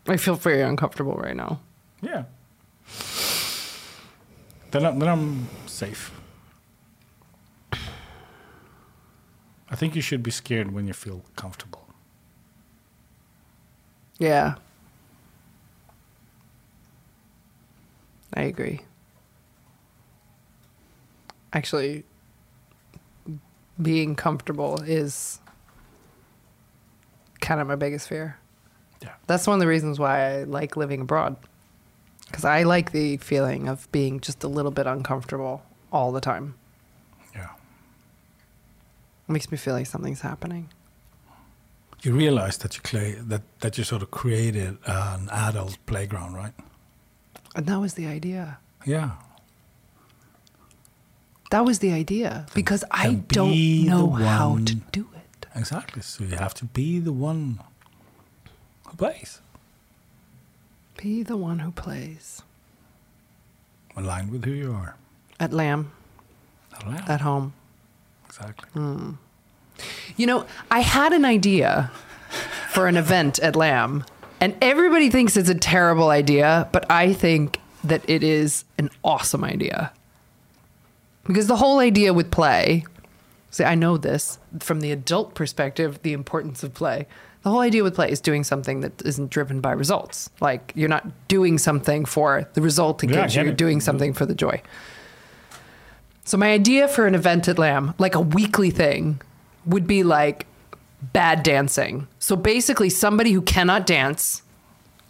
I 0.06 0.16
feel 0.16 0.34
very 0.34 0.62
uncomfortable 0.62 1.14
right 1.14 1.36
now. 1.36 1.60
Yeah. 2.02 2.24
Then 4.70 4.84
I'm, 4.84 4.98
then 4.98 5.08
I'm 5.08 5.48
safe. 5.66 6.10
I 7.72 9.76
think 9.76 9.96
you 9.96 10.02
should 10.02 10.22
be 10.22 10.30
scared 10.30 10.72
when 10.72 10.86
you 10.86 10.92
feel 10.92 11.24
comfortable. 11.36 11.88
Yeah. 14.18 14.56
I 18.34 18.42
agree. 18.42 18.82
Actually, 21.52 22.04
being 23.80 24.14
comfortable 24.14 24.80
is 24.82 25.40
kind 27.40 27.60
of 27.60 27.66
my 27.66 27.76
biggest 27.76 28.08
fear. 28.08 28.38
Yeah. 29.04 29.12
That's 29.26 29.46
one 29.46 29.54
of 29.54 29.60
the 29.60 29.66
reasons 29.66 29.98
why 29.98 30.14
I 30.30 30.44
like 30.44 30.76
living 30.76 31.02
abroad. 31.02 31.36
Because 32.26 32.44
I 32.44 32.62
like 32.62 32.92
the 32.92 33.18
feeling 33.18 33.68
of 33.68 33.86
being 33.92 34.18
just 34.18 34.42
a 34.42 34.48
little 34.48 34.70
bit 34.70 34.86
uncomfortable 34.86 35.62
all 35.92 36.10
the 36.10 36.22
time. 36.22 36.54
Yeah. 37.34 37.50
It 39.28 39.32
makes 39.32 39.50
me 39.52 39.58
feel 39.58 39.74
like 39.74 39.86
something's 39.86 40.22
happening. 40.22 40.70
You 42.02 42.14
realize 42.14 42.58
that 42.58 42.74
you 42.76 42.82
play 42.82 43.12
that 43.12 43.42
that 43.60 43.78
you 43.78 43.84
sort 43.84 44.02
of 44.02 44.10
created 44.10 44.78
an 44.86 45.28
adult 45.30 45.78
playground, 45.86 46.34
right? 46.34 46.52
And 47.54 47.66
that 47.66 47.78
was 47.78 47.94
the 47.94 48.06
idea. 48.06 48.58
Yeah. 48.84 49.10
That 51.50 51.64
was 51.64 51.78
the 51.78 51.92
idea. 51.92 52.46
Because 52.54 52.84
I 52.90 53.08
and 53.08 53.28
don't 53.28 53.86
know 53.86 54.10
how 54.10 54.58
to 54.64 54.74
do 54.74 55.08
it. 55.14 55.46
Exactly. 55.54 56.02
So 56.02 56.24
you 56.24 56.36
have 56.36 56.54
to 56.54 56.64
be 56.64 56.98
the 56.98 57.12
one 57.12 57.60
who 58.94 58.98
plays, 58.98 59.40
Be 60.96 61.22
the 61.22 61.36
one 61.36 61.58
who 61.58 61.70
plays. 61.72 62.42
aligned 63.96 64.30
with 64.30 64.44
who 64.44 64.52
you 64.52 64.72
are. 64.72 64.96
At 65.40 65.52
Lamb, 65.52 65.90
Aligned. 66.82 67.08
at 67.08 67.20
home. 67.20 67.52
exactly. 68.26 68.68
Hmm. 68.72 69.12
You 70.16 70.26
know, 70.26 70.46
I 70.70 70.80
had 70.80 71.12
an 71.12 71.24
idea 71.24 71.90
for 72.70 72.86
an 72.86 72.96
event 72.96 73.38
at 73.40 73.56
Lamb, 73.56 74.04
and 74.40 74.56
everybody 74.62 75.10
thinks 75.10 75.36
it's 75.36 75.48
a 75.48 75.54
terrible 75.54 76.10
idea, 76.10 76.68
but 76.72 76.88
I 76.90 77.12
think 77.12 77.58
that 77.82 78.08
it 78.08 78.22
is 78.22 78.64
an 78.78 78.90
awesome 79.02 79.42
idea. 79.44 79.92
Because 81.26 81.46
the 81.48 81.56
whole 81.56 81.78
idea 81.80 82.12
with 82.14 82.30
play, 82.30 82.84
see, 83.50 83.64
I 83.64 83.74
know 83.74 83.96
this 83.96 84.38
from 84.60 84.80
the 84.80 84.92
adult 84.92 85.34
perspective, 85.34 86.00
the 86.02 86.12
importance 86.12 86.62
of 86.62 86.74
play. 86.74 87.06
The 87.44 87.50
whole 87.50 87.60
idea 87.60 87.84
with 87.84 87.94
play 87.94 88.10
is 88.10 88.22
doing 88.22 88.42
something 88.42 88.80
that 88.80 89.02
isn't 89.04 89.30
driven 89.30 89.60
by 89.60 89.72
results. 89.72 90.30
Like 90.40 90.72
you're 90.74 90.88
not 90.88 91.28
doing 91.28 91.58
something 91.58 92.06
for 92.06 92.48
the 92.54 92.62
result 92.62 93.04
it 93.04 93.10
Yeah, 93.10 93.26
you, 93.26 93.28
get 93.28 93.44
you're 93.44 93.52
doing 93.52 93.80
something 93.80 94.14
for 94.14 94.24
the 94.24 94.34
joy. 94.34 94.62
So 96.24 96.38
my 96.38 96.52
idea 96.52 96.88
for 96.88 97.06
an 97.06 97.14
event 97.14 97.46
at 97.46 97.58
Lamb, 97.58 97.94
like 97.98 98.14
a 98.14 98.20
weekly 98.20 98.70
thing, 98.70 99.20
would 99.66 99.86
be 99.86 100.02
like 100.02 100.46
bad 101.12 101.42
dancing. 101.42 102.08
So 102.18 102.34
basically 102.34 102.88
somebody 102.88 103.32
who 103.32 103.42
cannot 103.42 103.86
dance, 103.86 104.42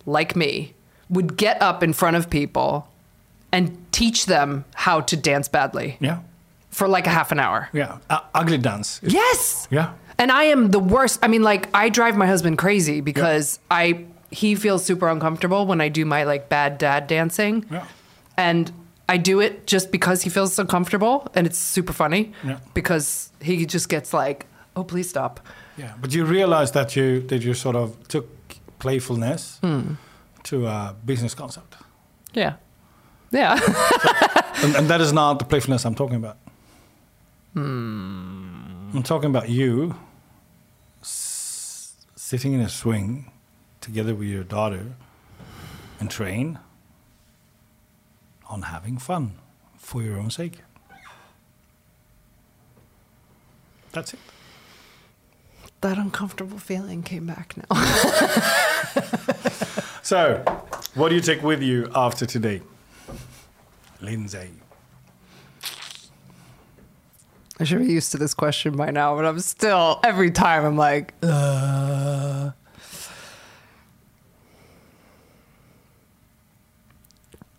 like 0.05 0.35
me, 0.35 0.75
would 1.09 1.37
get 1.37 1.63
up 1.63 1.85
in 1.85 1.93
front 1.93 2.17
of 2.17 2.29
people 2.29 2.89
and 3.53 3.79
teach 3.93 4.27
them 4.27 4.65
how 4.75 5.01
to 5.03 5.17
dance 5.17 5.47
badly 5.47 5.99
Yeah. 6.01 6.19
For 6.75 6.87
like 6.89 7.07
a 7.07 7.11
half 7.11 7.33
an 7.33 7.39
hour. 7.39 7.69
Yeah. 7.73 7.99
Uh, 8.11 8.21
ugly 8.35 8.59
dance. 8.59 9.01
Yes. 9.03 9.69
Yeah. 9.71 9.93
And 10.19 10.31
I 10.31 10.45
am 10.55 10.71
the 10.71 10.79
worst. 10.95 11.19
I 11.23 11.29
mean, 11.29 11.43
like, 11.43 11.69
I 11.75 11.89
drive 11.89 12.17
my 12.17 12.27
husband 12.27 12.59
crazy 12.59 13.01
because 13.01 13.59
I 13.71 14.05
he 14.31 14.55
feels 14.57 14.85
super 14.85 15.09
uncomfortable 15.09 15.67
when 15.67 15.81
I 15.81 15.89
do 15.89 16.05
my 16.05 16.25
like 16.25 16.49
bad 16.49 16.79
dad 16.79 17.07
dancing. 17.07 17.65
Yeah. 17.71 17.85
And 18.37 18.71
I 19.09 19.17
do 19.19 19.41
it 19.41 19.67
just 19.67 19.91
because 19.93 20.23
he 20.25 20.31
feels 20.31 20.55
so 20.55 20.65
comfortable 20.65 21.27
and 21.35 21.47
it's 21.47 21.59
super 21.59 21.93
funny. 21.93 22.33
Yeah. 22.45 22.59
Because 22.75 23.31
he 23.41 23.67
just 23.67 23.89
gets 23.89 24.13
like, 24.13 24.47
oh, 24.77 24.85
please 24.85 25.09
stop. 25.09 25.41
Yeah, 25.77 25.93
but 26.01 26.13
you 26.15 26.25
realize 26.25 26.71
that 26.73 26.95
you 26.97 27.21
that 27.29 27.43
you 27.45 27.55
sort 27.55 27.77
of 27.77 27.97
took 28.09 28.27
playfulness 28.79 29.59
Hmm. 29.63 29.95
to 30.45 30.67
a 30.67 30.95
business 31.05 31.35
concept, 31.35 31.77
Yeah. 32.35 32.55
Yeah. 33.33 33.59
and, 34.65 34.77
and 34.77 34.89
that 34.89 35.01
is 35.01 35.13
not 35.13 35.39
the 35.39 35.45
playfulness 35.45 35.85
I'm 35.85 35.95
talking 35.95 36.17
about. 36.17 36.37
I'm 37.57 39.03
talking 39.05 39.31
about 39.31 39.49
you 39.49 39.95
s- 41.03 41.95
sitting 42.17 42.53
in 42.53 42.61
a 42.61 42.69
swing 42.69 43.31
together 43.81 44.15
with 44.15 44.29
your 44.29 44.45
daughter 44.45 44.95
and 46.01 46.11
train 46.11 46.59
on 48.49 48.63
having 48.63 48.99
fun 48.99 49.39
for 49.79 50.03
your 50.03 50.19
own 50.19 50.31
sake. 50.31 50.61
That's 53.93 54.13
it. 54.15 54.19
that 55.83 55.99
uncomfortable 55.99 56.59
feeling 56.59 57.03
came 57.03 57.27
back 57.27 57.55
now. 57.57 57.65
So, 60.03 60.45
what 60.95 61.09
do 61.09 61.15
you 61.15 61.23
take 61.23 61.43
with 61.43 61.63
you 61.63 61.91
after 61.95 62.27
today? 62.27 62.61
Lindsay. 64.03 64.51
I 67.59 67.65
should 67.65 67.79
be 67.79 67.93
used 67.93 68.11
to 68.13 68.19
this 68.19 68.35
question 68.35 68.77
by 68.77 68.91
now, 68.91 69.15
but 69.15 69.25
I'm 69.25 69.39
still, 69.39 70.01
every 70.03 70.31
time 70.31 70.65
I'm 70.65 70.77
like, 70.77 71.15
uh. 71.23 72.51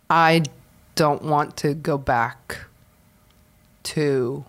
I 0.09 0.43
don't 0.95 1.23
want 1.23 1.57
to 1.57 1.73
go 1.73 1.97
back 1.97 2.65
to 3.83 4.45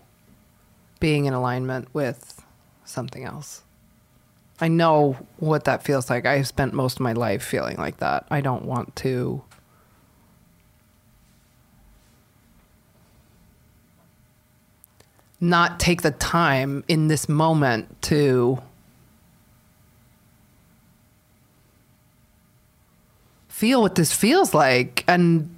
being 0.99 1.25
in 1.25 1.33
alignment 1.33 1.87
with 1.93 2.43
something 2.85 3.23
else. 3.23 3.63
I 4.59 4.67
know 4.67 5.17
what 5.37 5.65
that 5.65 5.83
feels 5.83 6.09
like. 6.09 6.25
I've 6.25 6.47
spent 6.47 6.73
most 6.73 6.95
of 6.95 7.01
my 7.01 7.13
life 7.13 7.43
feeling 7.43 7.77
like 7.77 7.97
that. 7.97 8.25
I 8.29 8.41
don't 8.41 8.65
want 8.65 8.95
to 8.97 9.43
not 15.39 15.79
take 15.79 16.01
the 16.01 16.11
time 16.11 16.83
in 16.87 17.07
this 17.07 17.29
moment 17.29 18.01
to 18.03 18.61
feel 23.47 23.81
what 23.81 23.95
this 23.95 24.13
feels 24.13 24.53
like 24.53 25.03
and 25.07 25.53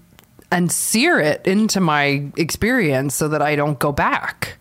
and 0.51 0.71
sear 0.71 1.19
it 1.19 1.45
into 1.45 1.79
my 1.79 2.25
experience 2.35 3.13
so 3.13 3.27
that 3.27 3.41
I 3.41 3.55
don't 3.55 3.77
go 3.77 3.91
back. 3.91 4.57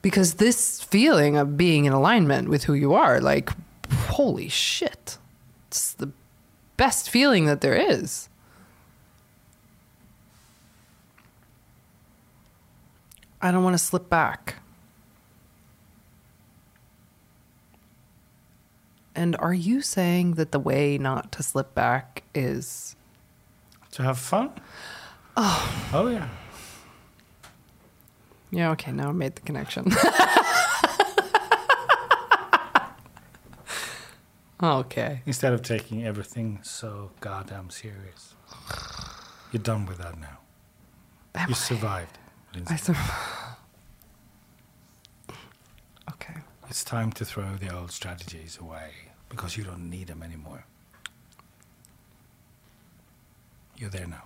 Because 0.00 0.34
this 0.34 0.82
feeling 0.82 1.36
of 1.36 1.56
being 1.56 1.84
in 1.84 1.92
alignment 1.92 2.48
with 2.48 2.64
who 2.64 2.72
you 2.72 2.94
are, 2.94 3.20
like, 3.20 3.50
holy 3.92 4.48
shit. 4.48 5.18
It's 5.66 5.92
the 5.92 6.10
best 6.76 7.10
feeling 7.10 7.44
that 7.46 7.60
there 7.60 7.74
is. 7.74 8.28
I 13.40 13.52
don't 13.52 13.62
want 13.62 13.74
to 13.74 13.78
slip 13.78 14.08
back. 14.08 14.56
And 19.14 19.36
are 19.36 19.54
you 19.54 19.80
saying 19.82 20.34
that 20.34 20.52
the 20.52 20.60
way 20.60 20.96
not 20.96 21.32
to 21.32 21.42
slip 21.42 21.74
back 21.74 22.22
is 22.34 22.94
To 23.92 24.02
have 24.02 24.18
fun? 24.18 24.52
Oh. 25.36 25.88
Oh, 25.92 26.06
yeah. 26.08 26.28
Yeah, 28.50 28.70
okay, 28.70 28.92
now 28.92 29.08
I 29.08 29.12
made 29.12 29.34
the 29.34 29.42
connection. 29.42 29.92
okay. 34.62 35.22
Instead 35.26 35.52
of 35.52 35.62
taking 35.62 36.06
everything 36.06 36.60
so 36.62 37.10
goddamn 37.20 37.70
serious. 37.70 38.34
You're 39.52 39.62
done 39.62 39.84
with 39.86 39.98
that 39.98 40.18
now. 40.18 40.38
Am 41.34 41.48
You 41.48 41.54
survived. 41.54 42.18
I 42.68 42.76
sur- 42.76 42.96
Okay. 46.12 46.34
It's 46.68 46.84
time 46.84 47.12
to 47.12 47.24
throw 47.24 47.54
the 47.56 47.74
old 47.74 47.90
strategies 47.92 48.58
away 48.60 48.90
because 49.28 49.56
you 49.56 49.64
don't 49.64 49.88
need 49.90 50.06
them 50.08 50.22
anymore. 50.22 50.64
You're 53.76 53.90
there 53.90 54.06
now. 54.06 54.24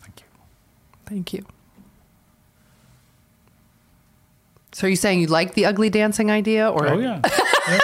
Thank 0.00 0.20
you. 0.20 0.26
Thank 1.06 1.32
you. 1.32 1.44
So 4.72 4.86
are 4.86 4.90
you 4.90 4.96
saying 4.96 5.20
you 5.20 5.26
like 5.26 5.52
the 5.54 5.66
ugly 5.66 5.90
dancing 5.90 6.30
idea 6.30 6.68
or 6.70 6.88
Oh 6.88 6.98
yeah. 6.98 7.20
Yeah. 7.68 7.78